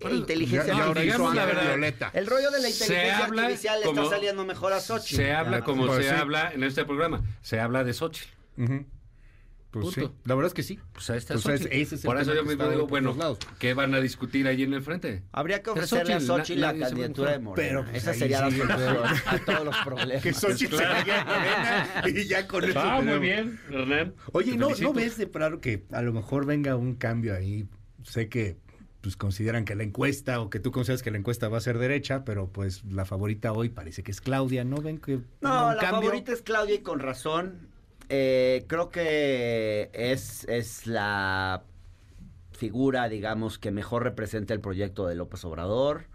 eh, 0.00 0.08
inteligencia 0.14 0.74
Ya, 0.94 1.02
hizo 1.04 1.32
la 1.32 1.46
verdad. 1.46 1.62
Violeta. 1.68 2.10
El 2.12 2.26
rollo 2.26 2.50
de 2.50 2.60
la 2.60 2.68
Se 2.68 2.84
inteligencia 2.84 3.24
habla 3.24 3.42
artificial 3.42 3.80
como- 3.84 4.02
está 4.02 4.14
saliendo 4.16 4.44
mejor 4.44 4.72
a 4.74 4.80
Xochitl. 4.80 5.16
Se 5.16 5.32
habla 5.32 5.58
Ya, 5.58 5.64
como 5.64 5.86
pues 5.86 6.04
se 6.04 6.10
sí. 6.10 6.16
habla 6.20 6.50
en 6.52 6.64
este 6.64 6.84
programa. 6.84 7.22
Se 7.42 7.60
habla 7.60 7.82
de 7.84 7.92
Xochitl. 7.94 8.28
Ujú. 8.58 8.86
Pues 9.70 9.86
Punto. 9.94 10.00
sí, 10.00 10.12
la 10.24 10.34
verdad 10.34 10.46
es 10.48 10.54
que 10.54 10.62
sí. 10.62 10.78
Pues 10.92 11.10
ahí 11.10 11.18
está 11.18 11.34
Pues 11.34 11.46
es- 11.46 11.60
ese 11.70 11.94
es 11.96 12.04
el 12.04 12.06
Por 12.08 12.18
eso 12.18 12.32
yo 12.34 12.42
mismo 12.44 12.62
está 12.62 12.70
digo, 12.70 12.86
bueno, 12.86 13.14
lados. 13.18 13.38
¿qué 13.58 13.74
van 13.74 13.94
a 13.94 14.00
discutir 14.00 14.46
ahí 14.46 14.62
en 14.62 14.72
el 14.72 14.80
frente? 14.80 15.22
Habría 15.32 15.62
que 15.62 15.70
ofrecerle 15.70 16.14
a 16.14 16.20
Xochitl, 16.20 16.28
na- 16.30 16.36
Xochitl 16.38 16.60
la 16.60 16.70
se 16.72 16.76
a 16.84 16.88
candidatura 16.88 17.32
de. 17.32 17.38
Morena. 17.40 17.68
Pero, 17.68 17.84
pues, 17.84 17.96
Esa 17.96 18.14
sería 18.14 18.40
la 18.42 18.50
solución 18.50 18.70
a 19.26 19.38
todos 19.44 19.64
los 19.66 19.76
problemas. 19.84 20.22
Que 20.22 20.32
Xochitl 20.32 20.76
se 20.76 20.84
vaya 20.84 21.20
a 21.20 21.24
Morena 21.24 22.20
y 22.20 22.24
ya 22.26 22.46
con 22.48 22.64
eso 22.64 22.78
Ah, 22.80 23.00
muy 23.02 23.18
bien, 23.18 23.60
Hernán. 23.70 24.14
Oye, 24.32 24.56
¿no. 24.56 24.70
¿no 24.70 24.92
ves 24.94 25.18
de 25.18 25.26
plano 25.26 25.60
que 25.60 25.84
a 25.92 26.00
lo 26.00 26.12
mejor 26.12 26.46
venga 26.46 26.74
un 26.76 26.94
cambio 26.94 27.34
ahí? 27.34 27.68
Sé 28.04 28.28
que 28.28 28.56
pues 29.02 29.16
consideran 29.16 29.64
que 29.64 29.74
la 29.76 29.82
encuesta 29.84 30.40
o 30.40 30.48
que 30.50 30.58
tú 30.58 30.72
consideras 30.72 31.02
que 31.02 31.10
la 31.12 31.18
encuesta 31.18 31.48
va 31.48 31.58
a 31.58 31.60
ser 31.60 31.78
derecha, 31.78 32.24
pero 32.24 32.48
pues 32.50 32.82
la 32.84 33.04
favorita 33.04 33.52
hoy 33.52 33.68
parece 33.68 34.02
que 34.02 34.10
es 34.10 34.20
Claudia, 34.20 34.64
¿no 34.64 34.78
ven 34.78 34.98
que 34.98 35.20
No, 35.42 35.74
la 35.74 35.76
cambio? 35.80 36.00
favorita 36.08 36.32
es 36.32 36.42
Claudia 36.42 36.74
y 36.76 36.78
con 36.80 36.98
razón. 36.98 37.68
Eh, 38.08 38.64
creo 38.68 38.88
que 38.90 39.90
es, 39.92 40.44
es 40.44 40.86
la 40.86 41.64
figura, 42.52 43.08
digamos, 43.08 43.58
que 43.58 43.70
mejor 43.70 44.04
representa 44.04 44.54
el 44.54 44.60
proyecto 44.60 45.06
de 45.06 45.14
López 45.14 45.44
Obrador, 45.44 46.06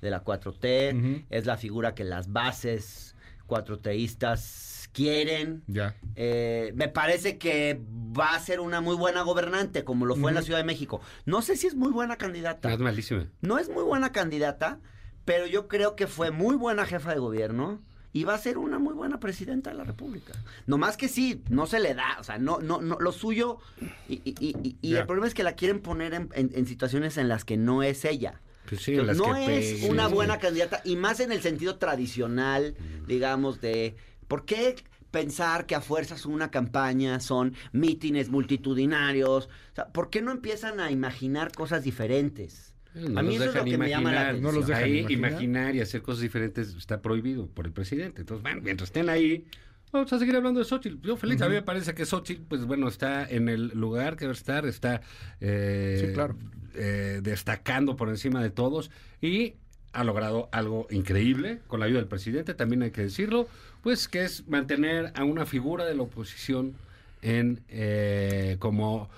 de 0.00 0.10
la 0.10 0.24
4T. 0.24 0.96
Ujú. 0.96 1.24
Es 1.30 1.46
la 1.46 1.56
figura 1.56 1.94
que 1.94 2.04
las 2.04 2.32
bases 2.32 3.16
cuatroteístas 3.46 4.88
quieren. 4.92 5.64
Ya. 5.66 5.96
Eh, 6.14 6.72
me 6.74 6.88
parece 6.88 7.38
que 7.38 7.80
va 8.18 8.34
a 8.34 8.40
ser 8.40 8.60
una 8.60 8.80
muy 8.80 8.96
buena 8.96 9.22
gobernante, 9.22 9.84
como 9.84 10.06
lo 10.06 10.14
fue 10.16 10.30
en 10.30 10.34
la. 10.34 10.42
Ciudad 10.42 10.58
de 10.58 10.64
México. 10.64 11.00
No 11.24 11.42
sé 11.42 11.56
si 11.56 11.66
es 11.66 11.74
muy 11.74 11.90
buena 11.90 12.16
candidata. 12.16 12.72
Es 12.72 12.78
malísima. 12.78 13.26
No 13.40 13.58
es 13.58 13.68
muy 13.68 13.82
buena 13.82 14.12
candidata, 14.12 14.80
pero 15.24 15.46
yo 15.46 15.68
creo 15.68 15.96
que 15.96 16.06
fue 16.06 16.30
muy 16.30 16.56
buena 16.56 16.86
jefa 16.86 17.12
de 17.12 17.18
gobierno 17.18 17.82
y 18.18 18.24
va 18.24 18.34
a 18.34 18.38
ser 18.38 18.58
una 18.58 18.78
muy 18.80 18.94
buena 18.94 19.20
presidenta 19.20 19.70
de 19.70 19.76
la 19.76 19.84
República. 19.84 20.32
No 20.66 20.76
más 20.76 20.96
que 20.96 21.06
sí, 21.08 21.42
no 21.50 21.66
se 21.66 21.78
le 21.78 21.94
da, 21.94 22.16
o 22.18 22.24
sea, 22.24 22.36
no, 22.38 22.58
no, 22.58 22.80
no, 22.80 22.98
lo 22.98 23.12
suyo. 23.12 23.58
Y, 24.08 24.14
y- 24.24 24.34
y- 24.40 24.76
y- 24.82 24.94
el 24.96 25.06
problema 25.06 25.28
es 25.28 25.34
que 25.34 25.44
la 25.44 25.52
quieren 25.54 25.80
poner 25.80 26.14
en, 26.14 26.28
en- 26.34 26.50
en 26.52 26.66
situaciones 26.66 27.16
en 27.16 27.28
las 27.28 27.44
que 27.44 27.56
no 27.56 27.82
es 27.84 28.04
ella. 28.04 28.40
Pues 28.68 28.82
sí, 28.82 28.92
Entonces, 28.94 29.16
no 29.18 29.36
es 29.36 29.46
peguen. 29.74 29.90
una 29.92 30.08
buena 30.08 30.38
candidata 30.38 30.80
y 30.84 30.96
más 30.96 31.20
en 31.20 31.30
el 31.32 31.40
sentido 31.42 31.76
tradicional, 31.76 32.74
digamos, 33.06 33.60
de 33.60 33.94
¿por 34.26 34.44
qué 34.44 34.74
pensar 35.10 35.64
que 35.66 35.74
a 35.74 35.80
fuerzas 35.80 36.26
una 36.26 36.50
campaña 36.50 37.20
son 37.20 37.54
mítines 37.72 38.28
multitudinarios? 38.28 39.46
O 39.46 39.74
sea, 39.74 39.86
¿por 39.88 40.10
qué 40.10 40.20
no 40.22 40.32
empiezan 40.32 40.80
a 40.80 40.90
imaginar 40.90 41.52
cosas 41.52 41.82
diferentes? 41.84 42.74
No 43.02 43.20
a 43.20 43.22
mí 43.22 43.36
los 43.36 43.36
eso 43.36 43.44
es 43.44 43.46
lo 43.46 43.52
dejan 43.64 43.64
que 43.70 43.78
me 43.78 43.88
llama 43.88 44.12
la 44.12 44.16
imaginar. 44.20 44.26
atención. 44.28 44.42
No 44.42 44.58
los 44.58 44.66
dejan 44.66 44.84
ahí 44.84 44.98
imaginar. 45.00 45.30
imaginar. 45.32 45.74
y 45.76 45.80
hacer 45.80 46.02
cosas 46.02 46.22
diferentes 46.22 46.74
está 46.76 47.00
prohibido 47.02 47.46
por 47.46 47.66
el 47.66 47.72
presidente. 47.72 48.20
Entonces, 48.22 48.42
bueno, 48.42 48.60
mientras 48.62 48.88
estén 48.88 49.08
ahí, 49.08 49.44
vamos 49.92 50.12
a 50.12 50.18
seguir 50.18 50.36
hablando 50.36 50.60
de 50.60 50.66
Xochitl. 50.66 51.06
Yo 51.06 51.16
feliz, 51.16 51.40
a 51.42 51.48
mí 51.48 51.54
me 51.54 51.62
parece 51.62 51.94
que 51.94 52.04
Xochitl, 52.06 52.42
pues 52.48 52.64
bueno, 52.64 52.88
está 52.88 53.28
en 53.28 53.48
el 53.48 53.68
lugar 53.68 54.16
que 54.16 54.24
debe 54.24 54.34
estar, 54.34 54.66
está 54.66 55.00
eh, 55.40 56.04
Sí, 56.08 56.12
claro. 56.12 56.36
eh, 56.74 57.20
destacando 57.22 57.96
por 57.96 58.08
encima 58.08 58.42
de 58.42 58.50
todos 58.50 58.90
y 59.20 59.54
ha 59.92 60.04
logrado 60.04 60.48
algo 60.52 60.86
increíble 60.90 61.60
con 61.66 61.80
la 61.80 61.86
ayuda 61.86 62.00
del 62.00 62.08
presidente, 62.08 62.52
también 62.54 62.82
hay 62.82 62.90
que 62.90 63.02
decirlo, 63.02 63.48
pues 63.82 64.06
que 64.06 64.22
es 64.24 64.46
mantener 64.46 65.12
a 65.14 65.24
una 65.24 65.46
figura 65.46 65.86
de 65.86 65.94
la 65.94 66.02
oposición 66.02 66.74
en 67.22 67.60
eh, 67.68 68.56
como 68.58 69.08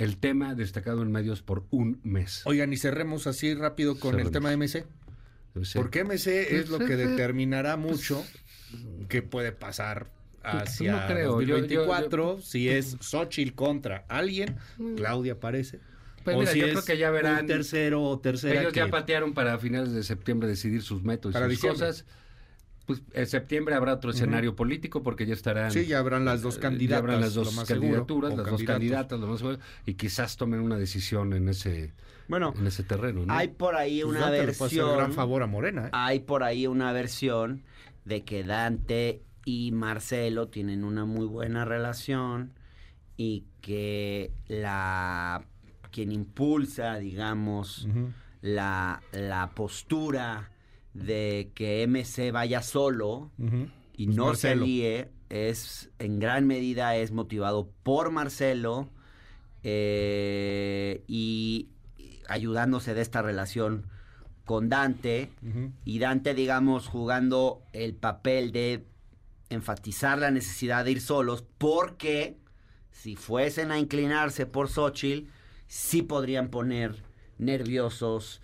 el 0.00 0.16
tema 0.16 0.54
destacado 0.54 1.02
en 1.02 1.12
medios 1.12 1.42
por 1.42 1.64
un 1.70 2.00
mes. 2.02 2.42
Oigan, 2.46 2.72
y 2.72 2.76
cerremos 2.76 3.26
así 3.26 3.54
rápido 3.54 3.98
con 4.00 4.18
el 4.18 4.30
tema 4.30 4.48
de 4.50 4.56
MC. 4.56 4.84
Sí. 5.62 5.78
Porque 5.78 6.04
MC 6.04 6.56
es 6.58 6.68
lo 6.70 6.78
que 6.78 6.96
determinará 6.96 7.76
mucho 7.76 8.24
qué 9.08 9.20
puede 9.22 9.52
pasar 9.52 10.10
hacia 10.42 10.92
no 10.92 11.06
creo. 11.06 11.40
Yo- 11.42 11.48
yo- 11.48 11.56
2024 11.58 12.40
si 12.40 12.68
es 12.68 12.96
Xochitl 13.00 13.52
contra 13.54 14.04
alguien, 14.08 14.56
Claudia 14.96 15.38
parece. 15.38 15.80
Pues 16.24 16.36
o 16.36 16.40
mira, 16.40 16.52
si 16.52 16.60
yo 16.60 16.66
es 16.66 16.72
creo 16.72 16.84
que 16.84 16.98
ya 16.98 17.10
verán. 17.10 17.40
un 17.40 17.46
tercero 17.46 18.02
o 18.02 18.18
tercera 18.20 18.60
Ellos 18.60 18.72
ya 18.72 18.88
patearon 18.88 19.32
para 19.34 19.58
finales 19.58 19.92
de 19.92 20.02
septiembre 20.02 20.48
decidir 20.48 20.82
sus 20.82 21.02
métodos 21.02 21.32
Para 21.34 21.46
y 21.46 21.50
sus 21.50 21.56
diciembre. 21.62 21.86
cosas. 21.88 22.04
Pues 22.90 23.02
en 23.12 23.26
septiembre 23.28 23.74
habrá 23.76 23.94
otro 23.94 24.10
escenario 24.10 24.56
político 24.56 25.02
porque 25.04 25.26
ya 25.26 25.34
estarán. 25.34 25.70
Sí, 25.70 25.86
ya 25.86 26.00
habrán 26.00 26.24
las 26.24 26.42
dos 26.42 26.56
eh, 26.56 26.60
candidatas. 26.60 26.90
Ya 26.90 26.98
habrán 26.98 27.20
las 27.20 27.36
lo 27.36 27.44
dos 27.44 27.54
más 27.54 27.68
seguro, 27.68 27.86
candidaturas, 27.88 28.32
o 28.32 28.36
las 28.36 28.46
dos 28.46 28.62
candidatos. 28.64 28.74
candidatas, 28.74 29.20
lo 29.20 29.26
más 29.28 29.38
seguro, 29.38 29.58
y 29.86 29.94
quizás 29.94 30.36
tomen 30.36 30.58
una 30.60 30.76
decisión 30.76 31.32
en 31.32 31.48
ese, 31.48 31.92
Bueno, 32.26 32.52
en 32.58 32.66
ese 32.66 32.82
terreno. 32.82 33.24
¿no? 33.26 33.32
hay 33.32 33.46
por 33.48 33.76
ahí 33.76 34.02
Pues 34.02 34.16
una 34.16 34.26
hacer 34.26 34.46
gran 34.46 34.56
versión. 34.58 35.12
favor 35.12 35.42
a 35.42 35.46
Morena. 35.46 35.86
¿eh? 35.86 35.90
Hay 35.92 36.20
por 36.20 36.42
ahí 36.42 36.66
una 36.66 36.92
versión 36.92 37.62
de 38.04 38.24
que 38.24 38.42
Dante 38.42 39.22
y 39.44 39.70
Marcelo 39.72 40.48
tienen 40.48 40.82
una 40.84 41.04
muy 41.04 41.26
buena 41.26 41.64
relación 41.64 42.52
y 43.16 43.44
que 43.60 44.32
la 44.48 45.44
quien 45.92 46.12
impulsa, 46.12 46.96
digamos, 46.98 47.86
la, 48.42 49.02
la 49.12 49.50
postura 49.54 50.50
de 50.94 51.52
que 51.54 51.86
MC 51.86 52.32
vaya 52.32 52.62
solo 52.62 53.30
y 53.96 54.06
no 54.06 54.26
Marcelo. 54.26 54.60
se 54.60 54.66
líe 54.66 55.10
es 55.28 55.90
en 55.98 56.18
gran 56.18 56.46
medida 56.46 56.96
es 56.96 57.12
motivado 57.12 57.70
por 57.82 58.10
Marcelo 58.10 58.88
eh, 59.62 61.04
y 61.06 61.68
ayudándose 62.28 62.94
de 62.94 63.02
esta 63.02 63.22
relación 63.22 63.86
con 64.44 64.68
Dante. 64.68 65.30
Y 65.84 66.00
Dante 66.00 66.34
digamos 66.34 66.88
jugando 66.88 67.62
el 67.72 67.94
papel 67.94 68.50
de 68.50 68.84
enfatizar 69.48 70.18
la 70.18 70.30
necesidad 70.30 70.84
de 70.84 70.92
ir 70.92 71.00
solos 71.00 71.44
porque 71.58 72.36
si 72.90 73.16
fuesen 73.16 73.70
a 73.70 73.78
inclinarse 73.78 74.46
por 74.46 74.68
Xochitl 74.68 75.28
sí 75.66 76.02
podrían 76.02 76.48
poner 76.48 77.04
nerviosos 77.38 78.42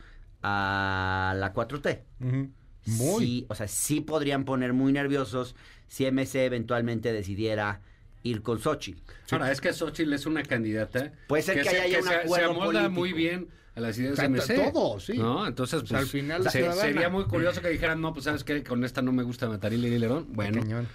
a 0.48 1.34
la 1.36 1.52
4T. 1.52 2.02
Ujú. 2.20 2.50
Muy. 2.86 3.24
Sí, 3.24 3.46
o 3.48 3.54
sea, 3.56 3.66
sí 3.66 4.00
podrían 4.00 4.44
poner 4.44 4.72
muy 4.72 4.92
nerviosos 4.92 5.56
si 5.88 6.04
MC 6.06 6.44
eventualmente 6.46 7.12
decidiera 7.12 7.80
ir 8.22 8.42
con 8.42 8.60
Xochitl. 8.60 9.00
Ahora, 9.32 9.50
es 9.50 9.60
que 9.60 9.72
Xochitl 9.72 10.12
es 10.12 10.24
una 10.26 10.42
candidata. 10.44 11.12
Puede 11.26 11.42
ser 11.42 11.56
que 11.62 11.64
se- 11.68 11.80
haya 11.80 11.98
un 11.98 12.04
se, 12.04 12.10
se 12.10 12.16
acuerdo 12.16 12.50
amolda 12.50 12.64
político. 12.82 12.90
muy 13.00 13.12
bien 13.12 13.48
a 13.74 13.80
las 13.80 13.98
ideas 13.98 14.16
de 14.16 14.24
MC. 14.28 14.54
todo, 14.72 15.00
sí. 15.00 15.18
¿no? 15.18 15.46
Entonces, 15.46 15.80
sea, 15.80 15.88
pues, 15.88 16.00
al 16.02 16.06
final 16.06 16.48
se- 16.50 16.72
sería 16.72 17.08
muy 17.08 17.24
curioso 17.24 17.60
que 17.60 17.68
dijeran, 17.68 18.00
no, 18.00 18.12
pues 18.12 18.24
sabes 18.24 18.44
que 18.44 18.62
con 18.62 18.84
esta 18.84 19.02
no 19.02 19.12
me 19.12 19.22
gusta 19.24 19.48
Mataril 19.48 19.84
y 19.84 19.98
Lerón. 19.98 20.26
Bueno, 20.30 20.60
Cañón. 20.62 20.86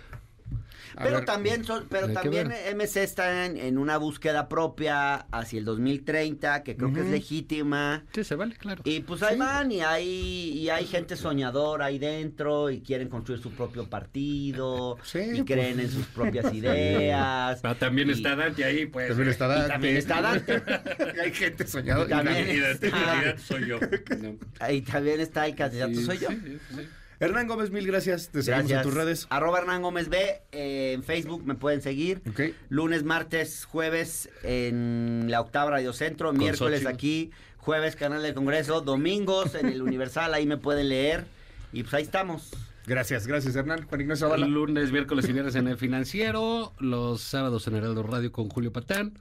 Pero 0.98 1.18
ver, 1.18 1.26
también, 1.26 1.64
son- 1.64 1.88
pero 1.90 2.12
también. 2.12 2.52
MC 2.76 3.04
está 3.04 3.46
en, 3.46 3.58
en 3.58 3.78
una 3.78 3.98
búsqueda 3.98 4.48
propia 4.50 5.16
hacia 5.32 5.60
el 5.60 5.66
2030, 5.66 6.64
que 6.64 6.76
creo 6.76 6.92
que 6.94 7.02
es 7.02 7.08
legítima. 7.08 8.04
sí, 8.14 8.24
se 8.24 8.36
vale, 8.36 8.56
claro. 8.56 8.82
Y 8.86 9.02
pues 9.02 9.24
ahí 9.24 9.34
Sí. 9.36 9.40
van, 9.40 9.72
y 9.72 9.82
hay, 9.82 10.06
y 10.08 10.70
hay 10.70 10.86
gente 10.86 11.16
soñadora 11.16 11.86
ahí 11.86 12.00
dentro, 12.00 12.70
y 12.70 12.82
quieren 12.82 13.10
construir 13.10 13.42
su 13.42 13.52
propio 13.52 13.90
partido, 13.90 14.98
Sí, 15.04 15.20
y 15.20 15.30
pues. 15.32 15.44
creen 15.46 15.80
en 15.80 15.90
sus 15.92 16.06
propias 16.08 16.54
ideas. 16.54 17.60
Ah, 17.64 17.76
también 17.76 18.10
y- 18.10 18.14
está 18.14 18.36
Dante 18.36 18.64
ahí, 18.66 18.86
pues. 18.86 19.08
También 19.10 19.30
está 19.30 19.46
y 19.46 19.50
Dante. 19.50 19.68
también 19.70 19.98
está 19.98 20.22
Dante. 20.22 20.64
Hay 21.22 21.34
gente 21.34 21.68
soñadora. 21.68 22.06
Y 22.06 22.10
también 22.10 22.48
Y 22.56 22.60
está- 22.60 23.38
soy 23.38 23.68
yo. 23.68 23.80
No. 24.22 24.36
Ahí 24.60 24.82
también 24.82 25.20
está 25.20 25.48
el 25.48 25.56
candidato, 25.56 25.94
Sí, 25.96 26.04
soy 26.06 26.18
yo. 26.20 26.30
sí, 26.30 26.38
sí, 26.44 26.58
sí. 26.76 26.82
Hernán 27.22 27.48
Gómez, 27.48 27.70
mil 27.72 27.86
gracias. 27.86 28.30
Te 28.30 28.42
seguimos 28.42 28.64
en 28.64 28.68
Gracias. 28.70 28.84
tus 28.84 28.94
redes. 28.96 29.28
Arroba 29.30 29.60
Hernán 29.60 29.82
Gómez 29.84 30.10
B. 30.10 30.42
eh, 30.52 30.94
en 30.94 31.04
Facebook 31.04 31.46
me 31.46 31.54
pueden 31.56 31.82
seguir. 31.82 32.22
Ok. 32.28 32.42
Lunes, 32.70 33.04
martes, 33.04 33.66
jueves 33.66 34.28
en 34.44 35.28
la 35.30 35.40
Octava 35.40 35.70
Radio 35.72 35.94
Centro. 35.94 36.34
miércoles 36.34 36.82
Xochitl. 36.82 36.94
aquí. 36.96 37.32
Jueves, 37.58 37.96
Canal 37.96 38.24
del 38.24 38.34
Congreso. 38.34 38.82
Domingos 38.82 39.54
en 39.54 39.68
el 39.68 39.84
Universal. 39.84 40.34
Ahí 40.34 40.48
me 40.48 40.58
pueden 40.58 40.90
leer. 40.90 41.26
Y 41.72 41.84
pues 41.84 41.94
ahí 41.94 42.04
estamos. 42.04 42.50
Gracias, 42.88 43.28
gracias, 43.28 43.56
Hernán. 43.56 43.84
Juan 43.86 44.02
Ignacio 44.02 44.26
Zavala. 44.26 44.48
Lunes, 44.48 44.92
miércoles 44.92 45.30
y 45.30 45.32
viernes 45.34 45.54
en 45.54 45.68
el 45.68 45.78
financiero. 45.78 46.74
Los 46.80 47.22
sábados 47.22 47.68
en 47.68 47.76
Heraldo 47.76 48.02
Radio 48.02 48.32
con 48.32 48.50
Julio 48.50 48.74
Patán. 48.74 49.20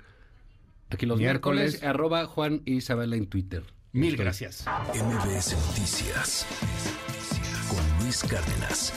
Aquí 0.89 1.05
los 1.05 1.19
Miércoles. 1.19 1.73
miércoles, 1.75 1.85
arroba 1.89 2.25
Juan 2.25 2.63
Isabela 2.65 3.15
en 3.17 3.27
Twitter. 3.27 3.63
Mil 3.93 4.17
gracias. 4.17 4.65
MBS 4.95 5.53
Noticias 5.69 6.47
Cárdenas. 8.19 8.93